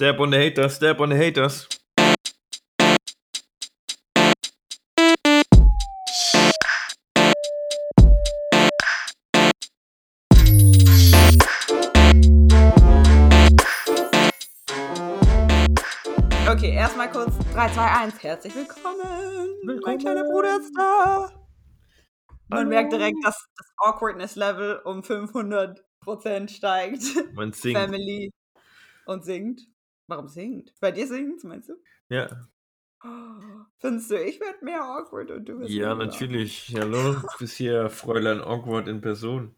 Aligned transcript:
Step 0.00 0.20
on 0.20 0.30
the 0.30 0.36
haters, 0.36 0.74
step 0.76 1.00
on 1.00 1.08
the 1.08 1.16
haters. 1.16 1.66
Okay, 16.48 16.76
erstmal 16.76 17.10
kurz 17.10 17.36
3, 17.52 17.68
2, 17.70 17.82
1. 17.82 18.22
Herzlich 18.22 18.54
willkommen. 18.54 19.00
Willkommen. 19.64 19.80
Mein 19.84 19.98
kleiner 19.98 20.22
Bruder 20.22 20.60
ist 20.60 20.72
da. 20.76 21.28
Man 22.46 22.58
Hallo. 22.60 22.68
merkt 22.68 22.92
direkt, 22.92 23.16
dass 23.24 23.34
das 23.56 23.66
Awkwardness-Level 23.78 24.82
um 24.84 25.00
500% 25.00 26.50
steigt. 26.50 27.02
Man 27.34 27.52
singt. 27.52 27.76
Family 27.76 28.30
und 29.06 29.24
singt. 29.24 29.62
Warum 30.08 30.26
singt? 30.26 30.72
Bei 30.80 30.90
dir 30.90 31.06
singt 31.06 31.44
meinst 31.44 31.68
du? 31.68 31.74
Ja. 32.08 32.28
Oh, 33.04 33.08
Findest 33.76 34.10
du, 34.10 34.24
ich 34.24 34.40
werde 34.40 34.64
mehr 34.64 34.82
awkward 34.82 35.30
und 35.30 35.44
du 35.46 35.58
bist 35.58 35.70
ja, 35.70 35.94
natürlich. 35.94 36.74
Hallo, 36.74 37.12
du 37.12 37.28
bist 37.38 37.56
hier 37.58 37.90
Fräulein 37.90 38.40
Awkward 38.40 38.88
in 38.88 39.02
Person. 39.02 39.54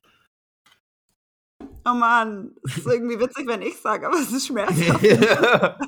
Oh 1.87 1.95
Mann, 1.95 2.57
es 2.65 2.79
ist 2.79 2.87
irgendwie 2.87 3.21
witzig, 3.21 3.47
wenn 3.47 3.63
ich 3.63 3.77
sage, 3.81 4.09
aber 4.09 4.17
es 4.17 4.33
ist 4.33 4.49
schmerzhaft. 4.49 5.03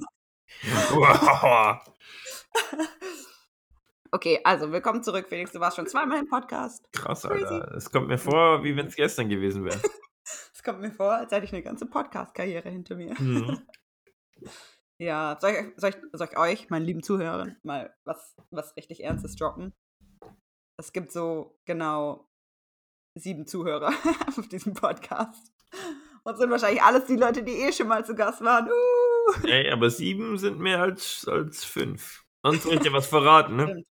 wow. 0.92 1.80
Okay, 4.14 4.38
also 4.44 4.70
willkommen 4.70 5.02
zurück, 5.02 5.26
Felix. 5.26 5.52
Du 5.52 5.60
warst 5.60 5.76
schon 5.76 5.86
zweimal 5.86 6.18
im 6.18 6.28
Podcast. 6.28 6.84
Krass, 6.92 7.22
Crazy. 7.22 7.44
Alter. 7.46 7.74
Es 7.74 7.90
kommt 7.90 8.08
mir 8.08 8.18
vor, 8.18 8.62
wie 8.62 8.76
wenn 8.76 8.88
es 8.88 8.94
gestern 8.94 9.30
gewesen 9.30 9.64
wäre. 9.64 9.80
Es 10.52 10.62
kommt 10.62 10.82
mir 10.82 10.90
vor, 10.90 11.12
als 11.12 11.32
hätte 11.32 11.46
ich 11.46 11.52
eine 11.54 11.62
ganze 11.62 11.86
Podcast-Karriere 11.86 12.68
hinter 12.68 12.94
mir. 12.94 13.18
Mhm. 13.18 13.62
Ja, 14.98 15.36
soll 15.40 15.50
ich, 15.50 15.80
soll, 15.80 15.90
ich, 15.90 15.96
soll 16.12 16.28
ich 16.30 16.38
euch, 16.38 16.70
meinen 16.70 16.84
lieben 16.84 17.02
Zuhörern, 17.02 17.56
mal 17.62 17.92
was, 18.04 18.36
was 18.50 18.76
richtig 18.76 19.02
Ernstes 19.02 19.34
droppen? 19.36 19.72
Es 20.78 20.92
gibt 20.92 21.12
so 21.12 21.58
genau 21.66 22.28
sieben 23.18 23.46
Zuhörer 23.46 23.92
auf 24.36 24.48
diesem 24.48 24.74
Podcast. 24.74 25.52
Und 26.24 26.38
sind 26.38 26.50
wahrscheinlich 26.50 26.82
alles 26.82 27.06
die 27.06 27.16
Leute, 27.16 27.42
die 27.42 27.52
eh 27.52 27.72
schon 27.72 27.88
mal 27.88 28.04
zu 28.04 28.14
Gast 28.14 28.42
waren. 28.42 28.68
Uh. 28.68 29.46
Ey, 29.46 29.70
aber 29.70 29.90
sieben 29.90 30.38
sind 30.38 30.60
mehr 30.60 30.80
als, 30.80 31.26
als 31.26 31.64
fünf. 31.64 32.24
Sonst 32.44 32.62
soll 32.62 32.74
ich 32.74 32.80
dir 32.80 32.92
was 32.92 33.06
verraten, 33.08 33.56
ne? 33.56 33.84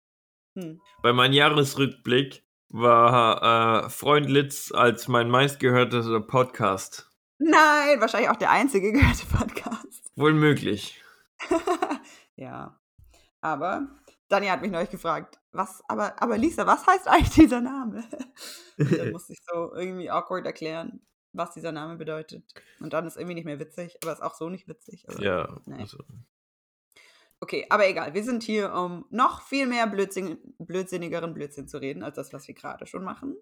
Hm. 0.58 0.80
Bei 1.02 1.12
meinem 1.12 1.32
Jahresrückblick 1.32 2.44
war 2.70 3.84
äh, 3.84 3.90
Freund 3.90 4.28
Litz 4.28 4.72
als 4.72 5.08
mein 5.08 5.30
meistgehörter 5.30 6.20
Podcast. 6.20 7.10
Nein, 7.38 8.00
wahrscheinlich 8.00 8.30
auch 8.30 8.36
der 8.36 8.50
einzige 8.50 8.92
gehörte 8.92 9.26
Podcast. 9.26 10.07
Wohl 10.18 10.34
möglich. 10.34 11.02
ja. 12.36 12.78
Aber 13.40 13.88
Dani 14.28 14.46
hat 14.48 14.62
mich 14.62 14.70
neulich 14.70 14.90
gefragt, 14.90 15.38
was, 15.52 15.82
aber, 15.88 16.20
aber 16.20 16.36
Lisa, 16.36 16.66
was 16.66 16.86
heißt 16.86 17.08
eigentlich 17.08 17.34
dieser 17.34 17.60
Name? 17.60 18.04
Und 18.78 18.98
dann 18.98 19.12
musste 19.12 19.32
ich 19.32 19.38
so 19.50 19.74
irgendwie 19.74 20.10
awkward 20.10 20.44
erklären, 20.44 21.00
was 21.32 21.52
dieser 21.52 21.72
Name 21.72 21.96
bedeutet. 21.96 22.44
Und 22.80 22.92
dann 22.92 23.06
ist 23.06 23.16
irgendwie 23.16 23.34
nicht 23.34 23.44
mehr 23.44 23.60
witzig, 23.60 23.96
aber 24.02 24.12
ist 24.12 24.22
auch 24.22 24.34
so 24.34 24.48
nicht 24.48 24.68
witzig. 24.68 25.08
Also, 25.08 25.22
Ja, 25.22 25.56
nee. 25.66 25.80
also, 25.80 25.98
Okay, 27.40 27.66
aber 27.70 27.88
egal. 27.88 28.14
Wir 28.14 28.24
sind 28.24 28.42
hier, 28.42 28.72
um 28.72 29.04
noch 29.10 29.42
viel 29.42 29.66
mehr 29.66 29.86
Blödsinn, 29.86 30.38
blödsinnigeren 30.58 31.34
Blödsinn 31.34 31.68
zu 31.68 31.78
reden, 31.78 32.02
als 32.02 32.16
das, 32.16 32.32
was 32.32 32.48
wir 32.48 32.54
gerade 32.54 32.86
schon 32.86 33.04
machen. 33.04 33.36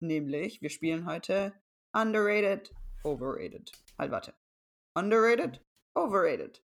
Nämlich, 0.00 0.62
wir 0.62 0.70
spielen 0.70 1.06
heute 1.06 1.52
Underrated, 1.92 2.72
Overrated. 3.04 3.70
Halt, 3.98 4.10
warte. 4.10 4.34
Underrated, 4.94 5.60
Overrated. 5.94 6.62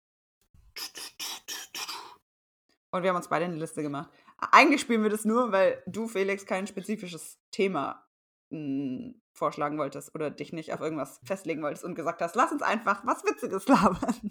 Und 2.90 3.02
wir 3.02 3.10
haben 3.10 3.16
uns 3.16 3.28
beide 3.28 3.44
eine 3.44 3.56
Liste 3.56 3.82
gemacht. 3.82 4.10
Eigentlich 4.38 4.80
spielen 4.80 5.02
wir 5.02 5.10
das 5.10 5.24
nur, 5.24 5.52
weil 5.52 5.82
du, 5.86 6.08
Felix, 6.08 6.46
kein 6.46 6.66
spezifisches 6.66 7.38
Thema 7.50 8.06
mh, 8.50 9.14
vorschlagen 9.32 9.78
wolltest 9.78 10.14
oder 10.14 10.30
dich 10.30 10.52
nicht 10.52 10.72
auf 10.72 10.80
irgendwas 10.80 11.20
festlegen 11.24 11.62
wolltest 11.62 11.84
und 11.84 11.94
gesagt 11.94 12.20
hast, 12.22 12.34
lass 12.36 12.52
uns 12.52 12.62
einfach 12.62 13.04
was 13.04 13.24
Witziges 13.24 13.66
labern. 13.68 14.30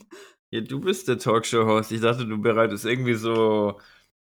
ja, 0.50 0.62
du 0.62 0.80
bist 0.80 1.07
der 1.07 1.19
Talkshow-Host. 1.19 1.91
Ich 1.91 2.02
dachte, 2.02 2.25
du 2.25 2.41
bereitest 2.41 2.86
irgendwie 2.86 3.13
so, 3.16 3.80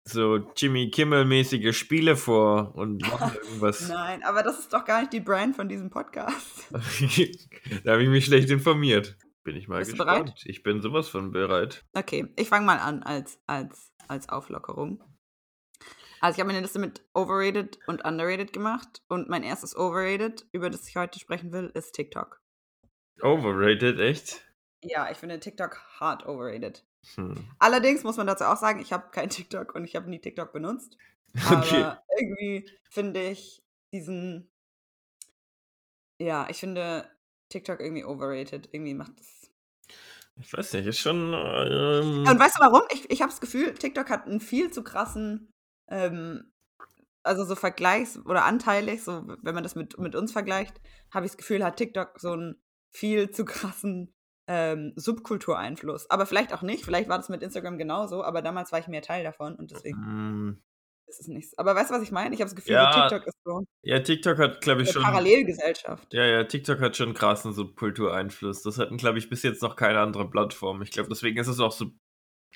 so 0.06 0.38
Jimmy 0.56 0.90
Kimmel-mäßige 0.90 1.78
Spiele 1.78 2.16
vor 2.16 2.74
und 2.76 3.02
machst 3.02 3.36
irgendwas. 3.44 3.90
Nein, 3.90 4.24
aber 4.24 4.42
das 4.44 4.60
ist 4.60 4.74
doch 4.74 4.86
gar 4.86 5.02
nicht 5.02 5.14
die 5.14 5.22
Brand 5.22 5.56
von 5.56 5.70
diesem 5.70 5.90
Podcast. 5.90 6.66
da 6.72 7.92
habe 7.92 8.04
ich 8.04 8.10
mich 8.10 8.26
schlecht 8.26 8.50
informiert. 8.50 9.18
Bin 9.44 9.56
ich 9.58 9.68
mal 9.68 9.80
Bist 9.80 9.92
gespannt. 9.92 10.26
bereit? 10.26 10.46
Ich 10.46 10.64
bin 10.64 10.82
sowas 10.82 11.10
von 11.10 11.32
bereit. 11.32 11.84
Okay, 11.94 12.28
ich 12.38 12.50
fange 12.50 12.66
mal 12.66 12.80
an 12.80 13.04
als, 13.04 13.40
als, 13.46 13.92
als 14.08 14.30
Auflockerung. 14.30 15.04
Also 16.22 16.36
ich 16.36 16.40
habe 16.40 16.48
mir 16.48 16.54
eine 16.54 16.62
Liste 16.62 16.80
mit 16.80 17.02
Overrated 17.14 17.80
und 17.86 18.06
Underrated 18.06 18.54
gemacht 18.54 19.02
und 19.10 19.28
mein 19.28 19.44
erstes 19.44 19.76
Overrated, 19.76 20.48
über 20.54 20.70
das 20.70 20.88
ich 20.88 20.96
heute 20.96 21.20
sprechen 21.20 21.52
will, 21.52 21.70
ist 21.74 21.92
TikTok. 21.94 22.42
Overrated, 23.22 24.00
echt? 24.00 24.42
Ja, 24.82 25.12
ich 25.12 25.18
finde 25.18 25.40
TikTok 25.40 25.82
hart 26.00 26.26
overrated. 26.26 26.86
Hm. 27.16 27.36
Allerdings 27.60 28.04
muss 28.04 28.16
man 28.16 28.28
dazu 28.28 28.46
auch 28.46 28.56
sagen, 28.58 28.80
ich 28.80 28.94
habe 28.94 29.10
kein 29.12 29.30
TikTok 29.30 29.76
und 29.76 29.84
ich 29.84 29.98
habe 29.98 30.10
nie 30.10 30.20
TikTok 30.20 30.54
benutzt. 30.54 30.98
Aber 31.46 31.58
Okay. 31.60 31.92
irgendwie 32.18 32.70
finde 32.90 33.22
ich 33.30 33.62
diesen, 33.92 34.50
ja, 36.20 36.48
ich 36.50 36.58
finde 36.58 37.10
TikTok 37.54 37.80
irgendwie 37.80 38.04
overrated. 38.04 38.70
Irgendwie 38.72 38.94
macht 38.94 39.20
es 39.20 39.52
Ich 40.42 40.52
weiß 40.52 40.74
nicht, 40.74 40.88
ist 40.88 41.00
schon. 41.00 41.34
Ähm, 41.34 42.26
Und 42.28 42.40
weißt 42.40 42.58
du 42.58 42.62
warum? 42.62 42.82
Ich, 42.92 43.10
ich 43.10 43.22
habe 43.22 43.32
das 43.32 43.42
Gefühl, 43.42 43.74
TikTok 43.74 44.10
hat 44.10 44.26
einen 44.28 44.42
viel 44.42 44.72
zu 44.72 44.84
krassen, 44.84 45.52
ähm, 45.90 46.52
also 47.24 47.46
so 47.46 47.56
vergleichs- 47.56 48.20
oder 48.26 48.46
anteilig, 48.46 49.04
so 49.04 49.26
wenn 49.42 49.56
man 49.56 49.64
das 49.64 49.76
mit, 49.76 49.98
mit 49.98 50.16
uns 50.16 50.32
vergleicht, 50.32 50.82
habe 51.12 51.26
ich 51.26 51.32
das 51.32 51.38
Gefühl, 51.38 51.64
hat 51.64 51.78
TikTok 51.78 52.20
so 52.20 52.32
einen 52.34 52.62
viel 52.92 53.32
zu 53.32 53.46
krassen 53.46 54.14
ähm, 54.48 54.94
Subkultureinfluss. 54.96 56.10
Aber 56.10 56.26
vielleicht 56.26 56.54
auch 56.54 56.64
nicht, 56.64 56.84
vielleicht 56.84 57.08
war 57.08 57.18
das 57.18 57.30
mit 57.30 57.44
Instagram 57.44 57.78
genauso, 57.78 58.24
aber 58.24 58.42
damals 58.42 58.72
war 58.72 58.80
ich 58.80 58.88
mehr 58.88 59.02
Teil 59.02 59.24
davon 59.24 59.56
und 59.56 59.72
deswegen 59.72 60.00
mm, 60.00 60.64
ist 61.08 61.22
es 61.22 61.28
nichts. 61.28 61.58
Aber 61.58 61.76
weißt 61.76 61.92
du, 61.92 61.96
was 61.96 62.04
ich 62.04 62.12
meine? 62.12 62.34
Ich 62.34 62.42
habe 62.42 62.50
das 62.50 62.56
Gefühl, 62.56 62.74
Ja, 62.74 62.94
so 62.94 63.02
TikTok 63.02 63.28
ist 63.28 63.38
so 63.44 63.64
ja, 63.84 64.00
TikTok 64.00 64.38
hat, 64.38 64.62
glaube 64.62 64.84
ich, 64.84 64.92
schon. 64.92 65.04
Parallelgesellschaft. 65.04 66.14
Ja, 66.14 66.26
ja, 66.26 66.44
TikTok 66.44 66.80
hat 66.80 66.98
schon 66.98 67.14
krassen 67.14 67.54
Subkultureinfluss. 67.54 68.64
Das 68.64 68.78
hatten, 68.78 68.98
glaube 68.98 69.20
ich, 69.20 69.30
bis 69.30 69.44
jetzt 69.44 69.62
noch 69.62 69.76
keine 69.76 70.00
andere 70.00 70.30
Plattform. 70.30 70.82
Ich 70.82 70.92
glaube, 70.92 71.10
deswegen 71.10 71.38
ist 71.38 71.48
es 71.48 71.60
auch 71.60 71.72
so 71.72 71.92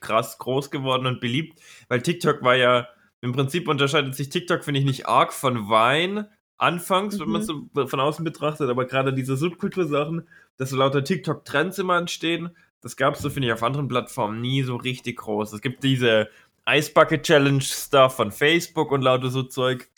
krass 0.02 0.38
groß 0.38 0.72
geworden 0.72 1.08
und 1.08 1.20
beliebt, 1.20 1.60
weil 1.90 2.02
TikTok 2.02 2.44
war 2.44 2.56
ja, 2.56 2.88
im 3.22 3.32
Prinzip 3.32 3.68
unterscheidet 3.68 4.16
sich 4.16 4.30
TikTok, 4.30 4.64
finde 4.64 4.80
ich, 4.80 4.86
nicht 4.86 5.08
arg 5.08 5.34
von 5.34 5.70
Vine 5.70 6.30
anfangs, 6.58 7.20
wenn 7.20 7.30
man 7.30 7.42
es 7.42 7.48
so 7.48 7.68
von 7.74 8.00
außen 8.00 8.24
betrachtet, 8.24 8.70
aber 8.70 8.86
gerade 8.86 9.14
diese 9.14 9.38
Subkultursachen, 9.38 10.28
dass 10.58 10.70
so 10.72 10.78
lauter 10.78 11.04
TikTok-Trends 11.04 11.80
immer 11.80 11.98
entstehen, 11.98 12.56
das 12.82 12.96
gab 12.96 13.16
es 13.16 13.22
so, 13.22 13.30
finde 13.30 13.48
ich, 13.48 13.54
auf 13.54 13.64
anderen 13.64 13.88
Plattformen 13.88 14.40
nie 14.40 14.64
so 14.64 14.76
richtig 14.76 15.18
groß. 15.18 15.54
Es 15.54 15.62
gibt 15.62 15.84
diese 15.84 16.30
Eisbucket-Challenge-Stuff 16.68 18.16
von 18.16 18.32
Facebook 18.32 18.92
und 18.92 19.02
lauter 19.02 19.30
so 19.30 19.44
Zeug. 19.44 19.90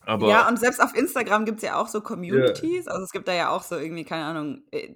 Aber 0.00 0.28
ja, 0.28 0.48
und 0.48 0.58
selbst 0.58 0.80
auf 0.80 0.94
Instagram 0.94 1.44
gibt 1.44 1.58
es 1.58 1.64
ja 1.64 1.76
auch 1.76 1.88
so 1.88 2.00
Communities. 2.00 2.88
Also 2.88 3.04
es 3.04 3.10
gibt 3.12 3.28
da 3.28 3.34
ja 3.34 3.50
auch 3.50 3.62
so 3.62 3.76
irgendwie, 3.76 4.04
keine 4.04 4.24
Ahnung, 4.24 4.62
äh, 4.72 4.94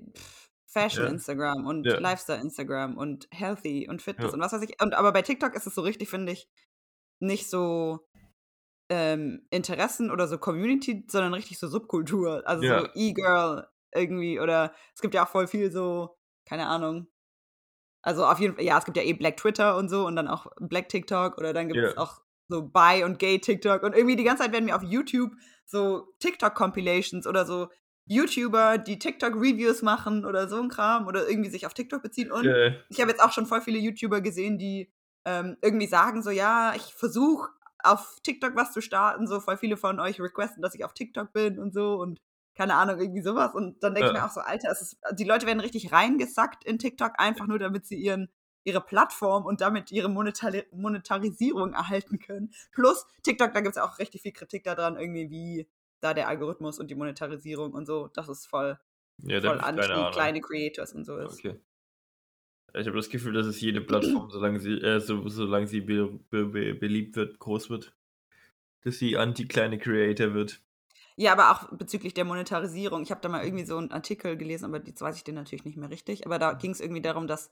Fashion 0.66 1.04
Ja. 1.04 1.10
Instagram 1.10 1.66
und 1.66 1.84
Ja. 1.86 1.98
Lifestyle 1.98 2.40
Instagram 2.40 2.96
und 2.96 3.28
Healthy 3.30 3.88
und 3.88 4.00
Fitness 4.00 4.28
Ja. 4.28 4.34
und 4.34 4.40
was 4.40 4.52
weiß 4.52 4.62
ich. 4.62 4.80
Und 4.80 4.94
aber 4.94 5.12
bei 5.12 5.22
TikTok 5.22 5.54
ist 5.54 5.66
es 5.66 5.74
so 5.74 5.82
richtig, 5.82 6.08
finde 6.08 6.32
ich, 6.32 6.48
nicht 7.20 7.48
so 7.50 8.06
ähm, 8.90 9.46
Interessen 9.50 10.10
oder 10.10 10.26
so 10.28 10.38
Community, 10.38 11.04
sondern 11.08 11.34
richtig 11.34 11.58
so 11.58 11.68
Subkultur. 11.68 12.42
Also 12.46 12.62
so 12.62 12.88
E-Girl 12.94 13.68
irgendwie 13.94 14.40
oder 14.40 14.74
es 14.94 15.02
gibt 15.02 15.14
ja 15.14 15.24
auch 15.24 15.28
voll 15.28 15.46
viel 15.46 15.70
so, 15.70 16.16
keine 16.48 16.66
Ahnung. 16.66 17.06
Also 18.02 18.26
auf 18.26 18.38
jeden 18.40 18.54
Fall, 18.56 18.64
ja, 18.64 18.78
es 18.78 18.84
gibt 18.84 18.96
ja 18.96 19.02
eh 19.02 19.12
Black 19.12 19.36
Twitter 19.36 19.76
und 19.76 19.88
so 19.88 20.06
und 20.06 20.16
dann 20.16 20.28
auch 20.28 20.46
Black 20.60 20.88
TikTok 20.88 21.38
oder 21.38 21.52
dann 21.52 21.68
gibt 21.68 21.84
es 21.84 21.94
Ja. 21.94 21.98
auch 22.02 22.20
so 22.48 22.62
Bi- 22.62 23.04
und 23.04 23.18
Gay 23.18 23.38
TikTok 23.38 23.82
und 23.84 23.94
irgendwie 23.94 24.16
die 24.16 24.24
ganze 24.24 24.42
Zeit 24.42 24.52
werden 24.52 24.64
mir 24.64 24.76
auf 24.76 24.82
YouTube 24.82 25.32
so 25.64 26.12
TikTok-Compilations 26.18 27.26
oder 27.26 27.46
so 27.46 27.68
YouTuber, 28.06 28.78
die 28.78 28.98
TikTok-Reviews 28.98 29.82
machen 29.82 30.24
oder 30.26 30.48
so 30.48 30.60
ein 30.60 30.68
Kram 30.68 31.06
oder 31.06 31.28
irgendwie 31.28 31.50
sich 31.50 31.64
auf 31.66 31.74
TikTok 31.74 32.02
beziehen 32.02 32.32
und 32.32 32.44
äh, 32.46 32.76
ich 32.88 33.00
habe 33.00 33.10
jetzt 33.10 33.22
auch 33.22 33.32
schon 33.32 33.46
voll 33.46 33.60
viele 33.60 33.78
YouTuber 33.78 34.20
gesehen, 34.20 34.58
die 34.58 34.92
ähm, 35.24 35.56
irgendwie 35.62 35.86
sagen 35.86 36.22
so, 36.22 36.30
ja, 36.30 36.74
ich 36.74 36.94
versuche 36.94 37.50
auf 37.84 38.18
TikTok 38.24 38.56
was 38.56 38.72
zu 38.72 38.80
starten, 38.82 39.26
so 39.28 39.38
voll 39.40 39.56
viele 39.56 39.76
von 39.76 40.00
euch 40.00 40.20
requesten, 40.20 40.62
dass 40.62 40.74
ich 40.74 40.84
auf 40.84 40.94
TikTok 40.94 41.32
bin 41.32 41.58
und 41.60 41.72
so 41.72 41.94
und 41.94 42.20
keine 42.54 42.74
Ahnung, 42.74 43.00
irgendwie 43.00 43.22
sowas. 43.22 43.54
Und 43.54 43.82
dann 43.82 43.94
denke 43.94 44.10
ich 44.10 44.12
Ja. 44.14 44.20
mir 44.20 44.26
auch 44.26 44.32
so, 44.32 44.40
Alter, 44.40 44.70
es 44.70 44.82
ist, 44.82 44.98
die 45.12 45.24
Leute 45.24 45.46
werden 45.46 45.60
richtig 45.60 45.92
reingesackt 45.92 46.64
in 46.64 46.78
TikTok, 46.78 47.12
einfach 47.18 47.46
nur 47.46 47.58
damit 47.58 47.86
sie 47.86 47.96
ihren 47.96 48.30
ihre 48.64 48.80
Plattform 48.80 49.44
und 49.44 49.60
damit 49.60 49.90
ihre 49.90 50.08
Monetari 50.08 50.64
Monetarisierung 50.72 51.72
erhalten 51.72 52.18
können. 52.20 52.52
Plus, 52.72 53.06
TikTok, 53.24 53.52
da 53.52 53.60
gibt 53.60 53.76
es 53.76 53.82
auch 53.82 53.98
richtig 53.98 54.22
viel 54.22 54.32
Kritik 54.32 54.62
daran, 54.64 54.96
irgendwie, 54.96 55.30
wie 55.30 55.68
da 56.00 56.14
der 56.14 56.28
Algorithmus 56.28 56.78
und 56.78 56.88
die 56.90 56.94
Monetarisierung 56.94 57.72
und 57.72 57.86
so, 57.86 58.08
das 58.08 58.28
ist 58.28 58.46
voll, 58.46 58.78
ja, 59.18 59.40
voll 59.40 59.56
ich 59.56 59.62
anti 59.64 59.92
Ahnung. 59.92 60.12
kleine 60.12 60.40
Creators 60.40 60.92
und 60.92 61.04
so 61.04 61.16
ist. 61.16 61.38
Okay. 61.38 61.60
Ich 62.74 62.86
habe 62.86 62.96
das 62.96 63.10
Gefühl, 63.10 63.34
dass 63.34 63.46
es 63.46 63.60
jede 63.60 63.80
Plattform, 63.82 64.30
solange 64.30 64.58
sie, 64.58 64.72
äh, 64.80 64.98
so, 65.00 65.28
solange 65.28 65.66
sie 65.66 65.82
be 65.82 66.18
be 66.30 66.74
beliebt 66.74 67.16
wird, 67.16 67.38
groß 67.38 67.68
wird. 67.68 67.92
Dass 68.82 68.98
sie 68.98 69.16
anti-kleine 69.16 69.78
Creator 69.78 70.34
wird. 70.34 70.60
Ja, 71.16 71.32
aber 71.32 71.50
auch 71.50 71.68
bezüglich 71.76 72.14
der 72.14 72.24
Monetarisierung. 72.24 73.02
Ich 73.02 73.10
habe 73.10 73.20
da 73.20 73.28
mal 73.28 73.44
irgendwie 73.44 73.64
so 73.64 73.76
einen 73.78 73.92
Artikel 73.92 74.36
gelesen, 74.36 74.64
aber 74.64 74.84
jetzt 74.86 75.00
weiß 75.00 75.16
ich 75.16 75.24
den 75.24 75.34
natürlich 75.34 75.64
nicht 75.64 75.76
mehr 75.76 75.90
richtig. 75.90 76.26
Aber 76.26 76.38
da 76.38 76.52
ging 76.54 76.70
es 76.72 76.80
irgendwie 76.80 77.02
darum, 77.02 77.26
dass 77.26 77.50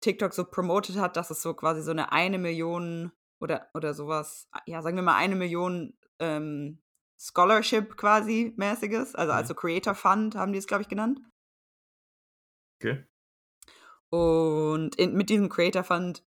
TikTok 0.00 0.34
so 0.34 0.44
promotet 0.44 0.96
hat, 0.98 1.16
dass 1.16 1.30
es 1.30 1.42
so 1.42 1.54
quasi 1.54 1.82
so 1.82 1.90
eine 1.92 2.12
eine 2.12 2.38
Million 2.38 3.12
oder, 3.40 3.68
oder 3.74 3.94
sowas, 3.94 4.48
ja, 4.66 4.82
sagen 4.82 4.96
wir 4.96 5.02
mal 5.02 5.16
eine 5.16 5.36
Million 5.36 5.96
ähm, 6.20 6.82
Scholarship 7.20 7.96
quasi 7.96 8.54
mäßiges, 8.56 9.14
also 9.14 9.32
Mhm. 9.32 9.38
also 9.38 9.54
Creator 9.54 9.94
Fund 9.94 10.34
haben 10.36 10.52
die 10.52 10.58
es, 10.58 10.66
glaube 10.66 10.82
ich, 10.82 10.88
genannt. 10.88 11.20
Okay. 12.80 13.04
Und 14.10 14.94
in, 14.96 15.14
mit 15.14 15.30
diesem 15.30 15.48
Creator 15.48 15.84
Fund 15.84 16.24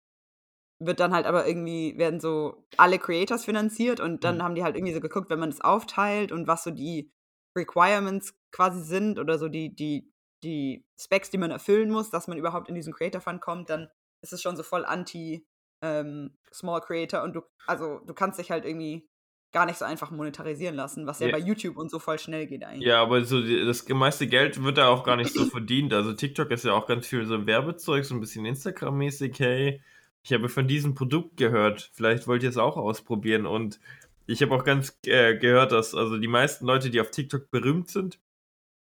wird 0.80 1.00
dann 1.00 1.12
halt 1.12 1.26
aber 1.26 1.46
irgendwie, 1.46 1.96
werden 1.98 2.20
so 2.20 2.64
alle 2.76 2.98
Creators 2.98 3.44
finanziert 3.44 3.98
und 4.00 4.22
dann 4.24 4.36
Mhm. 4.36 4.42
haben 4.42 4.54
die 4.54 4.62
halt 4.64 4.76
irgendwie 4.76 4.94
so 4.94 5.00
geguckt, 5.00 5.28
wenn 5.30 5.40
man 5.40 5.48
es 5.48 5.60
aufteilt 5.60 6.30
und 6.32 6.46
was 6.46 6.64
so 6.64 6.70
die 6.70 7.10
Requirements 7.56 8.34
quasi 8.52 8.82
sind 8.82 9.18
oder 9.18 9.38
so 9.38 9.48
die, 9.48 9.74
die, 9.74 10.12
die 10.44 10.84
Specs, 11.00 11.30
die 11.30 11.38
man 11.38 11.50
erfüllen 11.50 11.90
muss, 11.90 12.10
dass 12.10 12.28
man 12.28 12.38
überhaupt 12.38 12.68
in 12.68 12.74
diesen 12.74 12.92
Creator 12.92 13.20
Fund 13.20 13.40
kommt, 13.40 13.70
dann 13.70 13.88
ist 14.22 14.32
es 14.32 14.40
schon 14.42 14.56
so 14.56 14.62
voll 14.62 14.84
anti 14.84 15.44
ähm, 15.82 16.36
Small 16.52 16.80
Creator 16.80 17.22
und 17.22 17.34
du, 17.34 17.42
also 17.66 18.00
du 18.06 18.14
kannst 18.14 18.38
dich 18.38 18.50
halt 18.50 18.64
irgendwie 18.64 19.08
gar 19.52 19.64
nicht 19.66 19.78
so 19.78 19.84
einfach 19.84 20.10
monetarisieren 20.10 20.74
lassen, 20.76 21.06
was 21.06 21.20
ja 21.20 21.26
Ja. 21.28 21.32
bei 21.32 21.38
YouTube 21.38 21.76
und 21.76 21.90
so 21.90 21.98
voll 21.98 22.18
schnell 22.18 22.46
geht 22.46 22.62
eigentlich. 22.64 22.86
Ja, 22.86 23.00
aber 23.02 23.24
so 23.24 23.40
das 23.40 23.88
meiste 23.88 24.26
Geld 24.26 24.62
wird 24.62 24.76
da 24.78 24.88
auch 24.88 25.04
gar 25.04 25.16
nicht 25.16 25.32
so 25.32 25.44
verdient. 25.46 25.92
Also 25.94 26.12
TikTok 26.12 26.50
ist 26.50 26.64
ja 26.64 26.72
auch 26.74 26.86
ganz 26.86 27.06
viel 27.06 27.24
so 27.26 27.46
Werbezeug, 27.46 28.04
so 28.04 28.14
ein 28.14 28.20
bisschen 28.20 28.44
Instagram-mäßig. 28.44 29.38
Hey, 29.38 29.82
ich 30.24 30.32
habe 30.32 30.48
von 30.48 30.66
diesem 30.68 30.94
Produkt 30.94 31.36
gehört. 31.36 31.90
Vielleicht 31.94 32.26
wollt 32.26 32.42
ihr 32.42 32.48
es 32.50 32.58
auch 32.58 32.76
ausprobieren. 32.76 33.46
Und 33.46 33.80
ich 34.26 34.42
habe 34.42 34.54
auch 34.54 34.64
ganz 34.64 34.98
äh, 35.06 35.36
gehört, 35.36 35.72
dass 35.72 35.94
also 35.94 36.18
die 36.18 36.28
meisten 36.28 36.66
Leute, 36.66 36.90
die 36.90 37.00
auf 37.00 37.10
TikTok 37.10 37.50
berühmt 37.50 37.88
sind, 37.90 38.18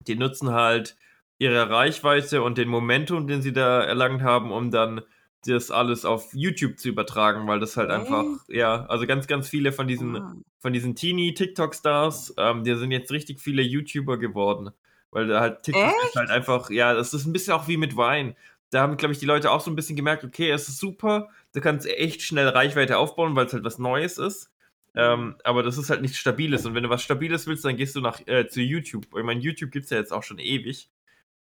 die 0.08 0.16
nutzen 0.16 0.52
halt 0.52 0.98
ihre 1.38 1.70
Reichweite 1.70 2.42
und 2.44 2.58
den 2.58 2.68
Momentum, 2.68 3.28
den 3.28 3.42
sie 3.42 3.54
da 3.54 3.82
erlangt 3.82 4.22
haben, 4.22 4.52
um 4.52 4.72
dann 4.72 5.02
das 5.46 5.72
alles 5.72 6.04
auf 6.04 6.34
YouTube 6.34 6.78
zu 6.80 6.90
übertragen, 6.90 7.48
weil 7.48 7.62
das 7.62 7.78
halt 7.78 7.90
einfach, 7.92 8.26
ja, 8.50 8.86
also 8.88 9.08
ganz, 9.08 9.26
ganz 9.28 9.48
viele 9.48 9.72
von 9.72 9.88
diesen 9.88 10.18
Ah. 10.18 10.36
von 10.60 10.74
diesen 10.74 10.96
Teenie-TikTok-Stars, 10.96 12.34
ähm, 12.38 12.66
die 12.66 12.76
sind 12.76 12.92
jetzt 12.92 13.12
richtig 13.12 13.40
viele 13.40 13.62
YouTuber 13.62 14.18
geworden. 14.18 14.72
Weil 15.12 15.28
da 15.28 15.40
halt 15.40 15.64
TikTok 15.64 15.94
ist 16.04 16.16
halt 16.18 16.30
einfach, 16.30 16.70
ja, 16.70 16.94
das 16.94 17.14
ist 17.14 17.26
ein 17.26 17.32
bisschen 17.34 17.54
auch 17.54 17.68
wie 17.70 17.78
mit 17.78 17.96
Wein. 17.96 18.36
Da 18.72 18.82
haben, 18.82 18.98
glaube 18.98 19.14
ich, 19.14 19.20
die 19.20 19.26
Leute 19.26 19.52
auch 19.52 19.62
so 19.62 19.72
ein 19.72 19.76
bisschen 19.76 19.96
gemerkt, 19.96 20.24
okay, 20.24 20.50
es 20.52 20.68
ist 20.70 20.78
super, 20.80 21.30
du 21.54 21.62
kannst 21.62 21.88
echt 21.88 22.22
schnell 22.22 22.48
Reichweite 22.48 22.98
aufbauen, 22.98 23.36
weil 23.36 23.48
es 23.48 23.54
halt 23.54 23.64
was 23.64 23.80
Neues 23.80 24.18
ist. 24.18 24.52
Ähm, 24.96 25.36
aber 25.44 25.64
das 25.64 25.78
ist 25.78 25.90
halt 25.90 26.02
nichts 26.02 26.18
Stabiles. 26.18 26.66
Und 26.66 26.76
wenn 26.76 26.84
du 26.84 26.90
was 26.90 27.04
Stabiles 27.04 27.48
willst, 27.48 27.66
dann 27.66 27.78
gehst 27.78 27.96
du 27.96 28.02
nach 28.02 28.20
äh, 28.28 28.48
zu 28.48 28.62
YouTube. 28.62 29.06
Ich 29.18 29.24
meine, 29.24 29.40
YouTube 29.40 29.72
gibt 29.72 29.86
es 29.86 29.92
ja 29.92 29.98
jetzt 29.98 30.12
auch 30.12 30.24
schon 30.24 30.40
ewig. 30.40 30.90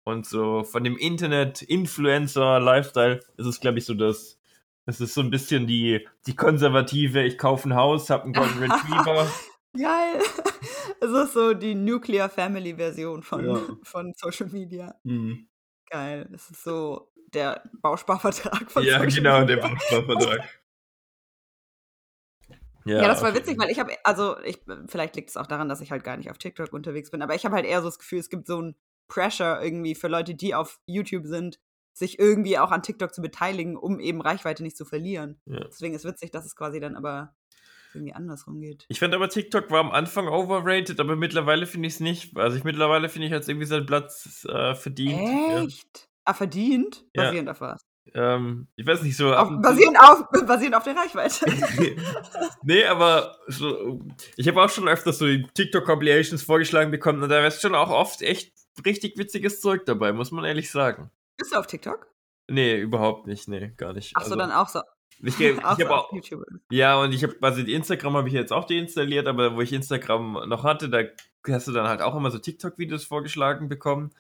Und 0.04 0.26
so 0.26 0.64
von 0.64 0.84
dem 0.84 0.98
Internet-Influencer-Lifestyle 0.98 3.20
ist 3.38 3.46
es, 3.46 3.60
glaube 3.60 3.80
ich, 3.80 3.86
so 3.86 3.94
das. 3.94 4.40
Das 4.86 5.02
ist 5.02 5.14
so 5.14 5.22
ein 5.22 5.30
bisschen 5.30 5.68
die, 5.68 6.08
die 6.28 6.36
konservative, 6.36 7.22
ich 7.24 7.38
kaufe 7.38 7.68
ein 7.68 7.76
Haus, 7.76 8.10
habe 8.10 8.24
einen 8.24 8.34
Golden 8.34 8.60
Retriever. 8.64 9.30
Geil. 9.74 10.22
Es 11.00 11.12
ist 11.12 11.34
so 11.34 11.54
die 11.54 11.76
Nuclear 11.76 12.28
Family 12.28 12.74
Version 12.76 13.22
von, 13.22 13.46
Ja. 13.46 13.62
von 13.84 14.14
Social 14.16 14.48
Media. 14.50 14.96
Hm. 15.04 15.48
Geil. 15.92 16.28
Es 16.34 16.50
ist 16.50 16.64
so 16.64 17.12
der 17.38 17.62
Bausparvertrag 17.82 18.72
von 18.72 18.84
Ja, 18.84 19.04
genau, 19.06 19.46
der. 19.46 19.58
Bausparvertrag. 19.58 20.42
Ja, 22.86 23.08
das 23.08 23.22
war 23.22 23.36
witzig, 23.36 23.60
weil 23.60 23.70
ich 23.70 23.80
habe, 23.80 23.94
also 24.04 24.40
ich, 24.44 24.60
vielleicht 24.88 25.16
liegt 25.16 25.30
es 25.30 25.38
auch 25.38 25.48
daran, 25.48 25.68
dass 25.68 25.82
ich 25.82 25.92
halt 25.92 26.04
gar 26.04 26.16
nicht 26.18 26.32
auf 26.32 26.38
TikTok 26.38 26.72
unterwegs 26.72 27.12
bin, 27.12 27.22
aber 27.22 27.36
ich 27.36 27.46
habe 27.46 27.56
halt 27.56 27.66
eher 27.66 27.82
so 27.82 27.90
das 27.90 28.00
Gefühl, 28.00 28.20
es 28.20 28.30
gibt 28.30 28.48
so 28.48 28.62
ein 28.62 28.76
Pressure 29.10 29.62
irgendwie 29.62 29.94
für 29.94 30.08
Leute, 30.08 30.36
die 30.36 30.56
auf 30.56 30.80
YouTube 30.86 31.26
sind, 31.26 31.60
sich 31.94 32.20
irgendwie 32.20 32.58
auch 32.58 32.72
an 32.72 32.84
TikTok 32.84 33.14
zu 33.14 33.22
beteiligen, 33.22 33.76
um 33.76 34.00
eben 34.00 34.22
Reichweite 34.22 34.64
nicht 34.64 34.78
zu 34.78 34.86
verlieren. 34.86 35.42
Ja. 35.46 35.66
Deswegen 35.66 35.96
ist 35.96 36.06
witzig, 36.06 36.32
dass 36.32 36.46
es 36.46 36.56
quasi 36.56 36.80
dann 36.80 36.96
aber 36.96 37.36
irgendwie 37.94 38.14
andersrum 38.14 38.60
geht. 38.62 38.86
Ich 38.90 39.00
fand 39.00 39.14
aber 39.14 39.30
TikTok 39.30 39.70
war 39.72 39.80
am 39.80 39.92
Anfang 39.92 40.28
overrated, 40.28 41.00
aber 41.00 41.16
mittlerweile 41.16 41.66
finde 41.66 41.88
ich 41.88 41.96
es 41.96 42.00
nicht. 42.00 42.38
Also 42.38 42.58
ich 42.58 42.64
mittlerweile 42.64 43.10
finde 43.10 43.28
ich 43.28 43.32
jetzt 43.34 43.50
irgendwie 43.50 43.66
seinen 43.66 43.86
Platz 43.86 44.46
äh, 44.50 44.76
verdient. 44.76 45.20
Ja. 45.20 45.64
Echt? 45.64 46.08
Ah, 46.28 46.34
verdient? 46.34 47.06
Ja. 47.16 47.24
Basierend 47.24 47.50
auf 47.50 47.62
was? 47.62 47.86
Ähm, 48.14 48.68
ich 48.76 48.86
weiß 48.86 49.02
nicht, 49.02 49.16
so. 49.16 49.34
Auf, 49.34 49.50
basierend, 49.62 49.98
auf, 49.98 50.26
basierend 50.46 50.76
auf 50.76 50.84
der 50.84 50.98
Reichweite. 50.98 51.46
nee, 52.64 52.84
aber 52.84 53.38
so, 53.48 54.02
ich 54.36 54.46
habe 54.50 54.62
auch 54.62 54.70
schon 54.70 54.90
öfters 54.90 55.20
so 55.20 55.26
die 55.26 55.48
TikTok-Compilations 55.54 56.44
vorgeschlagen 56.44 56.92
bekommen 56.92 57.24
und 57.24 57.30
da 57.30 57.48
ist 57.48 57.62
schon 57.62 57.76
auch 57.76 57.90
oft 57.90 58.22
echt 58.22 58.54
richtig 58.86 59.18
witziges 59.18 59.62
Zeug 59.62 59.86
dabei, 59.86 60.12
muss 60.12 60.32
man 60.32 60.44
ehrlich 60.44 60.70
sagen. 60.70 61.12
Bist 61.38 61.54
du 61.54 61.60
auf 61.60 61.68
TikTok? 61.68 62.08
Nee, 62.50 62.78
überhaupt 62.78 63.26
nicht, 63.26 63.48
nee, 63.48 63.72
gar 63.78 63.94
nicht. 63.94 64.12
Ach 64.16 64.24
so, 64.24 64.34
Also, 64.34 64.36
dann 64.36 64.52
auch 64.52 64.68
so. 64.68 64.82
Ich, 65.24 65.40
ich 65.40 65.64
auch 65.64 65.80
so 65.80 65.88
auch, 65.88 66.12
YouTube. 66.12 66.44
Ja, 66.70 67.00
und 67.02 67.14
ich 67.14 67.24
habe, 67.24 67.38
also 67.40 67.62
Instagram 67.62 68.18
habe 68.18 68.28
ich 68.28 68.34
jetzt 68.34 68.52
auch 68.52 68.66
deinstalliert, 68.66 69.28
aber 69.28 69.56
wo 69.56 69.62
ich 69.62 69.72
Instagram 69.72 70.50
noch 70.50 70.66
hatte, 70.66 70.90
da 70.90 71.04
hast 71.48 71.70
du 71.70 71.72
dann 71.72 71.88
halt 71.88 72.02
auch 72.02 72.18
immer 72.18 72.32
so 72.32 72.38
TikTok-Videos 72.38 73.06
vorgeschlagen 73.06 73.70
bekommen. 73.70 74.12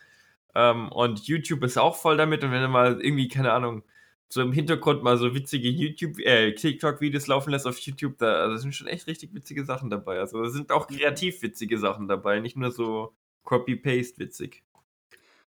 Ähm, 0.57 0.91
und 0.91 1.27
YouTube 1.27 1.63
ist 1.63 1.77
auch 1.77 1.95
voll 1.95 2.17
damit. 2.17 2.43
Und 2.43 2.51
wenn 2.51 2.63
du 2.63 2.67
mal 2.67 2.99
irgendwie, 2.99 3.27
keine 3.27 3.53
Ahnung, 3.53 3.83
so 4.27 4.41
im 4.41 4.51
Hintergrund 4.51 5.03
mal 5.03 5.15
so 5.17 5.35
witzige 5.35 5.69
YouTube, 5.69 6.19
äh, 6.19 6.55
TikTok-Videos 6.55 7.27
laufen 7.27 7.51
lässt 7.51 7.67
auf 7.67 7.77
YouTube, 7.77 8.17
da 8.17 8.41
also 8.41 8.57
sind 8.57 8.73
schon 8.73 8.87
echt 8.87 9.05
richtig 9.05 9.35
witzige 9.35 9.65
Sachen 9.65 9.91
dabei. 9.91 10.19
Also 10.19 10.41
da 10.41 10.49
sind 10.49 10.71
auch 10.71 10.87
kreativ 10.87 11.43
witzige 11.43 11.77
Sachen 11.77 12.07
dabei, 12.07 12.39
nicht 12.39 12.57
nur 12.57 12.71
so 12.71 13.13
Copy-Paste 13.43 14.17
witzig. 14.17 14.63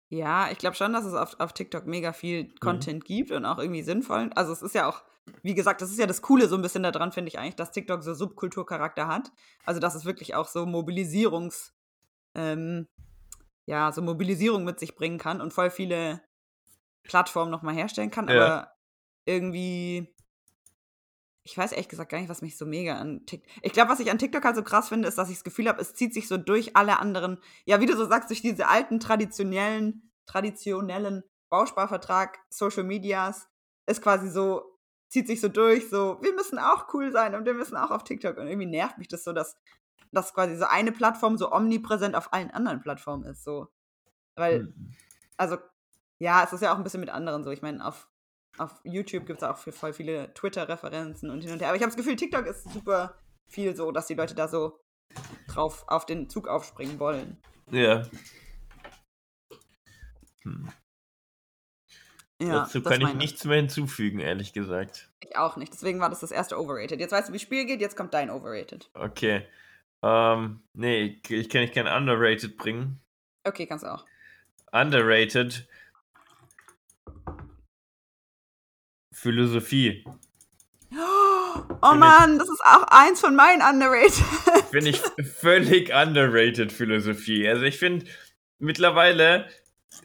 Ja, 0.09 0.51
ich 0.51 0.59
glaube 0.59 0.75
schon, 0.75 0.94
dass 0.94 1.06
es 1.06 1.15
auf, 1.15 1.39
auf 1.39 1.54
TikTok 1.54 1.88
mega 1.88 2.13
viel 2.13 2.54
Content 2.59 3.04
gibt 3.04 3.31
und 3.31 3.45
auch 3.45 3.57
irgendwie 3.57 3.81
sinnvoll. 3.81 4.30
Also 4.36 4.54
es 4.54 4.62
ist 4.62 4.75
ja 4.75 4.88
auch, 4.88 5.01
wie 5.42 5.56
gesagt, 5.56 5.81
das 5.81 5.89
ist 5.89 6.00
ja 6.00 6.06
das 6.06 6.21
Coole 6.21 6.47
so 6.47 6.56
ein 6.56 6.62
bisschen 6.62 6.83
daran, 6.83 7.12
finde 7.12 7.30
ich 7.30 7.39
eigentlich, 7.39 7.56
dass 7.56 7.71
TikTok 7.71 8.04
so 8.04 8.13
Subkulturcharakter 8.13 9.07
hat. 9.07 9.31
Also 9.65 9.80
dass 9.80 9.95
es 9.95 10.06
wirklich 10.06 10.36
auch 10.36 10.47
so 10.47 10.68
Mobilisierungs, 10.68 11.74
ähm, 12.36 12.88
ja, 13.65 13.91
so 13.91 14.01
Mobilisierung 14.01 14.63
mit 14.63 14.79
sich 14.79 14.95
bringen 14.95 15.17
kann 15.17 15.41
und 15.41 15.53
voll 15.53 15.69
viele 15.69 16.21
Plattformen 17.03 17.51
nochmal 17.51 17.75
herstellen 17.75 18.11
kann, 18.11 18.27
Ja. 18.27 18.35
aber 18.35 18.71
irgendwie, 19.25 20.13
ich 21.44 21.57
weiß 21.57 21.71
ehrlich 21.71 21.89
gesagt 21.89 22.11
gar 22.11 22.19
nicht, 22.19 22.30
was 22.30 22.41
mich 22.41 22.57
so 22.57 22.65
mega 22.65 22.97
an 22.97 23.25
TikTok. 23.25 23.51
Ich 23.63 23.73
glaube, 23.73 23.89
was 23.91 23.99
ich 23.99 24.11
an 24.11 24.18
TikTok 24.19 24.44
halt 24.44 24.56
so 24.56 24.63
krass 24.63 24.89
finde, 24.89 25.07
ist, 25.07 25.18
dass 25.18 25.30
ich 25.30 25.37
das 25.37 25.44
Gefühl 25.44 25.68
habe, 25.68 25.81
es 25.81 25.94
zieht 25.94 26.13
sich 26.13 26.27
so 26.27 26.37
durch 26.37 26.75
alle 26.75 26.99
anderen, 26.99 27.39
ja, 27.65 27.80
wie 27.80 27.85
du 27.85 27.95
so 27.95 28.06
sagst, 28.06 28.30
durch 28.30 28.41
diese 28.41 28.68
alten 28.68 28.99
traditionellen, 28.99 30.11
traditionellen 30.25 31.23
Bausparvertrag, 31.49 32.39
Social 32.49 32.83
Medias, 32.83 33.47
ist 33.87 34.01
quasi 34.01 34.30
so, 34.30 34.77
zieht 35.09 35.27
sich 35.27 35.41
so 35.41 35.49
durch, 35.49 35.89
so, 35.89 36.19
wir 36.21 36.33
müssen 36.33 36.59
auch 36.59 36.94
cool 36.94 37.11
sein 37.11 37.35
und 37.35 37.45
wir 37.45 37.53
müssen 37.53 37.75
auch 37.75 37.91
auf 37.91 38.03
TikTok. 38.03 38.37
Und 38.37 38.47
irgendwie 38.47 38.68
nervt 38.69 38.97
mich 38.97 39.07
das 39.07 39.23
so, 39.23 39.33
dass, 39.33 39.57
dass 40.11 40.33
quasi 40.33 40.56
so 40.57 40.65
eine 40.65 40.91
Plattform 40.91 41.37
so 41.37 41.51
omnipräsent 41.51 42.15
auf 42.15 42.33
allen 42.33 42.51
anderen 42.51 42.81
Plattformen 42.81 43.23
ist. 43.25 43.44
So. 43.44 43.68
Weil, 44.35 44.61
Hm. 44.61 44.94
also, 45.37 45.57
ja, 46.19 46.44
es 46.44 46.53
ist 46.53 46.61
ja 46.61 46.73
auch 46.73 46.77
ein 46.77 46.83
bisschen 46.83 46.99
mit 46.99 47.09
anderen 47.09 47.44
so. 47.44 47.51
Ich 47.51 47.61
meine, 47.61 47.85
auf, 47.85 48.09
auf 48.57 48.80
YouTube 48.83 49.25
gibt 49.25 49.41
es 49.41 49.47
auch 49.47 49.57
für 49.57 49.71
voll 49.71 49.94
viele 49.94 50.33
Twitter-Referenzen 50.33 51.30
und 51.30 51.41
hin 51.41 51.53
und 51.53 51.59
her. 51.59 51.69
Aber 51.69 51.77
ich 51.77 51.81
habe 51.81 51.91
das 51.91 51.97
Gefühl, 51.97 52.15
TikTok 52.15 52.45
ist 52.45 52.71
super 52.71 53.15
viel 53.47 53.75
so, 53.75 53.91
dass 53.91 54.07
die 54.07 54.13
Leute 54.15 54.35
da 54.35 54.47
so 54.47 54.80
drauf 55.47 55.85
auf 55.87 56.06
den 56.06 56.30
Zug 56.30 56.47
aufspringen 56.47 56.99
wollen. 56.99 57.37
Ja. 57.69 58.03
Hm. 60.44 60.69
Ja, 62.41 62.61
Dazu 62.61 62.81
kann 62.81 63.01
ich 63.01 63.13
nichts 63.13 63.45
mehr 63.45 63.57
hinzufügen, 63.57 64.19
ehrlich 64.19 64.51
gesagt. 64.51 65.11
Ich 65.19 65.37
auch 65.37 65.57
nicht. 65.57 65.73
Deswegen 65.73 65.99
war 65.99 66.09
das 66.09 66.21
das 66.21 66.31
erste 66.31 66.59
Overrated. 66.59 66.99
Jetzt 66.99 67.11
weißt 67.11 67.30
du, 67.30 67.33
wie 67.33 67.37
das 67.37 67.44
Spiel 67.44 67.65
geht, 67.65 67.81
jetzt 67.81 67.95
kommt 67.95 68.15
dein 68.15 68.31
Overrated. 68.31 68.89
Okay. 68.95 69.45
Ähm, 70.03 70.61
nee, 70.73 71.19
ich- 71.23 71.31
ich 71.31 71.49
kann 71.49 71.61
nicht 71.61 71.73
kein 71.73 71.87
Underrated 71.87 72.57
bringen. 72.57 72.99
Okay, 73.43 73.65
kannst 73.67 73.83
du 73.85 73.93
auch. 73.93 74.05
Underrated. 74.71 75.67
Philosophie. 79.11 80.05
Oh 80.93 81.91
ich- 81.93 81.99
Mann, 81.99 82.37
das 82.39 82.49
ist 82.49 82.61
auch 82.65 82.83
eins 82.89 83.19
von 83.19 83.35
meinen 83.35 83.61
Underrated. 83.61 84.13
Finde 84.71 84.89
ich 84.89 85.01
völlig 85.39 85.93
underrated 85.93 86.71
Philosophie. 86.71 87.47
Also 87.47 87.63
ich 87.63 87.77
finde 87.77 88.05
mittlerweile, 88.59 89.47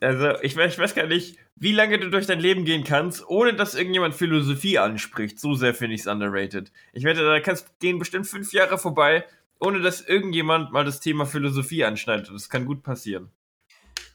also 0.01 0.33
ich 0.43 0.57
weiß, 0.57 0.73
ich 0.73 0.79
weiß 0.79 0.95
gar 0.95 1.07
nicht, 1.07 1.39
wie 1.55 1.73
lange 1.73 1.99
du 1.99 2.11
durch 2.11 2.27
dein 2.27 2.41
Leben 2.41 2.65
gehen 2.65 2.83
kannst, 2.85 3.27
ohne 3.29 3.55
dass 3.55 3.75
irgendjemand 3.75 4.15
Philosophie 4.15 4.79
anspricht. 4.79 5.39
So 5.39 5.55
sehr 5.55 5.73
finde 5.75 5.95
ich 5.95 6.01
es 6.03 6.07
underrated. 6.09 6.73
Ich 6.93 7.05
wette, 7.05 7.23
da 7.25 7.39
kannst 7.41 7.79
gehen 7.79 7.99
bestimmt 7.99 8.27
fünf 8.27 8.53
Jahre 8.53 8.77
vorbei, 8.77 9.25
ohne 9.61 9.81
dass 9.81 10.01
irgendjemand 10.01 10.73
mal 10.73 10.85
das 10.85 11.01
Thema 11.01 11.27
Philosophie 11.27 11.85
anschneidet. 11.85 12.31
Das 12.33 12.49
kann 12.49 12.67
gut 12.67 12.83
passieren. 12.83 13.31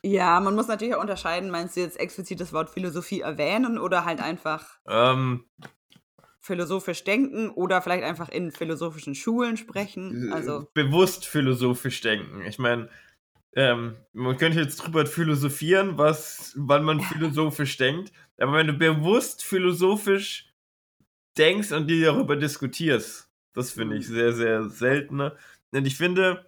Ja, 0.04 0.40
man 0.40 0.56
muss 0.56 0.68
natürlich 0.68 0.96
auch 0.96 1.02
unterscheiden, 1.02 1.52
meinst 1.52 1.76
du 1.76 1.82
jetzt 1.82 2.00
explizit 2.00 2.40
das 2.40 2.54
Wort 2.54 2.72
Philosophie 2.72 3.22
erwähnen 3.22 3.78
oder 3.78 4.04
halt 4.04 4.20
einfach 4.20 4.80
Ähm, 4.88 5.46
philosophisch 6.40 7.04
denken 7.04 7.52
oder 7.52 7.82
vielleicht 7.82 8.04
einfach 8.04 8.30
in 8.30 8.52
philosophischen 8.52 9.14
Schulen 9.14 9.58
sprechen? 9.58 10.34
Also, 10.34 10.68
bewusst 10.74 11.28
philosophisch 11.28 12.02
denken. 12.02 12.42
Ich 12.48 12.58
meine, 12.58 12.90
ähm, 13.56 13.96
man 14.14 14.38
könnte 14.38 14.60
jetzt 14.60 14.78
drüber 14.78 15.06
philosophieren, 15.06 15.98
was, 15.98 16.54
wann 16.58 16.84
man 16.84 17.00
philosophisch 17.02 17.78
denkt, 17.78 18.12
aber 18.38 18.54
wenn 18.54 18.68
du 18.68 18.74
bewusst 18.74 19.44
philosophisch 19.44 20.52
denkst 21.38 21.72
und 21.72 21.88
dir 21.88 22.08
darüber 22.08 22.36
diskutierst, 22.36 23.31
das 23.54 23.72
finde 23.72 23.98
ich 23.98 24.08
Mhm. 24.10 24.14
sehr, 24.14 24.34
sehr 24.34 24.70
selten. 24.70 25.18
ne? 25.18 25.36
Und 25.74 25.86
ich 25.88 25.98
finde, 25.98 26.46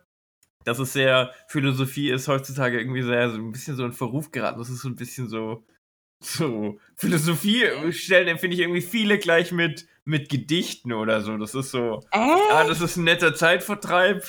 dass 0.66 0.80
es 0.80 0.94
sehr, 0.94 1.32
Philosophie 1.48 2.10
ist 2.10 2.28
heutzutage 2.28 2.80
irgendwie 2.80 3.02
sehr, 3.04 3.30
so 3.30 3.38
ein 3.38 3.52
bisschen 3.52 3.76
so 3.76 3.86
in 3.86 3.92
Verruf 3.94 4.32
geraten. 4.32 4.60
Das 4.60 4.70
ist 4.70 4.82
so 4.82 4.88
ein 4.90 4.96
bisschen 4.96 5.28
so, 5.28 5.64
so, 6.22 6.80
Philosophie 6.96 7.92
stellen, 7.92 8.28
empfinde 8.30 8.56
ich 8.56 8.62
irgendwie 8.62 8.82
viele 8.82 9.18
gleich 9.20 9.52
mit, 9.52 9.88
mit 10.06 10.30
Gedichten 10.30 10.94
oder 10.94 11.22
so. 11.22 11.38
Das 11.38 11.54
ist 11.54 11.72
so, 11.72 12.00
äh? 12.12 12.18
ah, 12.52 12.64
das 12.66 12.80
ist 12.82 12.96
ein 12.98 13.04
netter 13.04 13.36
Zeitvertreib. 13.36 14.24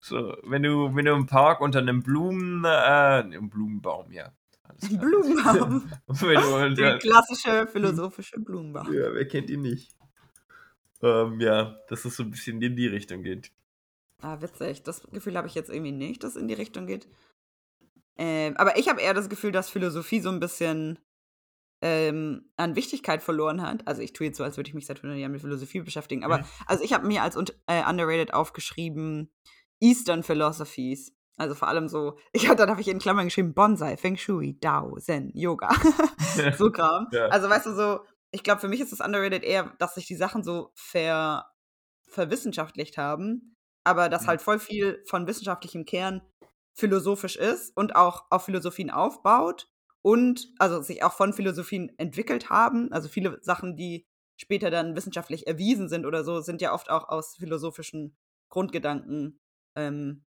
So, 0.00 0.36
wenn 0.44 0.62
du, 0.62 0.94
wenn 0.94 1.06
du 1.06 1.12
im 1.12 1.26
Park 1.26 1.60
unter 1.60 1.78
einem 1.80 2.02
Blumen, 2.02 2.64
äh, 2.64 2.68
einem 2.68 3.48
Blumenbaum, 3.48 4.12
ja. 4.12 4.32
Blumenbaum. 4.90 5.90
wenn 6.06 6.40
du 6.40 6.54
unter, 6.54 6.70
Der 6.70 6.98
klassische 6.98 7.66
philosophische 7.66 8.38
Blumenbaum. 8.38 8.92
ja, 8.92 9.12
wer 9.12 9.26
kennt 9.26 9.50
ihn 9.50 9.62
nicht? 9.62 9.90
Ähm, 11.02 11.40
ja, 11.40 11.78
dass 11.88 12.04
es 12.04 12.16
so 12.16 12.24
ein 12.24 12.30
bisschen 12.30 12.60
in 12.60 12.76
die 12.76 12.86
Richtung 12.88 13.22
geht. 13.22 13.52
Ah, 14.20 14.40
witzig. 14.40 14.82
Das 14.82 15.02
Gefühl 15.12 15.36
habe 15.36 15.46
ich 15.46 15.54
jetzt 15.54 15.70
irgendwie 15.70 15.92
nicht, 15.92 16.24
dass 16.24 16.34
es 16.34 16.42
in 16.42 16.48
die 16.48 16.54
Richtung 16.54 16.86
geht. 16.86 17.08
Ähm, 18.16 18.56
aber 18.56 18.76
ich 18.76 18.88
habe 18.88 19.00
eher 19.00 19.14
das 19.14 19.28
Gefühl, 19.28 19.52
dass 19.52 19.70
Philosophie 19.70 20.20
so 20.20 20.28
ein 20.28 20.40
bisschen 20.40 20.98
ähm, 21.80 22.50
an 22.56 22.74
Wichtigkeit 22.74 23.22
verloren 23.22 23.62
hat. 23.62 23.86
Also 23.86 24.02
ich 24.02 24.12
tue 24.12 24.26
jetzt 24.26 24.38
so, 24.38 24.44
als 24.44 24.56
würde 24.56 24.68
ich 24.68 24.74
mich 24.74 24.86
seit 24.86 24.96
100 24.98 25.18
Jahren 25.18 25.30
mit 25.30 25.40
Philosophie 25.40 25.80
beschäftigen. 25.80 26.24
Aber 26.24 26.38
Mhm. 26.38 26.44
also 26.66 26.82
ich 26.82 26.92
habe 26.92 27.06
mir 27.06 27.22
als 27.22 27.36
äh, 27.36 27.84
underrated 27.88 28.34
aufgeschrieben 28.34 29.30
Eastern 29.78 30.24
Philosophies. 30.24 31.12
Also 31.36 31.54
vor 31.54 31.68
allem 31.68 31.88
so, 31.88 32.18
ich 32.32 32.48
dann 32.48 32.70
habe 32.70 32.80
ich 32.80 32.88
in 32.88 32.98
Klammern 32.98 33.26
geschrieben 33.26 33.54
Bonsai, 33.54 33.96
Feng 33.96 34.16
Shui, 34.16 34.58
Dao, 34.58 34.98
Zen, 34.98 35.30
Yoga. 35.34 35.68
so 36.58 36.72
Kram. 36.72 37.06
Ja. 37.12 37.26
Also 37.26 37.48
weißt 37.48 37.66
du 37.66 37.74
so, 37.74 38.00
ich 38.30 38.42
glaube 38.44 38.60
für 38.60 38.68
mich 38.68 38.80
ist 38.80 38.92
das 38.92 39.00
underrated 39.00 39.42
eher, 39.44 39.74
dass 39.78 39.94
sich 39.94 40.06
die 40.06 40.16
Sachen 40.16 40.42
so 40.44 40.72
ver 40.74 41.50
verwissenschaftlicht 42.08 42.96
haben, 42.98 43.56
aber 43.84 44.08
dass 44.08 44.22
Mhm. 44.22 44.28
halt 44.28 44.42
voll 44.42 44.58
viel 44.58 45.02
von 45.06 45.26
wissenschaftlichem 45.26 45.84
Kern 45.84 46.22
philosophisch 46.74 47.36
ist 47.36 47.76
und 47.76 47.96
auch 47.96 48.26
auf 48.30 48.44
Philosophien 48.44 48.90
aufbaut 48.90 49.68
und 50.02 50.48
also 50.58 50.80
sich 50.82 51.02
auch 51.02 51.12
von 51.12 51.32
Philosophien 51.32 51.92
entwickelt 51.98 52.50
haben. 52.50 52.92
Also 52.92 53.08
viele 53.08 53.38
Sachen, 53.42 53.76
die 53.76 54.06
später 54.40 54.70
dann 54.70 54.96
wissenschaftlich 54.96 55.46
erwiesen 55.46 55.88
sind 55.88 56.06
oder 56.06 56.24
so, 56.24 56.40
sind 56.40 56.62
ja 56.62 56.72
oft 56.72 56.90
auch 56.90 57.08
aus 57.08 57.36
philosophischen 57.36 58.16
Grundgedanken 58.50 59.40
ähm, 59.76 60.24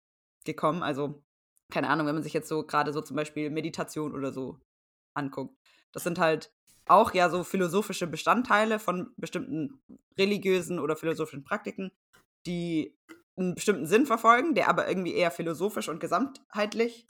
gekommen. 0.46 0.84
Also 0.84 1.24
keine 1.72 1.90
Ahnung, 1.90 2.08
wenn 2.08 2.16
man 2.16 2.24
sich 2.24 2.34
jetzt 2.34 2.50
so 2.50 2.66
gerade 2.66 2.92
so 2.94 3.02
zum 3.02 3.16
Beispiel 3.16 3.50
Meditation 3.52 4.14
oder 4.16 4.34
so 4.34 4.60
anguckt. 5.14 5.56
Das 5.92 6.04
sind 6.04 6.20
halt 6.20 6.52
auch 6.90 7.14
ja 7.14 7.30
so 7.30 7.44
philosophische 7.44 8.08
Bestandteile 8.08 8.80
von 8.80 9.12
bestimmten 9.18 9.82
religiösen 10.18 10.80
oder 10.80 10.96
philosophischen 10.96 11.44
Praktiken, 11.44 11.92
die 12.46 12.98
einen 13.38 13.56
bestimmten 13.56 13.86
Sinn 13.86 14.06
verfolgen, 14.06 14.56
der 14.56 14.70
aber 14.70 14.88
irgendwie 14.88 15.14
eher 15.14 15.32
philosophisch 15.32 15.90
und 15.90 16.00
gesamtheitlich 16.00 17.08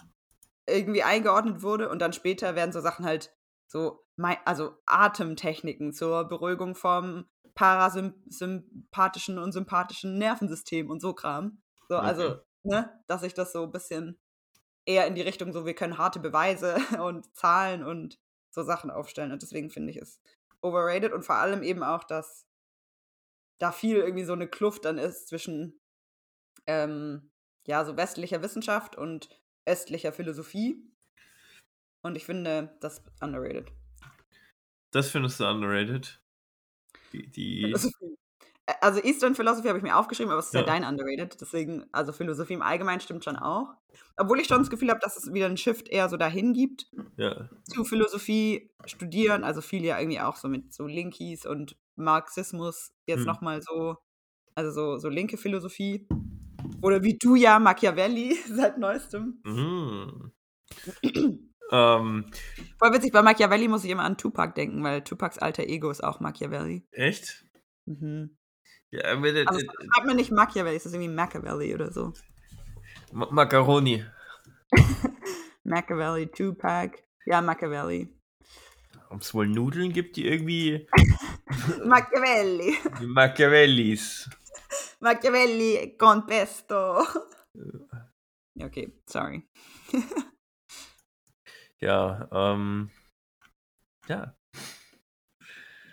irgendwie 0.68 1.04
eingeordnet 1.04 1.64
wurde. 1.64 1.90
Und 1.90 2.00
dann 2.00 2.14
später 2.14 2.56
werden 2.56 2.72
so 2.72 2.82
Sachen 2.82 3.06
halt 3.06 3.34
so, 3.68 4.06
also 4.46 4.76
Atemtechniken 4.86 5.94
zur 5.94 6.26
Beruhigung 6.26 6.76
vom 6.76 7.26
parasympathischen 7.56 9.38
und 9.38 9.52
sympathischen 9.52 10.18
Nervensystem 10.18 10.90
und 10.90 11.02
so 11.02 11.14
Kram. 11.14 11.62
So, 11.88 11.96
Okay. 11.96 12.06
also, 12.06 12.40
ne, 12.64 13.02
dass 13.08 13.22
sich 13.22 13.34
das 13.34 13.52
so 13.52 13.64
ein 13.64 13.72
bisschen 13.72 14.20
eher 14.86 15.08
in 15.08 15.16
die 15.16 15.22
Richtung 15.22 15.52
so, 15.54 15.66
wir 15.66 15.74
können 15.74 15.98
harte 15.98 16.20
Beweise 16.20 16.78
und 17.02 17.36
Zahlen 17.36 17.84
und 17.84 18.20
so 18.60 18.64
Sachen 18.64 18.92
aufstellen. 18.92 19.32
Und 19.32 19.42
deswegen 19.42 19.70
finde 19.70 19.92
ich 19.92 19.98
es 19.98 20.22
overrated 20.62 21.14
und 21.14 21.24
vor 21.24 21.36
allem 21.36 21.64
eben 21.64 21.84
auch, 21.84 22.04
dass 22.04 22.48
da 23.60 23.72
viel 23.72 23.98
irgendwie 23.98 24.24
so 24.24 24.34
eine 24.34 24.48
Kluft 24.48 24.86
dann 24.86 24.98
ist 24.98 25.28
zwischen 25.28 25.80
ähm, 26.68 27.32
ja, 27.68 27.86
so 27.86 27.98
westlicher 27.98 28.42
Wissenschaft 28.42 28.96
und 28.96 29.30
östlicher 29.66 30.12
Philosophie. 30.12 30.84
Und 32.02 32.16
ich 32.16 32.26
finde 32.26 32.78
das 32.80 33.04
underrated. 33.22 33.72
Das 34.92 35.12
findest 35.12 35.40
du 35.40 35.46
underrated. 35.46 36.22
Die, 37.14 37.30
die. 37.30 37.76
Ä- 37.76 38.14
Also 38.82 39.02
Eastern 39.04 39.36
Philosophy 39.36 39.68
habe 39.68 39.78
ich 39.78 39.84
mir 39.84 39.98
aufgeschrieben, 39.98 40.32
aber 40.32 40.40
es 40.40 40.48
ist 40.48 40.54
ja. 40.54 40.62
Ja. 40.62 40.66
dein 40.66 40.84
underrated. 40.84 41.40
Deswegen, 41.40 41.86
also 41.92 42.12
Philosophie 42.14 42.54
im 42.54 42.62
Allgemeinen 42.62 43.00
stimmt 43.02 43.24
schon 43.24 43.36
auch. 43.36 43.74
Obwohl 44.18 44.40
ich 44.40 44.48
schon 44.48 44.60
das 44.60 44.70
Gefühl 44.70 44.90
habe, 44.90 45.00
dass 45.02 45.18
es 45.18 45.34
wieder 45.34 45.46
einen 45.46 45.58
Shift 45.58 45.88
eher 45.90 46.10
so 46.10 46.18
dahin 46.18 46.54
gibt, 46.54 46.88
ja. 47.18 47.50
zu 47.64 47.84
Philosophie 47.86 48.72
studieren. 48.86 49.44
Also 49.44 49.62
viele 49.62 49.88
ja 49.88 50.00
irgendwie 50.00 50.20
auch 50.20 50.36
so 50.36 50.48
mit 50.48 50.74
so 50.74 50.86
Linkies 50.88 51.46
und 51.46 51.78
Marxismus 51.96 52.94
jetzt 53.08 53.20
Hm. 53.20 53.26
nochmal 53.26 53.62
so, 53.62 53.98
also 54.56 54.72
so, 54.72 54.98
so 54.98 55.10
linke 55.10 55.38
Philosophie. 55.38 56.08
Oder 56.82 57.04
wie 57.04 57.18
du 57.18 57.36
ja 57.36 57.60
Machiavelli 57.60 58.36
seit 58.48 58.78
neuestem. 58.78 59.42
Mhm. 59.46 60.32
ähm, 61.72 62.26
Voll 62.78 62.94
witzig, 62.94 63.12
bei 63.12 63.22
Machiavelli 63.22 63.68
muss 63.68 63.84
ich 63.84 63.90
immer 63.92 64.04
an 64.04 64.18
Tupac 64.18 64.54
denken, 64.56 64.84
weil 64.84 65.04
Tupacs 65.04 65.38
alter 65.38 65.64
Ego 65.64 65.90
ist 65.90 66.04
auch 66.04 66.20
Machiavelli. 66.20 66.86
echt? 66.92 67.46
Mhm. 67.86 68.38
Ja, 68.92 69.14
aber 69.14 69.32
das- 69.32 69.48
Also 69.48 69.60
schreibt 69.60 70.08
man 70.08 70.16
nicht 70.16 70.32
Machiavelli, 70.32 70.78
ist 70.78 70.86
irgendwie 70.88 71.08
Machiavelli 71.08 71.74
oder 71.76 71.92
so. 71.92 72.14
Ma 73.12 73.28
Macaroni. 73.32 74.06
Machiavelli, 75.64 76.28
Tupac. 76.28 77.04
Ja, 77.26 77.42
Machiavelli. 77.42 78.16
Ob 79.10 79.22
es 79.22 79.34
wohl 79.34 79.48
Nudeln 79.48 79.92
gibt, 79.94 80.16
die 80.18 80.28
irgendwie 80.28 80.88
Machiavelli. 81.86 82.78
die 83.00 83.06
Machiavellis. 83.08 84.30
Machiavelli 85.00 85.96
con 85.98 86.26
pesto. 86.26 87.04
Ja, 88.56 88.66
okay, 88.66 89.00
sorry. 89.08 89.48
Ja, 91.82 92.28
ähm. 92.34 92.90
Ja. 94.08 94.36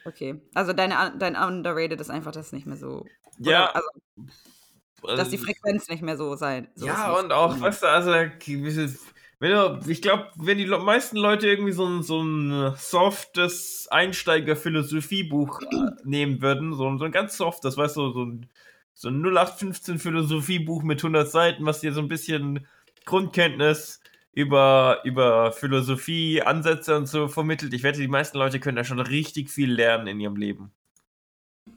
Okay, 0.07 0.41
also 0.55 0.73
deine, 0.73 1.15
dein 1.19 1.37
Underrated 1.37 2.01
ist 2.01 2.11
einfach, 2.11 2.33
dass 2.33 2.53
nicht 2.53 2.67
mehr 2.67 2.77
so. 2.77 3.05
Ja. 3.39 3.71
Oder, 3.71 3.77
also, 3.77 5.17
dass 5.17 5.29
die 5.31 5.37
also- 5.37 5.47
Frequenz 5.47 5.89
nicht 5.89 6.03
mehr 6.03 6.17
so 6.17 6.37
sein. 6.37 6.69
So 6.75 6.87
ja, 6.87 7.13
und 7.13 7.33
auch, 7.33 7.61
weißt 7.61 7.83
du, 7.83 7.87
also, 7.89 8.13
wenn 8.13 9.51
du, 9.53 9.81
ich 9.89 10.01
glaube, 10.01 10.31
wenn 10.37 10.59
die 10.59 10.67
meisten 10.67 11.17
Leute 11.19 11.47
irgendwie 11.49 11.73
so 11.73 11.85
ein, 11.87 12.03
so 12.03 12.23
ein 12.23 12.75
softes 12.77 13.87
Einsteiger-Philosophiebuch 13.91 15.61
äh, 15.63 15.67
nehmen 16.05 16.41
würden, 16.41 16.73
so, 16.75 16.89
ein- 16.89 16.99
so 16.99 17.05
ein 17.05 17.13
ganz 17.13 17.37
softes, 17.37 17.77
weißt 17.77 17.97
du, 17.97 18.13
so 18.13 18.25
ein, 18.25 18.47
so 18.95 19.09
ein 19.09 19.21
0815 19.21 19.99
Philosophiebuch 19.99 20.83
mit 20.83 21.01
100 21.01 21.31
Seiten, 21.31 21.67
was 21.67 21.81
dir 21.81 21.93
so 21.93 22.01
ein 22.01 22.09
bisschen 22.09 22.67
Grundkenntnis 23.05 24.01
über, 24.37 25.01
über 25.05 25.51
Philosophie, 25.51 26.43
Ansätze 26.43 26.95
und 26.95 27.07
so 27.07 27.27
vermittelt. 27.27 27.73
Ich 27.73 27.83
wette, 27.83 28.01
die 28.01 28.07
meisten 28.07 28.37
Leute 28.37 28.61
können 28.61 28.77
da 28.77 28.85
schon 28.85 29.01
richtig 29.01 29.49
viel 29.51 29.73
lernen 29.73 30.07
in 30.09 30.21
ihrem 30.21 30.37
Leben. 30.37 30.73
Und 31.65 31.75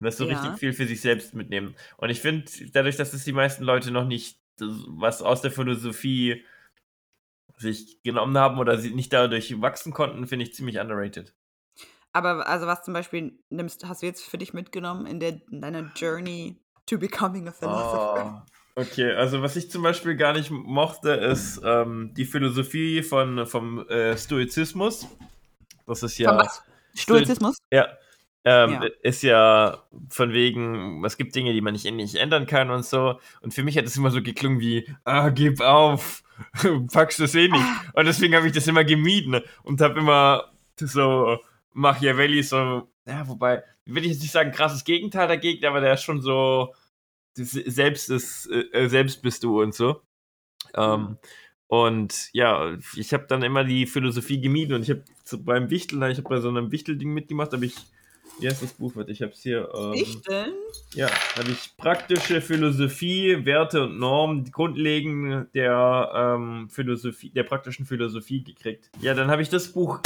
das 0.00 0.16
so 0.16 0.24
Ja. 0.24 0.30
richtig 0.30 0.58
viel 0.58 0.72
für 0.72 0.86
sich 0.86 1.02
selbst 1.02 1.34
mitnehmen. 1.34 1.76
Und 1.98 2.08
ich 2.08 2.22
finde, 2.22 2.50
dadurch, 2.72 2.96
dass 2.96 3.12
es 3.12 3.24
die 3.24 3.32
meisten 3.34 3.64
Leute 3.64 3.90
noch 3.90 4.06
nicht 4.06 4.40
was 4.58 5.20
aus 5.20 5.42
der 5.42 5.50
Philosophie 5.50 6.42
sich 7.58 8.02
genommen 8.02 8.38
haben 8.38 8.58
oder 8.58 8.78
sie 8.78 8.94
nicht 8.94 9.12
dadurch 9.12 9.60
wachsen 9.60 9.92
konnten, 9.92 10.26
finde 10.26 10.46
ich 10.46 10.54
ziemlich 10.54 10.78
underrated. 10.78 11.34
Aber 12.14 12.48
also 12.48 12.66
was 12.66 12.82
zum 12.82 12.94
Beispiel 12.94 13.38
nimmst, 13.50 13.86
hast 13.86 14.00
du 14.02 14.06
jetzt 14.06 14.24
für 14.24 14.38
dich 14.38 14.54
mitgenommen 14.54 15.06
in, 15.06 15.20
der, 15.20 15.42
in 15.50 15.60
deiner 15.60 15.92
Journey 15.94 16.62
to 16.86 16.98
becoming 16.98 17.46
a 17.46 17.52
philosopher? 17.52 18.46
Oh. 18.46 18.52
Okay, 18.78 19.12
also 19.12 19.42
was 19.42 19.56
ich 19.56 19.72
zum 19.72 19.82
Beispiel 19.82 20.14
gar 20.14 20.34
nicht 20.34 20.52
mochte, 20.52 21.10
ist 21.10 21.60
ähm, 21.64 22.12
die 22.16 22.24
Philosophie 22.24 23.02
von, 23.02 23.44
vom 23.44 23.84
äh, 23.88 24.16
Stoizismus. 24.16 25.08
Das 25.84 26.04
ist 26.04 26.16
ja. 26.16 26.28
Von 26.30 26.38
was? 26.38 26.62
Stoizismus? 26.94 27.58
Ja. 27.72 27.88
Ähm, 28.44 28.70
Ja. 28.70 28.82
Ist 29.02 29.22
ja 29.24 29.82
von 30.10 30.32
wegen, 30.32 31.04
es 31.04 31.16
gibt 31.16 31.34
Dinge, 31.34 31.52
die 31.54 31.60
man 31.60 31.72
nicht, 31.72 31.90
nicht 31.90 32.14
ändern 32.14 32.46
kann 32.46 32.70
und 32.70 32.84
so. 32.84 33.18
Und 33.40 33.52
für 33.52 33.64
mich 33.64 33.76
hat 33.76 33.84
es 33.84 33.96
immer 33.96 34.12
so 34.12 34.22
geklungen 34.22 34.60
wie, 34.60 34.88
ah, 35.02 35.30
gib 35.30 35.60
auf, 35.60 36.22
packst 36.92 37.18
das 37.18 37.34
eh 37.34 37.48
nicht. 37.48 37.66
Und 37.94 38.04
deswegen 38.04 38.36
habe 38.36 38.46
ich 38.46 38.52
das 38.52 38.68
immer 38.68 38.84
gemieden 38.84 39.40
und 39.64 39.80
habe 39.80 39.98
immer 39.98 40.52
so 40.76 41.36
Machiavelli 41.72 42.44
so, 42.44 42.88
ja, 43.06 43.26
wobei, 43.26 43.64
will 43.86 44.04
ich 44.04 44.12
jetzt 44.12 44.22
nicht 44.22 44.30
sagen, 44.30 44.52
krasses 44.52 44.84
Gegenteil 44.84 45.26
dagegen, 45.26 45.66
aber 45.66 45.80
der 45.80 45.94
ist 45.94 46.04
schon 46.04 46.22
so, 46.22 46.74
selbst 47.44 48.10
ist, 48.10 48.50
äh, 48.50 48.88
selbst 48.88 49.22
bist 49.22 49.44
du 49.44 49.62
und 49.62 49.74
so. 49.74 50.02
Ähm, 50.74 51.16
Und 51.70 52.30
ja, 52.32 52.78
ich 52.96 53.12
habe 53.12 53.26
dann 53.28 53.42
immer 53.42 53.62
die 53.62 53.86
Philosophie 53.86 54.40
gemieden 54.40 54.74
und 54.74 54.82
ich 54.82 54.90
habe 54.90 55.04
beim 55.44 55.68
Wichtel, 55.68 56.02
ich 56.10 56.16
habe 56.16 56.28
bei 56.28 56.40
so 56.40 56.48
einem 56.48 56.72
Wichtelding 56.72 57.12
mitgemacht, 57.12 57.52
habe 57.52 57.66
ich, 57.66 57.74
wie 58.40 58.48
heißt 58.48 58.62
das 58.62 58.72
Buch, 58.72 58.92
was 58.94 59.06
ich 59.08 59.20
habe 59.20 59.32
es 59.32 59.42
hier. 59.42 59.68
Ähm, 59.76 59.92
Wichteln? 59.92 60.54
Ja, 60.94 61.10
habe 61.36 61.50
ich 61.50 61.76
praktische 61.76 62.40
Philosophie, 62.40 63.44
Werte 63.44 63.82
und 63.84 63.98
Normen, 63.98 64.44
die 64.44 64.50
Grundlegenden 64.50 65.48
der 65.52 66.10
ähm, 66.14 66.70
Philosophie, 66.70 67.28
der 67.28 67.42
praktischen 67.42 67.84
Philosophie 67.84 68.42
gekriegt. 68.42 68.90
Ja, 69.02 69.12
dann 69.12 69.30
habe 69.30 69.42
ich 69.42 69.50
das 69.50 69.70
Buch 69.70 70.00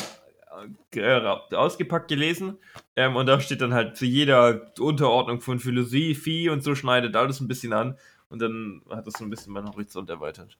ausgepackt 1.52 2.08
gelesen 2.08 2.58
ähm, 2.96 3.16
und 3.16 3.26
da 3.26 3.40
steht 3.40 3.60
dann 3.60 3.74
halt 3.74 3.96
zu 3.96 4.04
jeder 4.04 4.72
Unterordnung 4.78 5.40
von 5.40 5.58
Philosophie 5.58 6.48
und 6.48 6.62
so 6.62 6.74
schneidet 6.74 7.16
alles 7.16 7.40
ein 7.40 7.48
bisschen 7.48 7.72
an 7.72 7.96
und 8.28 8.40
dann 8.40 8.82
hat 8.90 9.06
das 9.06 9.14
so 9.14 9.24
ein 9.24 9.30
bisschen 9.30 9.52
meinen 9.52 9.68
Horizont 9.68 10.08
erweitert. 10.10 10.58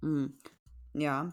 Mhm. 0.00 0.34
Ja. 0.94 1.32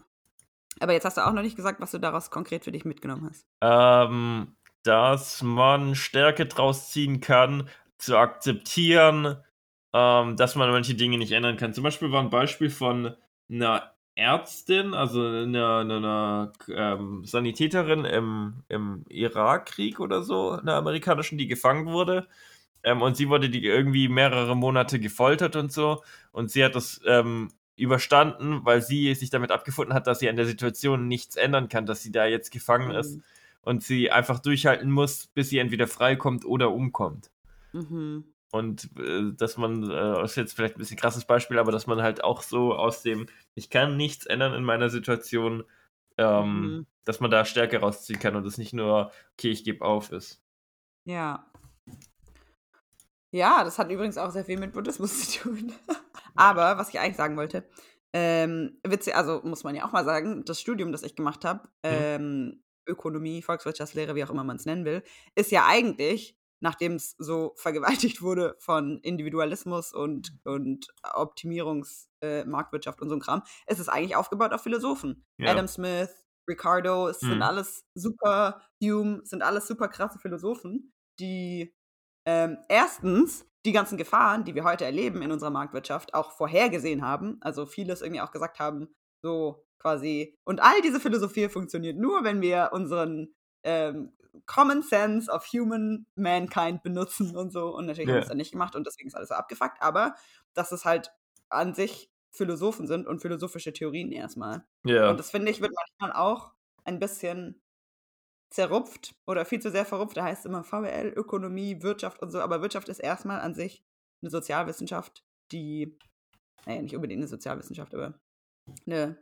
Aber 0.80 0.92
jetzt 0.92 1.04
hast 1.04 1.16
du 1.16 1.26
auch 1.26 1.32
noch 1.32 1.42
nicht 1.42 1.56
gesagt, 1.56 1.80
was 1.80 1.90
du 1.90 1.98
daraus 1.98 2.30
konkret 2.30 2.64
für 2.64 2.72
dich 2.72 2.84
mitgenommen 2.84 3.28
hast. 3.28 3.46
Ähm, 3.60 4.54
dass 4.82 5.42
man 5.42 5.94
Stärke 5.94 6.46
draus 6.46 6.90
ziehen 6.90 7.20
kann, 7.20 7.68
zu 7.98 8.16
akzeptieren, 8.16 9.38
ähm, 9.92 10.36
dass 10.36 10.54
man 10.54 10.70
manche 10.70 10.94
Dinge 10.94 11.18
nicht 11.18 11.32
ändern 11.32 11.56
kann. 11.56 11.72
Zum 11.72 11.84
Beispiel 11.84 12.12
war 12.12 12.22
ein 12.22 12.30
Beispiel 12.30 12.70
von 12.70 13.16
einer 13.50 13.95
Ärztin, 14.16 14.94
also 14.94 15.24
einer, 15.24 15.78
einer 15.80 16.52
ähm, 16.68 17.24
Sanitäterin 17.24 18.06
im, 18.06 18.54
im 18.68 19.04
Irakkrieg 19.10 20.00
oder 20.00 20.22
so, 20.22 20.52
einer 20.52 20.74
amerikanischen, 20.74 21.36
die 21.36 21.46
gefangen 21.46 21.86
wurde. 21.86 22.26
Ähm, 22.82 23.02
und 23.02 23.16
sie 23.16 23.28
wurde 23.28 23.50
die 23.50 23.64
irgendwie 23.64 24.08
mehrere 24.08 24.56
Monate 24.56 24.98
gefoltert 24.98 25.54
und 25.54 25.70
so. 25.70 26.02
Und 26.32 26.50
sie 26.50 26.64
hat 26.64 26.74
das 26.74 27.00
ähm, 27.06 27.50
überstanden, 27.76 28.64
weil 28.64 28.80
sie 28.80 29.14
sich 29.14 29.28
damit 29.28 29.50
abgefunden 29.50 29.94
hat, 29.94 30.06
dass 30.06 30.18
sie 30.18 30.30
an 30.30 30.36
der 30.36 30.46
Situation 30.46 31.08
nichts 31.08 31.36
ändern 31.36 31.68
kann, 31.68 31.84
dass 31.84 32.02
sie 32.02 32.10
da 32.10 32.24
jetzt 32.24 32.50
gefangen 32.50 32.88
mhm. 32.88 32.98
ist 32.98 33.20
und 33.60 33.82
sie 33.82 34.10
einfach 34.10 34.38
durchhalten 34.38 34.90
muss, 34.90 35.26
bis 35.26 35.50
sie 35.50 35.58
entweder 35.58 35.86
freikommt 35.86 36.46
oder 36.46 36.72
umkommt. 36.72 37.30
Mhm. 37.72 38.24
Und 38.52 38.90
äh, 38.98 39.32
dass 39.36 39.56
man, 39.56 39.82
äh, 39.84 39.88
das 39.88 40.32
ist 40.32 40.36
jetzt 40.36 40.54
vielleicht 40.54 40.76
ein 40.76 40.78
bisschen 40.78 40.96
krasses 40.96 41.24
Beispiel, 41.24 41.58
aber 41.58 41.72
dass 41.72 41.86
man 41.86 42.02
halt 42.02 42.22
auch 42.22 42.42
so 42.42 42.74
aus 42.74 43.02
dem, 43.02 43.26
ich 43.54 43.70
kann 43.70 43.96
nichts 43.96 44.26
ändern 44.26 44.54
in 44.54 44.64
meiner 44.64 44.88
Situation, 44.88 45.64
ähm, 46.16 46.60
mhm. 46.60 46.86
dass 47.04 47.20
man 47.20 47.30
da 47.30 47.44
Stärke 47.44 47.78
rausziehen 47.78 48.20
kann 48.20 48.36
und 48.36 48.46
es 48.46 48.58
nicht 48.58 48.72
nur, 48.72 49.10
okay, 49.32 49.50
ich 49.50 49.64
gebe 49.64 49.84
auf 49.84 50.12
ist. 50.12 50.42
Ja. 51.04 51.50
Ja, 53.32 53.64
das 53.64 53.78
hat 53.78 53.90
übrigens 53.90 54.16
auch 54.16 54.30
sehr 54.30 54.44
viel 54.44 54.58
mit 54.58 54.72
Buddhismus 54.72 55.30
zu 55.30 55.42
tun. 55.42 55.72
Aber 56.34 56.78
was 56.78 56.88
ich 56.90 57.00
eigentlich 57.00 57.16
sagen 57.16 57.36
wollte, 57.36 57.68
ähm, 58.12 58.78
witzig, 58.86 59.14
also 59.14 59.40
muss 59.44 59.64
man 59.64 59.74
ja 59.74 59.84
auch 59.84 59.92
mal 59.92 60.04
sagen, 60.04 60.44
das 60.44 60.60
Studium, 60.60 60.92
das 60.92 61.02
ich 61.02 61.16
gemacht 61.16 61.44
habe, 61.44 61.68
mhm. 61.84 61.90
ähm, 61.90 62.62
Ökonomie, 62.86 63.42
Volkswirtschaftslehre, 63.42 64.14
wie 64.14 64.24
auch 64.24 64.30
immer 64.30 64.44
man 64.44 64.56
es 64.56 64.64
nennen 64.64 64.84
will, 64.84 65.02
ist 65.34 65.50
ja 65.50 65.66
eigentlich, 65.66 66.38
nachdem 66.60 66.94
es 66.94 67.14
so 67.18 67.52
vergewaltigt 67.56 68.22
wurde 68.22 68.56
von 68.58 68.98
Individualismus 68.98 69.92
und, 69.92 70.32
und 70.44 70.88
Optimierungsmarktwirtschaft 71.14 72.98
äh, 72.98 73.02
und 73.02 73.08
so 73.08 73.16
ein 73.16 73.20
Kram, 73.20 73.42
ist 73.66 73.78
es 73.78 73.88
eigentlich 73.88 74.16
aufgebaut 74.16 74.52
auf 74.52 74.62
Philosophen. 74.62 75.24
Ja. 75.38 75.52
Adam 75.52 75.68
Smith, 75.68 76.10
Ricardo, 76.48 77.08
es 77.08 77.22
mhm. 77.22 77.28
sind 77.28 77.42
alles 77.42 77.84
super, 77.94 78.62
Hume, 78.82 79.20
sind 79.24 79.42
alles 79.42 79.66
super 79.66 79.88
krasse 79.88 80.18
Philosophen, 80.18 80.92
die 81.18 81.74
ähm, 82.26 82.58
erstens 82.68 83.46
die 83.64 83.72
ganzen 83.72 83.98
Gefahren, 83.98 84.44
die 84.44 84.54
wir 84.54 84.64
heute 84.64 84.84
erleben 84.84 85.22
in 85.22 85.32
unserer 85.32 85.50
Marktwirtschaft, 85.50 86.14
auch 86.14 86.32
vorhergesehen 86.32 87.02
haben. 87.02 87.38
Also 87.40 87.66
vieles 87.66 88.00
irgendwie 88.00 88.20
auch 88.20 88.30
gesagt 88.30 88.60
haben, 88.60 88.94
so 89.22 89.66
quasi. 89.78 90.36
Und 90.44 90.62
all 90.62 90.80
diese 90.82 91.00
Philosophie 91.00 91.48
funktioniert 91.48 91.96
nur, 91.96 92.22
wenn 92.22 92.40
wir 92.40 92.70
unseren 92.72 93.34
ähm, 93.64 94.12
Common 94.46 94.82
Sense 94.82 95.30
of 95.30 95.46
Human 95.52 96.06
Mankind 96.14 96.82
benutzen 96.82 97.36
und 97.36 97.52
so. 97.52 97.74
Und 97.74 97.86
natürlich 97.86 98.08
yeah. 98.08 98.14
haben 98.14 98.20
wir 98.20 98.22
es 98.22 98.28
dann 98.28 98.36
nicht 98.36 98.52
gemacht 98.52 98.76
und 98.76 98.86
deswegen 98.86 99.08
ist 99.08 99.14
alles 99.14 99.28
so 99.28 99.34
abgefuckt. 99.34 99.80
Aber 99.80 100.14
dass 100.54 100.72
es 100.72 100.84
halt 100.84 101.10
an 101.48 101.74
sich 101.74 102.10
Philosophen 102.30 102.86
sind 102.86 103.06
und 103.06 103.20
philosophische 103.20 103.72
Theorien 103.72 104.12
erstmal. 104.12 104.64
Yeah. 104.86 105.10
Und 105.10 105.18
das 105.18 105.30
finde 105.30 105.50
ich, 105.50 105.60
wird 105.60 105.72
manchmal 105.74 106.20
auch 106.20 106.52
ein 106.84 106.98
bisschen 106.98 107.60
zerrupft 108.50 109.14
oder 109.26 109.44
viel 109.44 109.60
zu 109.60 109.70
sehr 109.70 109.84
verrupft. 109.84 110.16
Da 110.16 110.24
heißt 110.24 110.46
immer 110.46 110.62
VWL, 110.62 111.12
Ökonomie, 111.16 111.82
Wirtschaft 111.82 112.22
und 112.22 112.30
so. 112.30 112.40
Aber 112.40 112.62
Wirtschaft 112.62 112.88
ist 112.88 113.00
erstmal 113.00 113.40
an 113.40 113.54
sich 113.54 113.84
eine 114.22 114.30
Sozialwissenschaft, 114.30 115.24
die, 115.52 115.98
naja, 116.64 116.82
nicht 116.82 116.94
unbedingt 116.94 117.20
eine 117.20 117.28
Sozialwissenschaft, 117.28 117.94
aber 117.94 118.18
eine, 118.86 119.18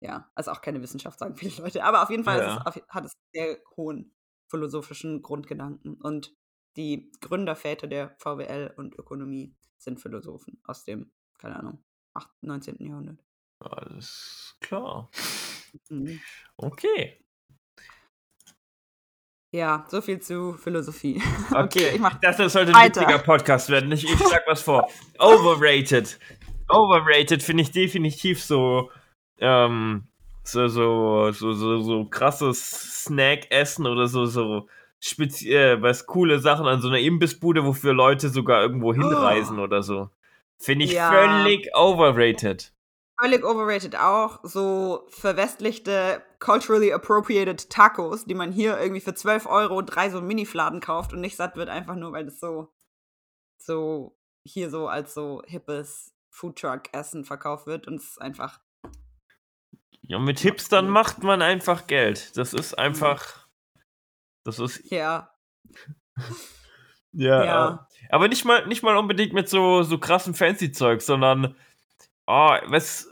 ja, 0.00 0.30
also 0.34 0.50
auch 0.50 0.60
keine 0.60 0.82
Wissenschaft, 0.82 1.18
sagen 1.18 1.36
viele 1.36 1.62
Leute. 1.62 1.84
Aber 1.84 2.02
auf 2.02 2.10
jeden 2.10 2.24
Fall 2.24 2.38
ja. 2.38 2.64
es, 2.66 2.82
hat 2.88 3.04
es 3.04 3.12
sehr 3.32 3.58
hohen 3.76 4.14
philosophischen 4.48 5.22
Grundgedanken. 5.22 5.94
Und 5.94 6.34
die 6.76 7.10
Gründerväter 7.20 7.86
der 7.86 8.16
VWL 8.18 8.72
und 8.76 8.98
Ökonomie 8.98 9.54
sind 9.78 10.00
Philosophen 10.00 10.60
aus 10.64 10.84
dem, 10.84 11.12
keine 11.38 11.56
Ahnung, 11.56 11.84
8., 12.14 12.28
19. 12.42 12.76
Jahrhundert. 12.80 13.18
Alles 13.60 14.56
klar. 14.60 15.10
Mhm. 15.88 16.20
Okay. 16.56 17.24
Ja, 19.54 19.86
so 19.88 20.00
viel 20.00 20.18
zu 20.18 20.54
Philosophie. 20.54 21.22
Okay, 21.54 21.90
ich 21.94 22.00
mach 22.00 22.18
das 22.20 22.36
sollte 22.52 22.74
ein 22.74 22.88
witziger 22.88 23.20
Podcast 23.20 23.68
werden. 23.68 23.92
Ich, 23.92 24.04
ich 24.04 24.18
schlag 24.18 24.42
was 24.46 24.62
vor. 24.62 24.90
Overrated. 25.20 26.18
Overrated 26.68 27.42
finde 27.42 27.62
ich 27.62 27.70
definitiv 27.70 28.42
so, 28.42 28.90
ähm, 29.38 30.08
so, 30.44 30.68
so, 30.68 31.30
so, 31.32 31.52
so, 31.52 31.80
so 31.80 32.04
krasses 32.04 33.04
Snack-Essen 33.04 33.86
oder 33.86 34.06
so, 34.06 34.26
so 34.26 34.68
speziell, 35.00 35.82
was 35.82 36.06
coole 36.06 36.38
Sachen 36.38 36.66
an 36.66 36.80
so 36.80 36.88
einer 36.88 36.98
Imbissbude, 36.98 37.64
wofür 37.64 37.92
Leute 37.92 38.28
sogar 38.28 38.62
irgendwo 38.62 38.92
hinreisen 38.92 39.58
oh. 39.58 39.64
oder 39.64 39.82
so. 39.82 40.10
Finde 40.58 40.84
ich 40.84 40.92
ja. 40.92 41.10
völlig 41.10 41.74
overrated. 41.74 42.72
Völlig 43.20 43.44
overrated 43.44 43.96
auch. 43.96 44.40
So 44.42 45.06
verwestlichte, 45.08 46.22
culturally 46.40 46.92
appropriated 46.92 47.70
Tacos, 47.70 48.24
die 48.24 48.34
man 48.34 48.52
hier 48.52 48.78
irgendwie 48.78 49.00
für 49.00 49.14
12 49.14 49.46
Euro 49.46 49.82
drei 49.82 50.10
so 50.10 50.20
Mini-Fladen 50.20 50.80
kauft 50.80 51.12
und 51.12 51.20
nicht 51.20 51.36
satt 51.36 51.56
wird, 51.56 51.68
einfach 51.68 51.96
nur, 51.96 52.12
weil 52.12 52.24
das 52.24 52.40
so, 52.40 52.68
so 53.58 54.16
hier 54.42 54.70
so 54.70 54.88
als 54.88 55.14
so 55.14 55.42
hippes 55.46 56.12
Foodtruck-Essen 56.30 57.24
verkauft 57.24 57.66
wird 57.66 57.86
und 57.86 57.96
es 57.96 58.10
ist 58.10 58.22
einfach. 58.22 58.60
Ja, 60.06 60.18
mit 60.18 60.38
Hipstern 60.38 60.88
macht 60.88 61.22
man 61.22 61.42
einfach 61.42 61.86
Geld. 61.86 62.36
Das 62.36 62.52
ist 62.52 62.74
einfach. 62.78 63.46
Das 64.44 64.58
ist. 64.58 64.90
Ja. 64.90 65.30
ja. 67.12 67.44
ja. 67.44 67.88
Aber 68.10 68.28
nicht 68.28 68.44
mal, 68.44 68.66
nicht 68.66 68.82
mal 68.82 68.96
unbedingt 68.96 69.32
mit 69.32 69.48
so, 69.48 69.82
so 69.82 69.98
krassem 69.98 70.34
Fancy-Zeug, 70.34 71.00
sondern 71.00 71.56
Oh, 72.26 72.56
was. 72.66 73.08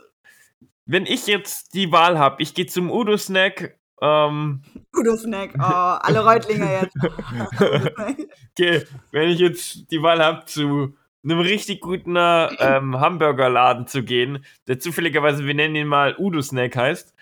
Wenn 0.85 1.05
ich 1.05 1.27
jetzt 1.27 1.73
die 1.75 1.91
Wahl 1.91 2.19
habe, 2.19 2.41
ich 2.41 2.53
gehe 2.53 2.65
zum 2.65 2.91
Udo-Snack. 2.91 3.79
Ähm, 4.01 4.63
Udo-Snack, 4.93 5.53
oh, 5.57 5.61
alle 5.61 6.25
Reutlinger 6.25 6.81
jetzt. 6.81 6.97
okay, 8.51 8.85
wenn 9.11 9.29
ich 9.29 9.39
jetzt 9.39 9.91
die 9.91 10.01
Wahl 10.01 10.21
habe, 10.21 10.45
zu 10.45 10.97
einem 11.23 11.39
richtig 11.39 11.81
guten 11.81 12.15
ähm, 12.17 12.99
Hamburgerladen 12.99 13.87
zu 13.87 14.03
gehen, 14.03 14.45
der 14.67 14.79
zufälligerweise, 14.79 15.45
wir 15.45 15.53
nennen 15.53 15.75
ihn 15.75 15.87
mal 15.87 16.15
Udo-Snack 16.17 16.75
heißt. 16.75 17.13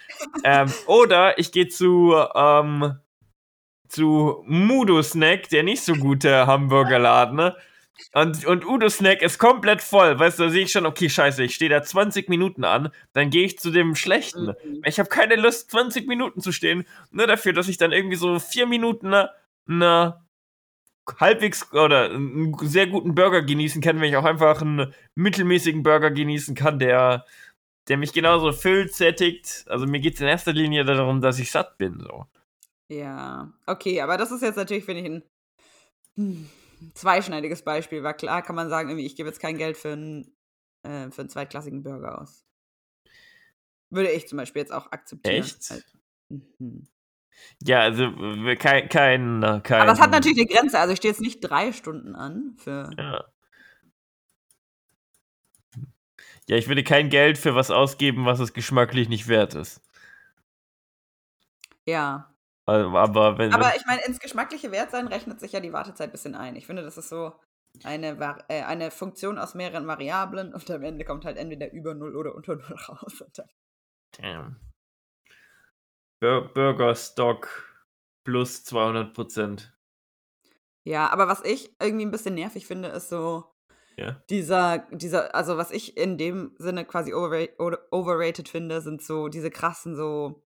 Ähm, 0.43 0.71
oder 0.87 1.37
ich 1.37 1.51
gehe 1.51 1.67
zu, 1.67 2.15
ähm, 2.35 2.95
zu 3.87 4.43
Mudo-Snack, 4.47 5.49
der 5.49 5.63
nicht 5.63 5.83
so 5.83 5.93
gute 5.93 6.47
Hamburgerladen. 6.47 7.35
Ne? 7.35 7.55
Und, 8.13 8.45
und 8.45 8.65
Udo 8.65 8.89
Snack 8.89 9.21
ist 9.21 9.37
komplett 9.37 9.81
voll. 9.81 10.17
Weißt 10.17 10.39
du, 10.39 10.43
da 10.43 10.49
sehe 10.49 10.63
ich 10.63 10.71
schon, 10.71 10.85
okay, 10.85 11.09
scheiße, 11.09 11.43
ich 11.43 11.55
stehe 11.55 11.69
da 11.69 11.83
20 11.83 12.29
Minuten 12.29 12.63
an, 12.63 12.89
dann 13.13 13.29
gehe 13.29 13.45
ich 13.45 13.59
zu 13.59 13.71
dem 13.71 13.95
schlechten. 13.95 14.47
Mhm. 14.47 14.81
Ich 14.85 14.99
habe 14.99 15.09
keine 15.09 15.35
Lust, 15.35 15.71
20 15.71 16.07
Minuten 16.07 16.41
zu 16.41 16.51
stehen, 16.51 16.85
nur 17.11 17.27
dafür, 17.27 17.53
dass 17.53 17.67
ich 17.67 17.77
dann 17.77 17.91
irgendwie 17.91 18.15
so 18.15 18.39
vier 18.39 18.65
Minuten 18.65 19.07
eine, 19.07 19.29
eine 19.67 20.21
halbwegs 21.19 21.71
oder 21.73 22.11
einen 22.11 22.55
sehr 22.61 22.87
guten 22.87 23.15
Burger 23.15 23.41
genießen 23.41 23.81
kann, 23.81 23.99
wenn 23.99 24.09
ich 24.09 24.17
auch 24.17 24.25
einfach 24.25 24.61
einen 24.61 24.93
mittelmäßigen 25.15 25.83
Burger 25.83 26.11
genießen 26.11 26.55
kann, 26.55 26.79
der, 26.79 27.25
der 27.87 27.97
mich 27.97 28.13
genauso 28.13 28.51
füllt, 28.51 28.93
sättigt. 28.93 29.65
Also 29.67 29.85
mir 29.85 29.99
geht 29.99 30.15
es 30.15 30.21
in 30.21 30.27
erster 30.27 30.53
Linie 30.53 30.85
darum, 30.85 31.21
dass 31.21 31.39
ich 31.39 31.51
satt 31.51 31.77
bin. 31.77 31.99
So. 31.99 32.25
Ja, 32.89 33.51
okay, 33.65 34.01
aber 34.01 34.17
das 34.17 34.31
ist 34.31 34.41
jetzt 34.41 34.57
natürlich, 34.57 34.85
finde 34.85 35.01
ich, 35.01 35.07
ein. 35.07 35.23
Hm 36.15 36.49
zweischneidiges 36.93 37.63
Beispiel, 37.63 38.03
weil 38.03 38.13
klar 38.15 38.41
kann 38.41 38.55
man 38.55 38.69
sagen, 38.69 38.89
irgendwie, 38.89 39.05
ich 39.05 39.15
gebe 39.15 39.29
jetzt 39.29 39.39
kein 39.39 39.57
Geld 39.57 39.77
für 39.77 39.93
einen, 39.93 40.35
äh, 40.83 41.09
für 41.11 41.21
einen 41.21 41.29
zweitklassigen 41.29 41.83
Burger 41.83 42.21
aus. 42.21 42.45
Würde 43.89 44.11
ich 44.11 44.27
zum 44.27 44.37
Beispiel 44.37 44.61
jetzt 44.61 44.71
auch 44.71 44.91
akzeptieren. 44.91 45.43
Echt? 45.43 45.69
Halt. 45.69 45.85
Mhm. 46.29 46.87
Ja, 47.63 47.81
also 47.81 48.11
kein, 48.57 48.89
kein, 48.89 49.61
kein. 49.63 49.81
Aber 49.81 49.91
es 49.91 49.99
hat 49.99 50.11
natürlich 50.11 50.37
eine 50.37 50.47
Grenze. 50.47 50.79
Also 50.79 50.93
ich 50.93 50.97
stehe 50.97 51.11
jetzt 51.11 51.21
nicht 51.21 51.41
drei 51.41 51.71
Stunden 51.71 52.15
an 52.15 52.55
für. 52.57 52.89
Ja. 52.97 53.25
Ja, 56.47 56.57
ich 56.57 56.67
würde 56.67 56.83
kein 56.83 57.09
Geld 57.09 57.37
für 57.37 57.55
was 57.55 57.71
ausgeben, 57.71 58.25
was 58.25 58.39
es 58.39 58.53
geschmacklich 58.53 59.07
nicht 59.09 59.27
wert 59.27 59.55
ist. 59.55 59.81
Ja. 61.85 62.33
Also, 62.65 62.89
aber 62.97 63.37
wenn. 63.37 63.53
Aber 63.53 63.75
ich 63.75 63.85
meine, 63.85 64.01
ins 64.05 64.19
geschmackliche 64.19 64.71
Wertsein 64.71 65.07
rechnet 65.07 65.39
sich 65.39 65.51
ja 65.51 65.59
die 65.59 65.73
Wartezeit 65.73 66.09
ein 66.09 66.11
bisschen 66.11 66.35
ein. 66.35 66.55
Ich 66.55 66.65
finde, 66.65 66.83
das 66.83 66.97
ist 66.97 67.09
so 67.09 67.33
eine, 67.83 68.17
äh, 68.49 68.63
eine 68.63 68.91
Funktion 68.91 69.37
aus 69.37 69.55
mehreren 69.55 69.87
Variablen 69.87 70.53
und 70.53 70.69
am 70.69 70.83
Ende 70.83 71.05
kommt 71.05 71.25
halt 71.25 71.37
entweder 71.37 71.71
über 71.71 71.93
0 71.93 72.15
oder 72.15 72.35
unter 72.35 72.55
0 72.55 72.63
raus. 72.89 73.23
Damn. 74.19 74.59
Bur 76.21 76.53
Burger 76.53 76.95
Stock 76.95 77.49
plus 78.23 78.63
200 78.63 79.13
Prozent. 79.13 79.73
Ja, 80.83 81.09
aber 81.09 81.27
was 81.27 81.43
ich 81.43 81.75
irgendwie 81.81 82.05
ein 82.05 82.11
bisschen 82.11 82.35
nervig 82.35 82.67
finde, 82.67 82.89
ist 82.89 83.09
so 83.09 83.45
Ja. 83.97 84.21
dieser, 84.29 84.79
dieser, 84.91 85.33
also 85.35 85.57
was 85.57 85.71
ich 85.71 85.97
in 85.97 86.17
dem 86.17 86.55
Sinne 86.59 86.85
quasi 86.85 87.13
overra- 87.13 87.49
oder- 87.59 87.81
overrated 87.91 88.47
finde, 88.49 88.81
sind 88.81 89.01
so 89.01 89.27
diese 89.29 89.49
krassen 89.49 89.95
so, 89.95 90.43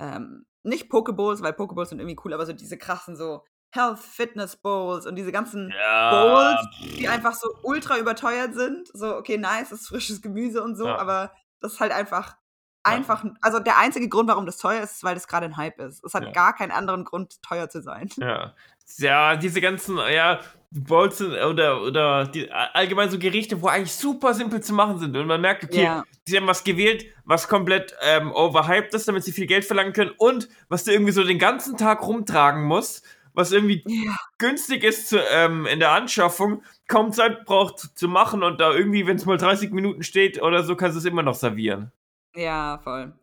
ähm, 0.00 0.46
nicht 0.62 0.88
Pokeballs, 0.88 1.42
weil 1.42 1.52
Pokeballs 1.52 1.90
sind 1.90 1.98
irgendwie 1.98 2.18
cool, 2.24 2.32
aber 2.32 2.46
so 2.46 2.52
diese 2.52 2.78
krassen 2.78 3.16
so 3.16 3.44
Health 3.74 3.98
Fitness 3.98 4.56
Bowls 4.56 5.04
und 5.06 5.16
diese 5.16 5.32
ganzen 5.32 5.70
Ja. 5.70 6.10
Bowls, 6.10 6.66
die 6.96 7.08
einfach 7.08 7.34
so 7.34 7.48
ultra 7.64 7.98
überteuert 7.98 8.54
sind. 8.54 8.88
So, 8.94 9.16
okay, 9.16 9.36
nice, 9.36 9.72
ist 9.72 9.88
frisches 9.88 10.22
Gemüse 10.22 10.62
und 10.62 10.76
so, 10.76 10.86
Ja. 10.86 10.96
aber 10.96 11.32
das 11.60 11.74
ist 11.74 11.80
halt 11.80 11.92
einfach. 11.92 12.36
Einfach, 12.82 13.24
also 13.40 13.58
der 13.58 13.78
einzige 13.78 14.08
Grund, 14.08 14.28
warum 14.28 14.46
das 14.46 14.56
teuer 14.58 14.82
ist, 14.82 14.92
ist, 14.92 15.04
weil 15.04 15.14
das 15.14 15.28
gerade 15.28 15.46
ein 15.46 15.56
Hype 15.56 15.78
ist. 15.80 16.04
Es 16.04 16.14
hat 16.14 16.24
Ja. 16.24 16.30
gar 16.32 16.54
keinen 16.54 16.70
anderen 16.70 17.04
Grund, 17.04 17.42
teuer 17.42 17.68
zu 17.68 17.82
sein. 17.82 18.08
Ja. 18.16 18.54
Ja, 18.96 19.36
diese 19.36 19.60
ganzen, 19.60 19.98
ja, 19.98 20.40
Bowls 20.70 21.18
sind- 21.18 21.32
oder, 21.34 21.82
oder 21.82 22.26
die, 22.26 22.50
allgemein 22.50 23.10
so 23.10 23.18
Gerichte, 23.18 23.60
wo 23.60 23.66
eigentlich 23.68 23.92
super 23.92 24.32
simpel 24.34 24.62
zu 24.62 24.72
machen 24.72 24.98
sind. 24.98 25.14
Und 25.16 25.26
man 25.26 25.40
merkt, 25.40 25.64
okay, 25.64 25.82
Ja. 25.82 26.04
sie 26.26 26.36
haben 26.36 26.46
was 26.46 26.64
gewählt, 26.64 27.04
was 27.24 27.48
komplett 27.48 27.94
ähm, 28.02 28.32
overhyped 28.32 28.94
ist, 28.94 29.06
damit 29.08 29.24
sie 29.24 29.32
viel 29.32 29.46
Geld 29.46 29.64
verlangen 29.66 29.92
können 29.92 30.12
und 30.16 30.48
was 30.68 30.84
du 30.84 30.92
irgendwie 30.92 31.12
so 31.12 31.22
den 31.24 31.38
ganzen 31.38 31.76
Tag 31.76 32.02
rumtragen 32.02 32.64
musst, 32.64 33.04
was 33.34 33.52
irgendwie 33.52 33.82
Ja. 33.86 34.16
günstig 34.38 34.84
ist 34.84 35.08
zu, 35.08 35.18
ähm, 35.32 35.66
in 35.66 35.80
der 35.80 35.92
Anschaffung, 35.92 36.62
kaum 36.86 37.12
Zeit 37.12 37.44
braucht 37.44 37.78
zu 37.98 38.08
machen 38.08 38.42
und 38.42 38.58
da 38.60 38.72
irgendwie, 38.72 39.06
wenn 39.06 39.16
es 39.16 39.26
mal 39.26 39.36
30 39.38 39.70
Minuten 39.70 40.02
steht 40.02 40.40
oder 40.42 40.64
so, 40.64 40.76
kannst 40.76 40.96
du 40.96 40.98
es 40.98 41.04
immer 41.04 41.22
noch 41.22 41.34
servieren. 41.34 41.92
Ja, 42.34 42.78
voll. 42.82 43.18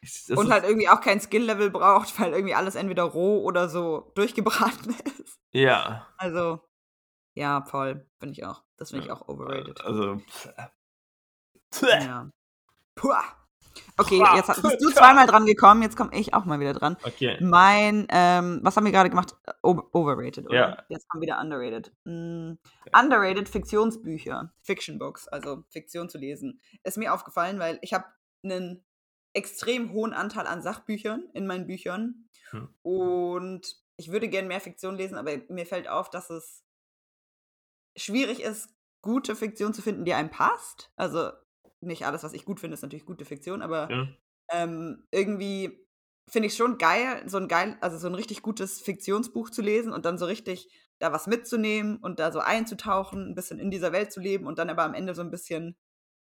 Das 0.00 0.30
und 0.30 0.50
halt 0.50 0.64
irgendwie 0.64 0.88
auch 0.88 1.00
kein 1.00 1.20
Skill-Level 1.20 1.70
braucht, 1.70 2.18
weil 2.20 2.32
irgendwie 2.32 2.54
alles 2.54 2.76
entweder 2.76 3.02
roh 3.02 3.42
oder 3.42 3.68
so 3.68 4.12
durchgebraten 4.14 4.94
ist. 5.20 5.38
ja. 5.52 6.06
Also, 6.16 6.60
ja, 7.34 7.62
voll. 7.62 8.06
Finde 8.18 8.32
ich 8.32 8.44
auch. 8.44 8.62
Das 8.76 8.90
finde 8.90 9.06
ich 9.06 9.12
auch 9.12 9.28
overrated. 9.28 9.80
Also. 9.84 10.20
Ja. 11.82 12.30
Puh. 12.94 13.12
Okay, 13.96 14.20
Puh. 14.20 14.36
jetzt 14.36 14.62
bist 14.62 14.80
du 14.80 14.90
zweimal 14.90 15.26
dran 15.26 15.44
gekommen, 15.44 15.82
jetzt 15.82 15.96
komme 15.96 16.10
ich 16.14 16.32
auch 16.34 16.44
mal 16.44 16.60
wieder 16.60 16.72
dran. 16.72 16.96
Okay. 17.02 17.36
Mein, 17.40 18.06
ähm, 18.10 18.60
was 18.62 18.76
haben 18.76 18.84
wir 18.84 18.92
gerade 18.92 19.10
gemacht? 19.10 19.36
O 19.62 19.82
overrated, 19.92 20.46
oder? 20.46 20.56
Ja. 20.56 20.84
Jetzt 20.88 21.08
kommt 21.08 21.22
wieder 21.22 21.38
underrated. 21.40 21.92
Mm, 22.04 22.52
underrated 22.98 23.48
Fiktionsbücher, 23.48 24.52
Fiction 24.62 24.98
Books, 24.98 25.28
also 25.28 25.64
Fiktion 25.68 26.08
zu 26.08 26.18
lesen. 26.18 26.60
Ist 26.84 26.96
mir 26.96 27.12
aufgefallen, 27.12 27.58
weil 27.58 27.78
ich 27.82 27.92
habe 27.92 28.06
einen 28.42 28.84
extrem 29.34 29.92
hohen 29.92 30.12
Anteil 30.12 30.46
an 30.46 30.62
Sachbüchern 30.62 31.28
in 31.34 31.46
meinen 31.46 31.66
Büchern 31.66 32.28
Hm. 32.50 32.64
und 32.82 33.76
ich 33.96 34.10
würde 34.12 34.28
gerne 34.28 34.48
mehr 34.48 34.60
Fiktion 34.60 34.96
lesen, 34.96 35.16
aber 35.16 35.38
mir 35.48 35.66
fällt 35.66 35.88
auf, 35.88 36.10
dass 36.10 36.30
es 36.30 36.64
schwierig 37.96 38.40
ist, 38.42 38.70
gute 39.02 39.36
Fiktion 39.36 39.74
zu 39.74 39.82
finden, 39.82 40.04
die 40.04 40.14
einem 40.14 40.30
passt. 40.30 40.92
Also 40.96 41.30
nicht 41.80 42.06
alles, 42.06 42.22
was 42.22 42.32
ich 42.32 42.44
gut 42.44 42.60
finde, 42.60 42.74
ist 42.74 42.82
natürlich 42.82 43.06
gute 43.06 43.24
Fiktion, 43.24 43.62
aber 43.62 43.94
Ja. 43.94 44.18
ähm, 44.50 45.06
irgendwie 45.10 45.86
finde 46.28 46.48
ich 46.48 46.56
schon 46.56 46.78
geil, 46.78 47.22
so 47.26 47.38
ein 47.38 47.48
geil, 47.48 47.76
also 47.80 47.96
so 47.98 48.06
ein 48.06 48.14
richtig 48.14 48.42
gutes 48.42 48.80
Fiktionsbuch 48.80 49.50
zu 49.50 49.62
lesen 49.62 49.92
und 49.92 50.04
dann 50.04 50.18
so 50.18 50.26
richtig 50.26 50.70
da 50.98 51.12
was 51.12 51.26
mitzunehmen 51.26 51.96
und 51.98 52.18
da 52.18 52.32
so 52.32 52.40
einzutauchen, 52.40 53.30
ein 53.30 53.34
bisschen 53.34 53.58
in 53.60 53.70
dieser 53.70 53.92
Welt 53.92 54.12
zu 54.12 54.20
leben 54.20 54.46
und 54.46 54.58
dann 54.58 54.70
aber 54.70 54.82
am 54.84 54.94
Ende 54.94 55.14
so 55.14 55.22
ein 55.22 55.30
bisschen 55.30 55.76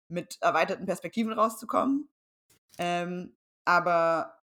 mit 0.09 0.38
erweiterten 0.40 0.87
Perspektiven 0.87 1.33
rauszukommen. 1.33 2.09
Ähm, 2.79 3.37
aber 3.64 4.38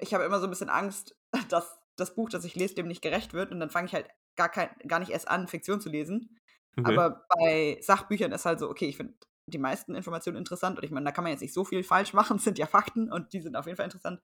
ich 0.00 0.14
habe 0.14 0.24
immer 0.24 0.40
so 0.40 0.46
ein 0.46 0.50
bisschen 0.50 0.68
Angst, 0.68 1.16
dass 1.48 1.78
das 1.96 2.14
Buch, 2.14 2.28
das 2.28 2.44
ich 2.44 2.54
lese, 2.54 2.74
dem 2.74 2.88
nicht 2.88 3.02
gerecht 3.02 3.32
wird 3.32 3.52
und 3.52 3.60
dann 3.60 3.70
fange 3.70 3.86
ich 3.86 3.94
halt 3.94 4.08
gar, 4.36 4.50
kein, 4.50 4.68
gar 4.86 4.98
nicht 4.98 5.10
erst 5.10 5.28
an, 5.28 5.48
Fiktion 5.48 5.80
zu 5.80 5.88
lesen. 5.88 6.38
Okay. 6.78 6.92
Aber 6.92 7.26
bei 7.28 7.78
Sachbüchern 7.80 8.32
ist 8.32 8.44
halt 8.44 8.60
so, 8.60 8.68
okay, 8.68 8.86
ich 8.86 8.98
finde 8.98 9.14
die 9.46 9.58
meisten 9.58 9.94
Informationen 9.94 10.36
interessant 10.36 10.78
und 10.78 10.84
ich 10.84 10.90
meine, 10.90 11.04
da 11.04 11.12
kann 11.12 11.24
man 11.24 11.32
jetzt 11.32 11.40
nicht 11.40 11.54
so 11.54 11.64
viel 11.64 11.84
falsch 11.84 12.12
machen, 12.12 12.36
es 12.36 12.44
sind 12.44 12.58
ja 12.58 12.66
Fakten 12.66 13.10
und 13.10 13.32
die 13.32 13.40
sind 13.40 13.56
auf 13.56 13.66
jeden 13.66 13.76
Fall 13.76 13.86
interessant. 13.86 14.20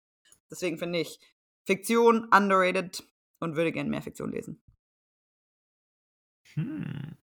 Deswegen 0.50 0.78
finde 0.78 1.00
ich 1.00 1.18
Fiktion 1.64 2.28
underrated 2.28 3.04
und 3.40 3.56
würde 3.56 3.72
gerne 3.72 3.88
mehr 3.88 4.02
Fiktion 4.02 4.32
lesen. 4.32 4.60
Hm. 6.54 7.16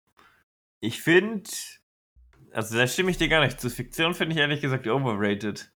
Ich 0.79 1.01
finde, 1.01 1.49
also 2.53 2.77
da 2.77 2.87
stimme 2.87 3.11
ich 3.11 3.17
dir 3.17 3.27
gar 3.27 3.43
nicht 3.43 3.59
zu. 3.59 3.69
Fiktion 3.69 4.13
finde 4.13 4.35
ich 4.35 4.41
ehrlich 4.41 4.61
gesagt 4.61 4.87
overrated. 4.87 5.71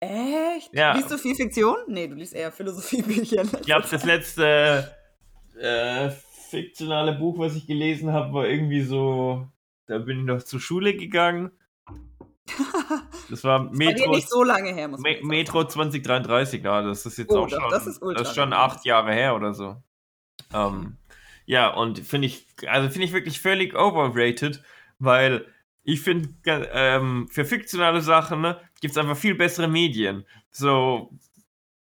Echt? 0.00 0.72
Ja. 0.72 0.94
Liest 0.94 1.10
du 1.10 1.18
viel 1.18 1.34
Fiktion? 1.34 1.76
Nee, 1.88 2.06
du 2.06 2.14
liest 2.14 2.34
eher 2.34 2.52
Philosophiebücher. 2.52 3.42
Ich 3.42 3.66
glaube, 3.66 3.86
das 3.90 4.04
letzte 4.04 4.94
äh, 5.60 6.10
fiktionale 6.50 7.12
Buch, 7.14 7.38
was 7.38 7.56
ich 7.56 7.66
gelesen 7.66 8.12
habe, 8.12 8.32
war 8.32 8.46
irgendwie 8.46 8.82
so, 8.82 9.48
da 9.86 9.98
bin 9.98 10.20
ich 10.20 10.24
noch 10.24 10.42
zur 10.42 10.60
Schule 10.60 10.94
gegangen. 10.96 11.50
Das 13.30 13.44
war 13.44 13.68
dir 13.68 13.76
Metro, 13.76 14.10
nicht 14.10 14.30
so 14.30 14.42
lange 14.42 14.72
her, 14.72 14.88
muss 14.88 15.00
man 15.00 15.12
Me. 15.12 15.18
Metro 15.22 15.62
2033, 15.62 16.64
ja, 16.64 16.80
das 16.80 17.04
ist 17.04 17.18
jetzt 17.18 17.30
Oh, 17.30 17.40
auch 17.40 17.48
schon, 17.50 17.62
das 17.68 17.86
ist 17.86 18.00
das 18.00 18.22
ist 18.22 18.34
schon 18.34 18.54
acht 18.54 18.86
Jahre 18.86 19.12
her 19.12 19.34
oder 19.36 19.52
so. 19.52 19.76
Ähm, 20.54 20.96
ja, 21.44 21.68
und 21.68 21.98
finde 21.98 22.26
ich, 22.26 22.46
also 22.66 22.88
finde 22.88 23.04
ich 23.06 23.12
wirklich 23.12 23.40
völlig 23.42 23.76
overrated, 23.76 24.62
weil 24.98 25.44
ich 25.88 26.02
finde, 26.02 26.28
ähm, 26.44 27.28
für 27.30 27.46
fiktionale 27.46 28.02
Sachen 28.02 28.42
ne, 28.42 28.60
gibt 28.82 28.92
es 28.92 28.98
einfach 28.98 29.16
viel 29.16 29.34
bessere 29.34 29.68
Medien. 29.68 30.26
So, 30.50 31.10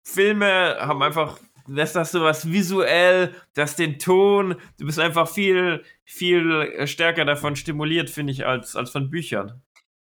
Filme 0.03 0.77
haben 0.79 1.01
einfach, 1.01 1.39
das 1.67 1.95
hast 1.95 2.13
du 2.13 2.21
was 2.21 2.51
visuell, 2.51 3.33
das 3.55 3.75
den 3.75 3.97
Ton, 3.97 4.57
du 4.77 4.85
bist 4.85 4.99
einfach 4.99 5.27
viel, 5.27 5.83
viel 6.03 6.85
stärker 6.85 7.25
davon 7.25 7.55
stimuliert, 7.55 8.11
finde 8.11 8.31
ich, 8.33 8.45
als, 8.45 8.75
als 8.75 8.91
von 8.91 9.09
Büchern. 9.09 9.63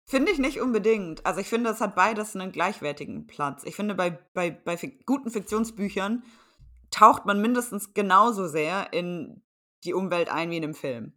Finde 0.08 0.32
ich 0.32 0.40
nicht 0.40 0.62
unbedingt. 0.62 1.24
Also 1.24 1.42
ich 1.42 1.48
finde, 1.48 1.70
es 1.70 1.80
hat 1.80 1.94
beides 1.94 2.36
einen 2.36 2.52
gleichwertigen 2.52 3.28
Platz. 3.28 3.64
Ich 3.66 3.76
finde, 3.76 3.94
bei, 3.94 4.18
bei, 4.34 4.50
bei 4.50 4.78
guten 5.06 5.30
Fiktionsbüchern 5.30 6.24
taucht 6.90 7.28
man 7.28 7.40
mindestens 7.40 7.94
genauso 7.94 8.48
sehr 8.48 8.94
in 8.94 9.44
die 9.84 9.94
Umwelt 9.94 10.30
ein 10.30 10.50
wie 10.50 10.58
in 10.58 10.64
einem 10.64 10.74
Film. 10.74 11.14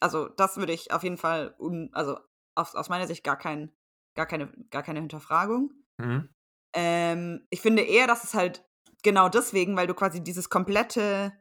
Also 0.00 0.28
das 0.28 0.56
würde 0.56 0.72
ich 0.72 0.92
auf 0.92 1.02
jeden 1.02 1.16
Fall, 1.16 1.54
un 1.58 1.90
also 1.92 2.18
aus, 2.54 2.74
aus 2.74 2.88
meiner 2.88 3.06
Sicht 3.06 3.24
gar, 3.24 3.36
kein, 3.36 3.72
gar, 4.14 4.26
keine, 4.26 4.52
gar 4.70 4.82
keine 4.82 5.00
Hinterfragung. 5.00 5.72
Mhm. 5.98 6.28
Ähm, 6.74 7.46
ich 7.50 7.60
finde 7.60 7.82
eher, 7.82 8.06
dass 8.06 8.24
es 8.24 8.34
halt 8.34 8.64
genau 9.02 9.28
deswegen, 9.28 9.76
weil 9.76 9.86
du 9.86 9.94
quasi 9.94 10.22
dieses 10.22 10.50
komplette 10.50 11.32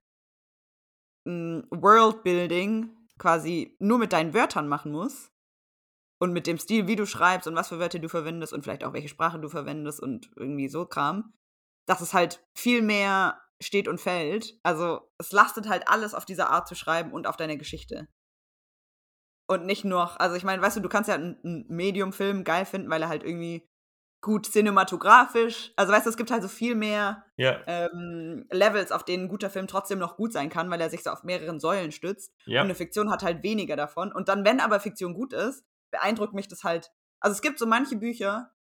mm, 1.26 1.62
Worldbuilding 1.72 2.96
quasi 3.18 3.76
nur 3.80 3.98
mit 3.98 4.14
deinen 4.14 4.34
Wörtern 4.34 4.68
machen 4.68 4.92
musst 4.92 5.32
und 6.20 6.34
mit 6.34 6.48
dem 6.48 6.58
Stil, 6.58 6.88
wie 6.88 6.96
du 6.96 7.06
schreibst 7.06 7.48
und 7.48 7.56
was 7.56 7.70
für 7.70 7.80
Wörter 7.80 8.00
du 8.00 8.10
verwendest 8.10 8.54
und 8.54 8.64
vielleicht 8.64 8.84
auch 8.84 8.94
welche 8.94 9.10
Sprache 9.10 9.40
du 9.40 9.50
verwendest 9.50 10.00
und 10.00 10.32
irgendwie 10.36 10.70
so 10.70 10.86
Kram, 10.86 11.34
dass 11.88 12.02
es 12.02 12.14
halt 12.14 12.46
viel 12.56 12.82
mehr 12.82 13.42
steht 13.62 13.88
und 13.88 14.00
fällt. 14.00 14.60
Also 14.64 15.12
es 15.18 15.32
lastet 15.32 15.68
halt 15.68 15.88
alles 15.88 16.14
auf 16.14 16.26
dieser 16.26 16.50
Art 16.50 16.68
zu 16.68 16.76
schreiben 16.76 17.12
und 17.12 17.28
auf 17.28 17.38
deiner 17.38 17.58
Geschichte. 17.58 18.08
Und 19.48 19.66
nicht 19.66 19.86
nur, 19.86 20.20
also 20.20 20.36
ich 20.36 20.44
meine, 20.44 20.62
weißt 20.62 20.78
du, 20.78 20.82
du 20.82 20.90
kannst 20.90 21.08
ja 21.08 21.16
einen, 21.16 21.66
Medium-Film 21.70 22.44
geil 22.44 22.66
finden, 22.66 22.90
weil 22.90 23.02
er 23.02 23.10
halt 23.10 23.24
irgendwie 23.24 23.68
gut 24.22 24.46
cinematografisch, 24.46 25.72
also 25.76 25.94
weißt 25.94 26.06
du, 26.06 26.10
es 26.10 26.18
gibt 26.18 26.32
halt 26.32 26.42
so 26.42 26.50
viel 26.50 26.76
mehr 26.76 27.24
Ja, 27.38 27.62
ähm, 27.68 28.46
Levels, 28.52 28.92
auf 28.92 29.06
denen 29.06 29.26
ein 29.26 29.30
guter 29.30 29.50
Film 29.50 29.68
trotzdem 29.68 30.00
noch 30.00 30.18
gut 30.18 30.34
sein 30.34 30.50
kann, 30.50 30.70
weil 30.70 30.82
er 30.82 30.90
sich 30.90 31.04
so 31.04 31.12
auf 31.12 31.24
mehreren 31.24 31.60
Säulen 31.60 31.92
stützt. 31.92 32.34
ja. 32.46 32.62
Und 32.62 32.66
eine 32.66 32.76
Fiktion 32.76 33.12
hat 33.12 33.24
halt 33.24 33.44
weniger 33.44 33.76
davon. 33.76 34.12
Und 34.12 34.28
dann, 34.28 34.44
wenn 34.44 34.60
aber 34.60 34.80
Fiktion 34.80 35.14
gut 35.14 35.34
ist, 35.34 35.64
beeindruckt 35.92 36.34
mich 36.34 36.48
das 36.48 36.64
halt. 36.64 36.92
Also 37.20 37.36
es 37.36 37.42
gibt 37.42 37.60
so 37.60 37.68
manche 37.68 37.96
Bücher, 37.96 38.52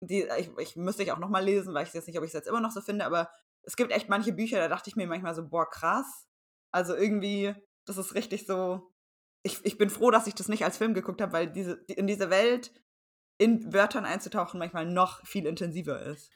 die, 0.00 0.28
ich, 0.38 0.50
ich 0.58 0.76
müsste 0.76 1.02
ich 1.02 1.12
auch 1.12 1.18
noch 1.18 1.28
mal 1.28 1.44
lesen, 1.44 1.74
weil 1.74 1.86
ich 1.86 1.92
jetzt 1.92 2.06
nicht, 2.06 2.18
ob 2.18 2.24
ich 2.24 2.28
es 2.28 2.34
jetzt 2.34 2.48
immer 2.48 2.60
noch 2.60 2.70
so 2.70 2.80
finde, 2.80 3.04
aber 3.04 3.30
es 3.62 3.76
gibt 3.76 3.90
echt 3.90 4.08
manche 4.08 4.32
Bücher, 4.32 4.58
da 4.58 4.68
dachte 4.68 4.90
ich 4.90 4.96
mir 4.96 5.06
manchmal 5.06 5.34
so, 5.34 5.48
boah, 5.48 5.68
krass. 5.68 6.28
Also 6.70 6.94
irgendwie, 6.94 7.54
das 7.86 7.96
ist 7.96 8.14
richtig 8.14 8.46
so. 8.46 8.93
Ich, 9.44 9.64
ich 9.64 9.78
bin 9.78 9.90
froh, 9.90 10.10
dass 10.10 10.26
ich 10.26 10.34
das 10.34 10.48
nicht 10.48 10.64
als 10.64 10.78
Film 10.78 10.94
geguckt 10.94 11.20
habe, 11.20 11.32
weil 11.32 11.46
diese, 11.52 11.84
die, 11.84 11.94
in 11.94 12.06
diese 12.06 12.30
Welt 12.30 12.72
in 13.38 13.72
Wörtern 13.72 14.04
einzutauchen 14.04 14.58
manchmal 14.58 14.86
noch 14.86 15.24
viel 15.26 15.46
intensiver 15.46 16.00
ist. 16.02 16.30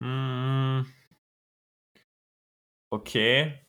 Mm. 0.00 0.82
Okay. 2.90 3.66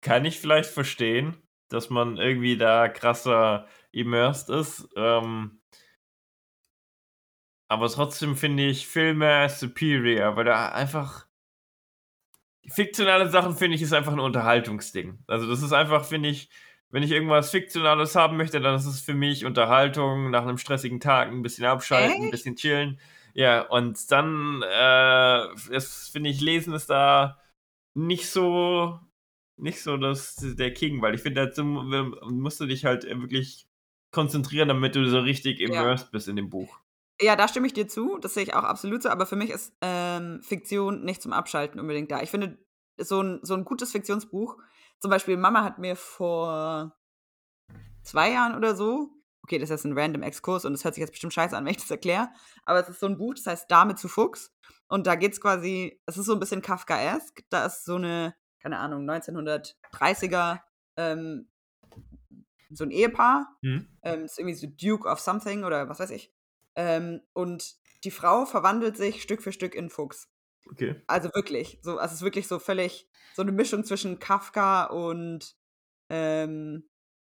Kann 0.00 0.24
ich 0.24 0.40
vielleicht 0.40 0.70
verstehen, 0.70 1.36
dass 1.68 1.90
man 1.90 2.16
irgendwie 2.16 2.56
da 2.56 2.88
krasser 2.88 3.68
immersed 3.92 4.48
ist. 4.50 4.88
Ähm, 4.96 5.60
aber 7.68 7.88
trotzdem 7.88 8.36
finde 8.36 8.66
ich 8.66 8.86
Filme 8.86 9.48
superior, 9.48 10.36
weil 10.36 10.44
da 10.44 10.70
einfach 10.70 11.26
fiktionale 12.66 13.28
Sachen 13.28 13.56
finde 13.56 13.76
ich 13.76 13.82
ist 13.82 13.92
einfach 13.92 14.12
ein 14.12 14.20
Unterhaltungsding. 14.20 15.18
Also 15.26 15.48
das 15.48 15.62
ist 15.62 15.72
einfach, 15.72 16.04
finde 16.04 16.28
ich, 16.30 16.48
wenn 16.94 17.02
ich 17.02 17.10
irgendwas 17.10 17.50
Fiktionales 17.50 18.14
haben 18.14 18.36
möchte, 18.36 18.60
dann 18.60 18.76
ist 18.76 18.86
es 18.86 19.00
für 19.00 19.14
mich 19.14 19.44
Unterhaltung 19.44 20.30
nach 20.30 20.42
einem 20.42 20.58
stressigen 20.58 21.00
Tag, 21.00 21.26
ein 21.26 21.42
bisschen 21.42 21.64
abschalten, 21.64 22.12
Echt? 22.12 22.22
ein 22.22 22.30
bisschen 22.30 22.54
chillen. 22.54 23.00
Ja, 23.34 23.62
und 23.62 24.12
dann 24.12 24.62
äh, 24.62 25.80
finde 26.12 26.30
ich, 26.30 26.40
Lesen 26.40 26.72
ist 26.72 26.88
da 26.90 27.40
nicht 27.94 28.30
so 28.30 29.00
nicht 29.56 29.82
so 29.82 29.96
das, 29.96 30.36
der 30.36 30.72
King, 30.72 31.02
weil 31.02 31.16
ich 31.16 31.20
finde, 31.20 31.44
dazu 31.46 31.64
musst 31.64 32.60
du 32.60 32.66
dich 32.66 32.84
halt 32.84 33.02
wirklich 33.04 33.66
konzentrieren, 34.12 34.68
damit 34.68 34.94
du 34.94 35.04
so 35.08 35.18
richtig 35.18 35.58
immersed 35.58 36.06
ja. 36.06 36.10
bist 36.12 36.28
in 36.28 36.36
dem 36.36 36.48
Buch. 36.48 36.78
Ja, 37.20 37.34
da 37.34 37.48
stimme 37.48 37.66
ich 37.66 37.72
dir 37.72 37.88
zu. 37.88 38.18
Das 38.18 38.34
sehe 38.34 38.44
ich 38.44 38.54
auch 38.54 38.62
absolut 38.62 39.02
so. 39.02 39.08
Aber 39.08 39.26
für 39.26 39.36
mich 39.36 39.50
ist 39.50 39.72
ähm, 39.80 40.42
Fiktion 40.42 41.04
nicht 41.04 41.22
zum 41.22 41.32
Abschalten 41.32 41.80
unbedingt 41.80 42.12
da. 42.12 42.22
Ich 42.22 42.30
finde, 42.30 42.56
so 42.98 43.20
ein, 43.20 43.40
so 43.42 43.54
ein 43.54 43.64
gutes 43.64 43.90
Fiktionsbuch, 43.90 44.58
zum 45.04 45.10
Beispiel 45.10 45.36
Mama 45.36 45.62
hat 45.62 45.78
mir 45.78 45.96
vor 45.96 46.96
zwei 48.04 48.32
Jahren 48.32 48.54
oder 48.54 48.74
so, 48.74 49.10
okay, 49.42 49.58
das 49.58 49.68
ist 49.68 49.70
jetzt 49.70 49.84
ein 49.84 49.98
random 49.98 50.22
Exkurs 50.22 50.64
und 50.64 50.72
das 50.72 50.82
hört 50.82 50.94
sich 50.94 51.02
jetzt 51.02 51.10
bestimmt 51.10 51.34
scheiße 51.34 51.54
an, 51.54 51.66
wenn 51.66 51.72
ich 51.72 51.76
das 51.76 51.90
erkläre, 51.90 52.30
aber 52.64 52.80
es 52.80 52.88
ist 52.88 53.00
so 53.00 53.06
ein 53.06 53.18
Buch, 53.18 53.34
das 53.34 53.44
heißt 53.44 53.70
Dame 53.70 53.96
zu 53.96 54.08
Fuchs. 54.08 54.56
Und 54.88 55.06
da 55.06 55.14
geht 55.16 55.34
es 55.34 55.42
quasi, 55.42 56.00
es 56.06 56.16
ist 56.16 56.24
so 56.24 56.32
ein 56.32 56.40
bisschen 56.40 56.62
Kafkaesk. 56.62 57.44
Da 57.50 57.66
ist 57.66 57.84
so 57.84 57.96
eine, 57.96 58.34
keine 58.62 58.78
Ahnung, 58.78 59.06
1930er, 59.06 60.62
ähm, 60.96 61.50
so 62.70 62.84
ein 62.84 62.90
Ehepaar. 62.90 63.58
Mhm. 63.60 63.86
Ähm, 64.04 64.24
ist 64.24 64.38
irgendwie 64.38 64.56
so 64.56 64.66
Duke 64.68 65.06
of 65.06 65.20
Something 65.20 65.64
oder 65.64 65.86
was 65.90 66.00
weiß 66.00 66.12
ich. 66.12 66.32
Ähm, 66.76 67.20
und 67.34 67.74
die 68.04 68.10
Frau 68.10 68.46
verwandelt 68.46 68.96
sich 68.96 69.20
Stück 69.20 69.42
für 69.42 69.52
Stück 69.52 69.74
in 69.74 69.90
Fuchs. 69.90 70.30
Okay. 70.70 71.02
Also 71.06 71.30
wirklich. 71.34 71.78
So, 71.82 71.98
also 71.98 72.12
es 72.12 72.20
ist 72.20 72.22
wirklich 72.22 72.48
so 72.48 72.58
völlig 72.58 73.08
so 73.34 73.42
eine 73.42 73.52
Mischung 73.52 73.84
zwischen 73.84 74.18
Kafka 74.18 74.84
und 74.84 75.56
ähm, 76.10 76.88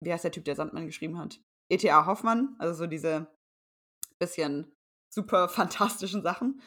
wie 0.03 0.13
heißt 0.13 0.23
der 0.23 0.31
Typ, 0.31 0.45
der 0.45 0.55
Sandmann 0.55 0.85
geschrieben 0.85 1.17
hat? 1.17 1.39
E.T.A. 1.69 2.05
Hoffmann, 2.05 2.55
also 2.59 2.73
so 2.73 2.87
diese 2.87 3.27
bisschen 4.19 4.75
super 5.09 5.49
fantastischen 5.49 6.23
Sachen. 6.23 6.61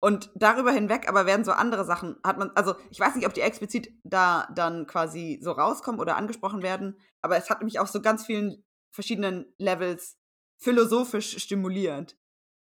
Und 0.00 0.30
darüber 0.36 0.70
hinweg 0.70 1.08
aber 1.08 1.26
werden 1.26 1.44
so 1.44 1.50
andere 1.50 1.84
Sachen, 1.84 2.16
hat 2.24 2.38
man, 2.38 2.50
also 2.50 2.76
ich 2.90 3.00
weiß 3.00 3.16
nicht, 3.16 3.26
ob 3.26 3.34
die 3.34 3.40
explizit 3.40 3.92
da 4.04 4.48
dann 4.54 4.86
quasi 4.86 5.40
so 5.42 5.50
rauskommen 5.50 6.00
oder 6.00 6.16
angesprochen 6.16 6.62
werden, 6.62 6.96
aber 7.20 7.36
es 7.36 7.50
hat 7.50 7.62
mich 7.64 7.80
auf 7.80 7.88
so 7.88 8.00
ganz 8.00 8.24
vielen 8.24 8.64
verschiedenen 8.94 9.52
Levels 9.58 10.16
philosophisch 10.62 11.38
stimuliert. 11.38 12.16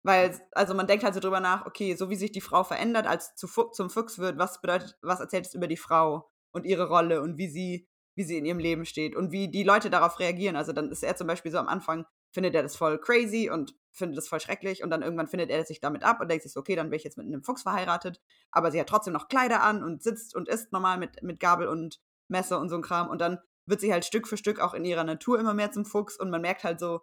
Weil, 0.04 0.40
also 0.52 0.74
man 0.74 0.86
denkt 0.86 1.04
halt 1.04 1.14
so 1.14 1.20
drüber 1.20 1.40
nach, 1.40 1.66
okay, 1.66 1.94
so 1.94 2.10
wie 2.10 2.16
sich 2.16 2.32
die 2.32 2.40
Frau 2.40 2.64
verändert, 2.64 3.06
als 3.06 3.34
zu, 3.36 3.46
zum 3.46 3.88
Fuchs 3.88 4.18
wird, 4.18 4.38
was 4.38 4.60
bedeutet, 4.60 4.98
was 5.02 5.20
erzählt 5.20 5.46
es 5.46 5.54
über 5.54 5.68
die 5.68 5.76
Frau 5.76 6.28
und 6.50 6.66
ihre 6.66 6.88
Rolle 6.88 7.22
und 7.22 7.38
wie 7.38 7.48
sie, 7.48 7.88
wie 8.16 8.24
sie 8.24 8.38
in 8.38 8.44
ihrem 8.44 8.58
Leben 8.58 8.84
steht 8.84 9.14
und 9.14 9.30
wie 9.30 9.48
die 9.48 9.62
Leute 9.62 9.90
darauf 9.90 10.18
reagieren. 10.18 10.56
Also 10.56 10.72
dann 10.72 10.90
ist 10.90 11.04
er 11.04 11.16
zum 11.16 11.28
Beispiel 11.28 11.52
so 11.52 11.58
am 11.58 11.68
Anfang, 11.68 12.04
findet 12.32 12.54
er 12.54 12.62
das 12.62 12.76
voll 12.76 12.98
crazy 12.98 13.48
und 13.48 13.74
findet 13.92 14.18
das 14.18 14.28
voll 14.28 14.40
schrecklich 14.40 14.82
und 14.82 14.90
dann 14.90 15.02
irgendwann 15.02 15.28
findet 15.28 15.50
er 15.50 15.64
sich 15.64 15.80
damit 15.80 16.02
ab 16.02 16.20
und 16.20 16.28
denkt 16.28 16.42
sich 16.42 16.52
so, 16.52 16.60
okay, 16.60 16.74
dann 16.74 16.90
bin 16.90 16.96
ich 16.96 17.04
jetzt 17.04 17.18
mit 17.18 17.26
einem 17.26 17.44
Fuchs 17.44 17.62
verheiratet, 17.62 18.20
aber 18.50 18.72
sie 18.72 18.80
hat 18.80 18.88
trotzdem 18.88 19.12
noch 19.12 19.28
Kleider 19.28 19.62
an 19.62 19.84
und 19.84 20.02
sitzt 20.02 20.34
und 20.34 20.48
isst 20.48 20.72
normal 20.72 20.98
mit, 20.98 21.22
mit 21.22 21.38
Gabel 21.40 21.68
und 21.68 22.00
Messer 22.28 22.58
und 22.58 22.70
so 22.70 22.76
ein 22.76 22.82
Kram 22.82 23.08
und 23.08 23.20
dann 23.20 23.38
wird 23.66 23.80
sie 23.80 23.92
halt 23.92 24.04
Stück 24.04 24.26
für 24.26 24.36
Stück 24.36 24.60
auch 24.60 24.74
in 24.74 24.84
ihrer 24.84 25.04
Natur 25.04 25.38
immer 25.38 25.54
mehr 25.54 25.70
zum 25.70 25.84
Fuchs 25.84 26.18
und 26.18 26.30
man 26.30 26.40
merkt 26.40 26.64
halt 26.64 26.80
so, 26.80 27.02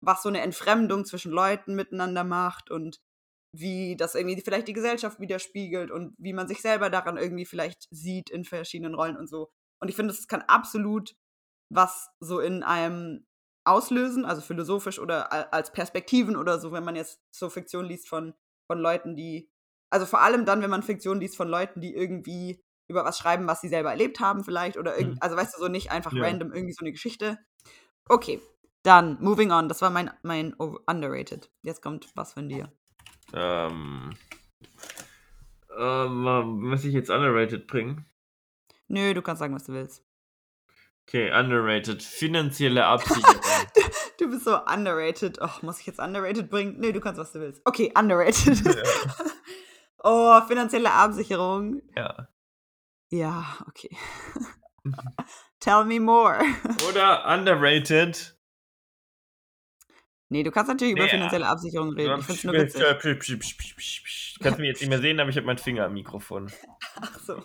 was 0.00 0.22
so 0.22 0.28
eine 0.28 0.40
Entfremdung 0.40 1.04
zwischen 1.04 1.32
Leuten 1.32 1.74
miteinander 1.74 2.24
macht 2.24 2.70
und 2.70 3.00
wie 3.52 3.96
das 3.96 4.14
irgendwie 4.14 4.40
vielleicht 4.40 4.68
die 4.68 4.74
Gesellschaft 4.74 5.20
widerspiegelt 5.20 5.90
und 5.90 6.14
wie 6.18 6.32
man 6.32 6.48
sich 6.48 6.60
selber 6.60 6.90
daran 6.90 7.16
irgendwie 7.16 7.46
vielleicht 7.46 7.88
sieht 7.90 8.30
in 8.30 8.44
verschiedenen 8.44 8.94
Rollen 8.94 9.16
und 9.16 9.28
so. 9.28 9.50
Und 9.80 9.88
ich 9.88 9.96
finde, 9.96 10.12
das 10.12 10.28
kann 10.28 10.42
absolut 10.42 11.14
was 11.70 12.08
so 12.20 12.40
in 12.40 12.62
einem 12.62 13.26
auslösen, 13.64 14.24
also 14.24 14.40
philosophisch 14.40 14.98
oder 14.98 15.52
als 15.52 15.72
Perspektiven 15.72 16.36
oder 16.36 16.58
so, 16.58 16.72
wenn 16.72 16.84
man 16.84 16.96
jetzt 16.96 17.20
so 17.30 17.50
Fiktion 17.50 17.84
liest 17.84 18.08
von, 18.08 18.34
von 18.66 18.78
Leuten, 18.78 19.14
die, 19.14 19.50
also 19.90 20.06
vor 20.06 20.22
allem 20.22 20.46
dann, 20.46 20.62
wenn 20.62 20.70
man 20.70 20.82
Fiktion 20.82 21.20
liest 21.20 21.36
von 21.36 21.48
Leuten, 21.48 21.80
die 21.80 21.94
irgendwie 21.94 22.62
über 22.90 23.04
was 23.04 23.18
schreiben, 23.18 23.46
was 23.46 23.60
sie 23.60 23.68
selber 23.68 23.90
erlebt 23.90 24.20
haben 24.20 24.44
vielleicht 24.44 24.78
oder 24.78 24.96
irgendwie, 24.96 25.16
mhm. 25.16 25.22
also 25.22 25.36
weißt 25.36 25.54
du, 25.54 25.60
so 25.60 25.68
nicht 25.68 25.90
einfach 25.90 26.12
ja. 26.12 26.22
random 26.22 26.52
irgendwie 26.52 26.72
so 26.72 26.80
eine 26.80 26.92
Geschichte. 26.92 27.38
Okay, 28.08 28.40
dann, 28.82 29.18
moving 29.20 29.52
on. 29.52 29.68
Das 29.68 29.82
war 29.82 29.90
mein, 29.90 30.10
mein 30.22 30.54
Underrated. 30.54 31.50
Jetzt 31.62 31.82
kommt 31.82 32.08
was 32.14 32.32
von 32.32 32.48
dir. 32.48 32.72
Ähm. 33.34 34.10
Ähm, 35.78 36.60
muss 36.60 36.84
ich 36.84 36.92
jetzt 36.92 37.10
Underrated 37.10 37.66
bringen? 37.66 38.06
Nö, 38.88 39.14
du 39.14 39.22
kannst 39.22 39.40
sagen, 39.40 39.54
was 39.54 39.64
du 39.64 39.72
willst. 39.72 40.02
Okay, 41.06 41.32
underrated. 41.32 42.02
Finanzielle 42.02 42.84
Absicherung. 42.86 43.40
du 44.18 44.28
bist 44.30 44.44
so 44.44 44.58
underrated. 44.64 45.38
Oh, 45.40 45.48
muss 45.62 45.80
ich 45.80 45.86
jetzt 45.86 46.00
underrated 46.00 46.50
bringen? 46.50 46.78
Nö, 46.78 46.92
du 46.92 47.00
kannst, 47.00 47.18
was 47.20 47.32
du 47.32 47.40
willst. 47.40 47.62
Okay, 47.64 47.92
underrated. 47.96 48.64
Ja. 48.64 48.82
oh, 50.02 50.40
finanzielle 50.46 50.92
Absicherung. 50.92 51.82
Ja. 51.96 52.28
Ja, 53.10 53.56
okay. 53.66 53.96
Tell 55.60 55.84
me 55.84 55.98
more. 55.98 56.40
Oder 56.88 57.24
underrated. 57.26 58.37
Nee, 60.30 60.42
du 60.42 60.50
kannst 60.50 60.68
natürlich 60.68 60.94
über 60.94 61.08
finanzielle 61.08 61.46
Absicherung 61.46 61.94
reden. 61.94 62.20
Ich 62.20 62.26
find's 62.26 62.44
nur 62.44 62.54
witzig. 62.54 62.82
Du 62.82 64.44
kannst 64.44 64.58
mich 64.58 64.68
jetzt 64.68 64.80
nicht 64.80 64.90
mehr 64.90 65.00
sehen, 65.00 65.20
aber 65.20 65.30
ich 65.30 65.36
habe 65.36 65.46
meinen 65.46 65.58
Finger 65.58 65.86
am 65.86 65.94
Mikrofon. 65.94 66.50
Ach 67.00 67.18
so. 67.18 67.42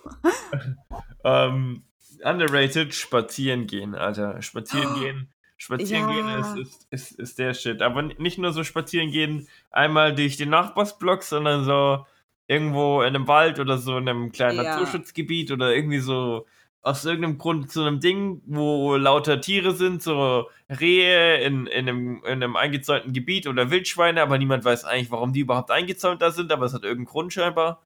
ähm, 1.23 1.83
underrated, 2.23 2.93
spazieren 2.93 3.67
gehen, 3.67 3.95
Alter. 3.95 4.41
Spazieren 4.41 4.95
oh, 4.95 4.99
gehen. 4.99 5.33
Spazieren 5.55 6.09
ja. 6.09 6.41
gehen 6.41 6.61
ist, 6.61 6.67
ist, 6.67 6.87
ist, 6.91 7.19
ist 7.19 7.39
der 7.39 7.53
Shit. 7.53 7.81
Aber 7.81 8.01
nicht 8.01 8.37
nur 8.37 8.51
so 8.51 8.65
spazieren 8.65 9.11
gehen, 9.11 9.47
einmal 9.71 10.13
durch 10.13 10.35
den 10.35 10.49
Nachbarsblock, 10.49 11.23
sondern 11.23 11.63
so 11.63 12.05
irgendwo 12.47 13.01
in 13.01 13.15
einem 13.15 13.27
Wald 13.29 13.59
oder 13.59 13.77
so 13.77 13.97
in 13.97 14.09
einem 14.09 14.33
kleinen 14.33 14.57
ja. 14.57 14.63
Naturschutzgebiet 14.63 15.51
oder 15.51 15.73
irgendwie 15.73 15.99
so 15.99 16.45
aus 16.83 17.05
irgendeinem 17.05 17.37
Grund 17.37 17.71
zu 17.71 17.81
einem 17.81 18.01
Ding, 18.01 18.41
wo 18.45 18.97
lauter 18.97 19.39
Tiere 19.39 19.73
sind, 19.73 20.03
so 20.03 20.49
Rehe 20.69 21.37
in, 21.41 21.65
in, 21.65 21.87
einem, 21.87 22.17
in 22.25 22.25
einem 22.25 22.55
eingezäunten 22.57 23.13
Gebiet 23.13 23.47
oder 23.47 23.71
Wildschweine, 23.71 24.21
aber 24.21 24.37
niemand 24.37 24.65
weiß 24.65 24.83
eigentlich, 24.83 25.09
warum 25.09 25.31
die 25.31 25.39
überhaupt 25.39 25.71
eingezäunt 25.71 26.21
da 26.21 26.31
sind, 26.31 26.51
aber 26.51 26.65
es 26.65 26.73
hat 26.73 26.83
irgendeinen 26.83 27.11
Grund 27.11 27.31
scheinbar. 27.31 27.81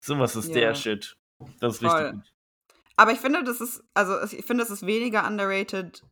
So 0.00 0.18
was 0.18 0.36
ist 0.36 0.48
ja. 0.48 0.54
der 0.54 0.74
Shit. 0.74 1.16
Das 1.60 1.74
ist 1.74 1.80
Voll. 1.80 1.90
richtig 1.90 2.12
gut. 2.14 2.32
Aber 2.96 3.12
ich 3.12 3.18
finde, 3.18 3.44
das 3.44 3.60
ist, 3.60 3.84
also 3.92 4.20
ich 4.22 4.44
finde, 4.44 4.64
es 4.64 4.70
ist 4.70 4.86
weniger 4.86 5.26
underrated 5.26 6.02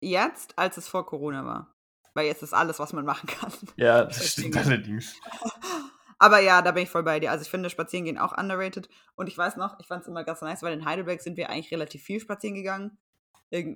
jetzt, 0.00 0.56
als 0.58 0.76
es 0.76 0.86
vor 0.86 1.06
Corona 1.06 1.44
war. 1.46 1.74
Weil 2.12 2.26
jetzt 2.26 2.42
ist 2.42 2.52
alles, 2.52 2.78
was 2.78 2.92
man 2.92 3.06
machen 3.06 3.26
kann. 3.26 3.52
Ja, 3.76 4.04
das 4.04 4.32
stimmt 4.32 4.56
allerdings. 4.56 5.14
Aber 6.20 6.38
ja, 6.38 6.60
da 6.60 6.72
bin 6.72 6.82
ich 6.84 6.90
voll 6.90 7.02
bei 7.02 7.18
dir. 7.18 7.30
Also 7.30 7.42
ich 7.42 7.50
finde 7.50 7.70
spazieren 7.70 8.04
gehen 8.04 8.18
auch 8.18 8.36
underrated. 8.36 8.88
Und 9.16 9.26
ich 9.26 9.36
weiß 9.38 9.56
noch, 9.56 9.80
ich 9.80 9.86
fand 9.86 10.02
es 10.02 10.08
immer 10.08 10.22
ganz 10.22 10.42
nice, 10.42 10.62
weil 10.62 10.74
in 10.74 10.84
Heidelberg 10.84 11.22
sind 11.22 11.36
wir 11.38 11.48
eigentlich 11.48 11.72
relativ 11.72 12.02
viel 12.02 12.20
spazieren 12.20 12.54
gegangen. 12.54 12.98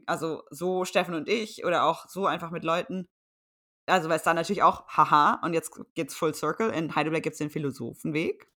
Also 0.06 0.44
so 0.50 0.84
Steffen 0.84 1.14
und 1.14 1.28
ich 1.28 1.64
oder 1.64 1.84
auch 1.84 2.06
so 2.06 2.26
einfach 2.26 2.50
mit 2.50 2.62
Leuten. 2.62 3.08
Also, 3.86 4.08
weil 4.08 4.16
es 4.16 4.22
da 4.22 4.32
natürlich 4.32 4.62
auch, 4.62 4.88
haha, 4.88 5.40
und 5.42 5.52
jetzt 5.52 5.72
geht's 5.94 6.14
full 6.14 6.34
circle. 6.34 6.70
In 6.70 6.94
Heidelberg 6.94 7.22
gibt 7.22 7.34
es 7.34 7.38
den 7.38 7.50
Philosophenweg. 7.50 8.48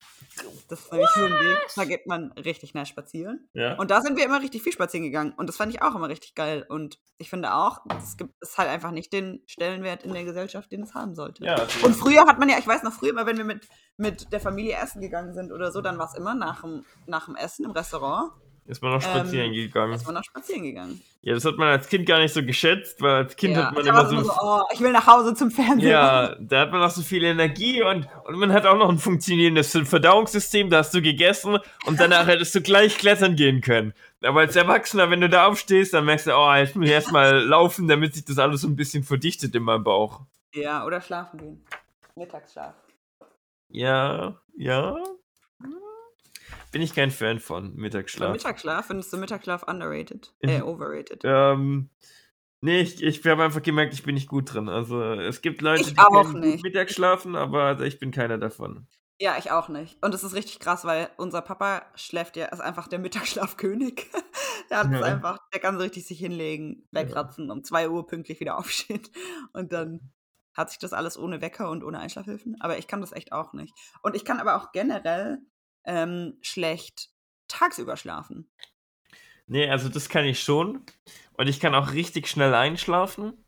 Das 0.69 0.81
ist 0.81 0.91
nämlich 0.91 1.09
so 1.09 1.25
ein 1.25 1.31
Weg, 1.31 1.57
da 1.75 1.85
geht 1.85 2.07
man 2.07 2.31
richtig 2.33 2.73
nice 2.73 2.87
spazieren. 2.87 3.49
Ja. 3.53 3.75
Und 3.75 3.91
da 3.91 4.01
sind 4.01 4.17
wir 4.17 4.23
immer 4.23 4.41
richtig 4.41 4.61
viel 4.61 4.71
spazieren 4.71 5.03
gegangen. 5.03 5.33
Und 5.35 5.49
das 5.49 5.57
fand 5.57 5.73
ich 5.73 5.81
auch 5.81 5.95
immer 5.95 6.07
richtig 6.07 6.35
geil. 6.35 6.65
Und 6.67 6.99
ich 7.17 7.29
finde 7.29 7.53
auch, 7.53 7.81
es 7.97 8.15
gibt 8.15 8.35
es 8.39 8.57
halt 8.57 8.69
einfach 8.69 8.91
nicht 8.91 9.11
den 9.11 9.41
Stellenwert 9.47 10.03
in 10.03 10.13
der 10.13 10.23
Gesellschaft, 10.23 10.71
den 10.71 10.83
es 10.83 10.93
haben 10.93 11.15
sollte. 11.15 11.43
Ja, 11.43 11.67
und 11.83 11.95
früher 11.95 12.25
hat 12.25 12.39
man 12.39 12.47
ja, 12.49 12.57
ich 12.57 12.67
weiß 12.67 12.83
noch, 12.83 12.93
früher 12.93 13.09
immer, 13.09 13.25
wenn 13.25 13.37
wir 13.37 13.45
mit, 13.45 13.67
mit 13.97 14.31
der 14.31 14.39
Familie 14.39 14.77
essen 14.77 15.01
gegangen 15.01 15.33
sind 15.33 15.51
oder 15.51 15.71
so, 15.71 15.81
dann 15.81 15.97
war 15.97 16.05
es 16.05 16.17
immer 16.17 16.35
nach 16.35 16.61
dem, 16.61 16.85
nach 17.05 17.25
dem 17.25 17.35
Essen 17.35 17.65
im 17.65 17.71
Restaurant. 17.71 18.31
Ist 18.67 18.81
man 18.81 18.91
noch 18.91 19.01
spazieren 19.01 19.47
ähm, 19.47 19.53
gegangen. 19.53 19.93
Ist 19.93 20.05
man 20.05 20.15
noch 20.15 20.23
spazieren 20.25 20.63
gegangen. 20.63 21.01
Ja, 21.21 21.33
das 21.33 21.45
hat 21.45 21.57
man 21.57 21.69
als 21.69 21.87
Kind 21.87 22.05
gar 22.05 22.19
nicht 22.19 22.33
so 22.33 22.43
geschätzt, 22.43 23.01
weil 23.01 23.23
als 23.23 23.37
Kind 23.37 23.55
ja, 23.55 23.67
hat 23.67 23.75
man 23.75 23.85
immer 23.85 24.09
so, 24.09 24.21
so 24.21 24.31
oh, 24.41 24.61
ich 24.73 24.81
will 24.81 24.91
nach 24.91 25.07
Hause 25.07 25.33
zum 25.35 25.51
Fernsehen. 25.51 25.89
Ja, 25.89 26.35
da 26.37 26.61
hat 26.61 26.71
man 26.71 26.81
auch 26.81 26.89
so 26.89 27.01
viel 27.01 27.23
Energie 27.23 27.81
und, 27.81 28.09
und 28.25 28.37
man 28.37 28.51
hat 28.51 28.65
auch 28.65 28.77
noch 28.77 28.89
ein 28.89 28.97
funktionierendes 28.97 29.71
Verdauungssystem, 29.71 30.69
da 30.69 30.79
hast 30.79 30.93
du 30.93 31.01
gegessen 31.01 31.59
und 31.85 31.99
danach 31.99 32.27
hättest 32.27 32.55
du 32.55 32.61
gleich 32.61 32.97
klettern 32.97 33.37
gehen 33.37 33.61
können. 33.61 33.93
Aber 34.21 34.41
als 34.41 34.57
Erwachsener, 34.57 35.09
wenn 35.09 35.21
du 35.21 35.29
da 35.29 35.47
aufstehst, 35.47 35.93
dann 35.93 36.03
merkst 36.03 36.27
du, 36.27 36.35
oh, 36.35 36.53
jetzt 36.53 36.75
muss 36.75 36.87
ich 36.87 36.91
erstmal 36.91 37.39
laufen, 37.39 37.87
damit 37.87 38.15
sich 38.15 38.25
das 38.25 38.37
alles 38.37 38.61
so 38.61 38.67
ein 38.67 38.75
bisschen 38.75 39.03
verdichtet 39.03 39.55
in 39.55 39.63
meinem 39.63 39.85
Bauch. 39.85 40.21
Ja, 40.53 40.85
oder 40.85 40.99
schlafen 40.99 41.39
gehen. 41.39 41.65
Mittagsschlaf. 42.15 42.73
Ja, 43.69 44.35
ja, 44.57 44.97
bin 46.77 46.83
ich 46.83 46.93
kein 46.93 47.09
Fan 47.09 47.39
von 47.39 47.73
Mittagsschlaf. 47.73 48.31
Mittagsschlaf? 48.31 48.85
Findest 48.85 49.11
du 49.11 49.17
Mittagsschlaf 49.17 49.63
underrated? 49.63 50.31
Äh, 50.41 50.61
overrated? 50.61 51.23
Ähm, 51.23 51.89
Nee, 52.61 52.81
ich, 52.81 53.01
ich 53.01 53.25
habe 53.25 53.43
einfach 53.43 53.63
gemerkt, 53.63 53.95
ich 53.95 54.03
bin 54.03 54.13
nicht 54.13 54.27
gut 54.29 54.53
drin. 54.53 54.69
Also 54.69 55.01
es 55.01 55.41
gibt 55.41 55.61
Leute, 55.63 55.81
Ich 55.81 55.93
die 55.95 55.99
auch 55.99 56.33
nicht. 56.33 56.63
Mittag 56.63 56.91
schlafen, 56.91 57.35
aber 57.35 57.79
ich 57.81 57.97
bin 57.97 58.11
keiner 58.11 58.37
davon. 58.37 58.85
Ja, 59.19 59.37
ich 59.39 59.49
auch 59.49 59.69
nicht. 59.69 59.97
Und 60.03 60.13
es 60.13 60.23
ist 60.23 60.35
richtig 60.35 60.59
krass, 60.59 60.85
weil 60.85 61.09
unser 61.17 61.41
Papa 61.41 61.81
schläft 61.95 62.37
ja, 62.37 62.45
ist 62.45 62.59
einfach 62.59 62.87
der 62.87 62.99
Mittagsschlafkönig. 62.99 64.05
Der 64.69 64.79
hat 64.79 64.87
es 64.87 64.99
Ja. 64.99 65.01
einfach, 65.01 65.39
der 65.53 65.61
kann 65.61 65.77
so 65.77 65.81
richtig 65.81 66.05
sich 66.05 66.19
hinlegen, 66.19 66.87
Ja. 66.91 67.01
wegratzen, 67.01 67.49
um 67.49 67.63
2 67.63 67.89
Uhr 67.89 68.05
pünktlich 68.05 68.39
wieder 68.39 68.57
aufstehen. 68.59 69.01
Und 69.53 69.71
dann 69.73 70.11
hat 70.53 70.69
sich 70.69 70.77
das 70.77 70.93
alles 70.93 71.17
ohne 71.17 71.41
Wecker 71.41 71.71
und 71.71 71.83
ohne 71.83 71.99
Einschlafhilfen. 71.99 72.55
Aber 72.59 72.77
ich 72.77 72.87
kann 72.87 73.01
das 73.01 73.13
echt 73.13 73.31
auch 73.31 73.53
nicht. 73.53 73.73
Und 74.03 74.15
ich 74.15 74.25
kann 74.25 74.39
aber 74.39 74.57
auch 74.57 74.71
generell 74.73 75.39
ähm, 75.87 76.37
schlecht 76.41 77.09
tagsüber 77.47 77.97
schlafen. 77.97 78.49
Nee, 79.47 79.69
also 79.69 79.89
das 79.89 80.09
kann 80.09 80.25
ich 80.25 80.41
schon. 80.41 80.83
Und 81.33 81.47
ich 81.47 81.59
kann 81.59 81.73
auch 81.73 81.93
richtig 81.93 82.27
schnell 82.27 82.53
einschlafen. 82.53 83.45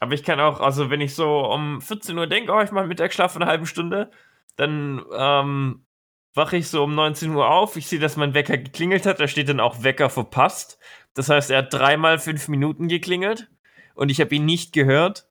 Aber 0.00 0.12
ich 0.12 0.22
kann 0.22 0.38
auch, 0.38 0.60
also 0.60 0.90
wenn 0.90 1.00
ich 1.00 1.14
so 1.14 1.40
um 1.46 1.80
14 1.80 2.16
Uhr 2.16 2.26
denke, 2.26 2.52
oh, 2.52 2.60
ich 2.60 2.70
mache 2.70 2.86
Mittagsschlaf 2.86 3.34
eine 3.34 3.46
halbe 3.46 3.66
Stunde, 3.66 4.10
dann 4.56 5.04
ähm, 5.12 5.86
wache 6.34 6.56
ich 6.56 6.68
so 6.68 6.84
um 6.84 6.94
19 6.94 7.34
Uhr 7.34 7.50
auf. 7.50 7.76
Ich 7.76 7.86
sehe, 7.88 7.98
dass 7.98 8.16
mein 8.16 8.34
Wecker 8.34 8.58
geklingelt 8.58 9.06
hat. 9.06 9.18
Da 9.18 9.26
steht 9.26 9.48
dann 9.48 9.60
auch 9.60 9.82
Wecker 9.82 10.10
verpasst. 10.10 10.78
Das 11.14 11.28
heißt, 11.30 11.50
er 11.50 11.58
hat 11.58 11.72
dreimal 11.72 12.18
fünf 12.18 12.48
Minuten 12.48 12.88
geklingelt 12.88 13.50
und 13.94 14.10
ich 14.10 14.20
habe 14.20 14.34
ihn 14.34 14.44
nicht 14.44 14.72
gehört. 14.72 15.28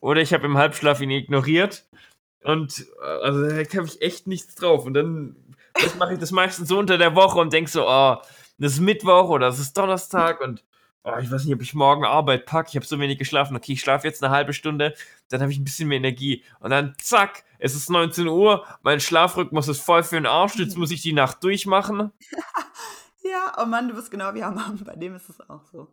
Oder 0.00 0.22
ich 0.22 0.32
habe 0.32 0.46
im 0.46 0.56
Halbschlaf 0.56 1.00
ihn 1.00 1.10
ignoriert. 1.10 1.86
Und 2.42 2.86
äh, 3.02 3.06
also 3.22 3.42
da 3.42 3.78
habe 3.78 3.86
ich 3.86 4.02
echt 4.02 4.26
nichts 4.26 4.54
drauf. 4.54 4.86
Und 4.86 4.94
dann 4.94 5.36
das 5.74 5.96
mache 5.96 6.14
ich 6.14 6.18
das 6.18 6.30
meistens 6.30 6.68
so 6.68 6.78
unter 6.78 6.98
der 6.98 7.14
Woche 7.14 7.38
und 7.38 7.52
denke 7.52 7.70
so, 7.70 7.86
oh, 7.86 8.16
das 8.58 8.72
ist 8.72 8.80
Mittwoch 8.80 9.28
oder 9.28 9.46
das 9.46 9.58
ist 9.58 9.76
Donnerstag 9.76 10.40
und 10.40 10.64
oh, 11.04 11.16
ich 11.20 11.30
weiß 11.30 11.44
nicht, 11.44 11.54
ob 11.54 11.62
ich 11.62 11.74
morgen 11.74 12.04
Arbeit 12.04 12.46
packe. 12.46 12.70
Ich 12.70 12.76
habe 12.76 12.86
so 12.86 12.98
wenig 12.98 13.18
geschlafen. 13.18 13.56
Okay, 13.56 13.72
ich 13.72 13.80
schlafe 13.80 14.06
jetzt 14.06 14.22
eine 14.22 14.32
halbe 14.32 14.52
Stunde, 14.52 14.94
dann 15.28 15.40
habe 15.40 15.52
ich 15.52 15.58
ein 15.58 15.64
bisschen 15.64 15.88
mehr 15.88 15.98
Energie. 15.98 16.44
Und 16.60 16.70
dann 16.70 16.94
zack, 16.98 17.44
es 17.58 17.74
ist 17.74 17.90
19 17.90 18.28
Uhr, 18.28 18.66
mein 18.82 19.00
Schlafrhythmus 19.00 19.68
ist 19.68 19.80
voll 19.80 20.02
für 20.02 20.16
den 20.16 20.26
Arsch. 20.26 20.56
Jetzt 20.56 20.76
muss 20.76 20.90
ich 20.90 21.02
die 21.02 21.12
Nacht 21.12 21.42
durchmachen. 21.42 22.12
Ja, 23.22 23.52
oh 23.58 23.66
Mann, 23.66 23.86
du 23.86 23.94
bist 23.94 24.10
genau 24.10 24.34
wie 24.34 24.42
Hammam. 24.42 24.82
Bei 24.84 24.96
dem 24.96 25.14
ist 25.14 25.28
es 25.28 25.40
auch 25.48 25.64
so. 25.66 25.88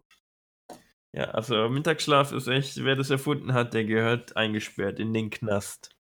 Ja, 1.12 1.26
also 1.26 1.70
Mittagsschlaf 1.70 2.32
ist 2.32 2.48
echt, 2.48 2.84
wer 2.84 2.96
das 2.96 3.10
erfunden 3.10 3.54
hat, 3.54 3.74
der 3.74 3.86
gehört 3.86 4.38
eingesperrt 4.38 5.00
in 5.00 5.14
den 5.14 5.30
Knast. 5.30 5.97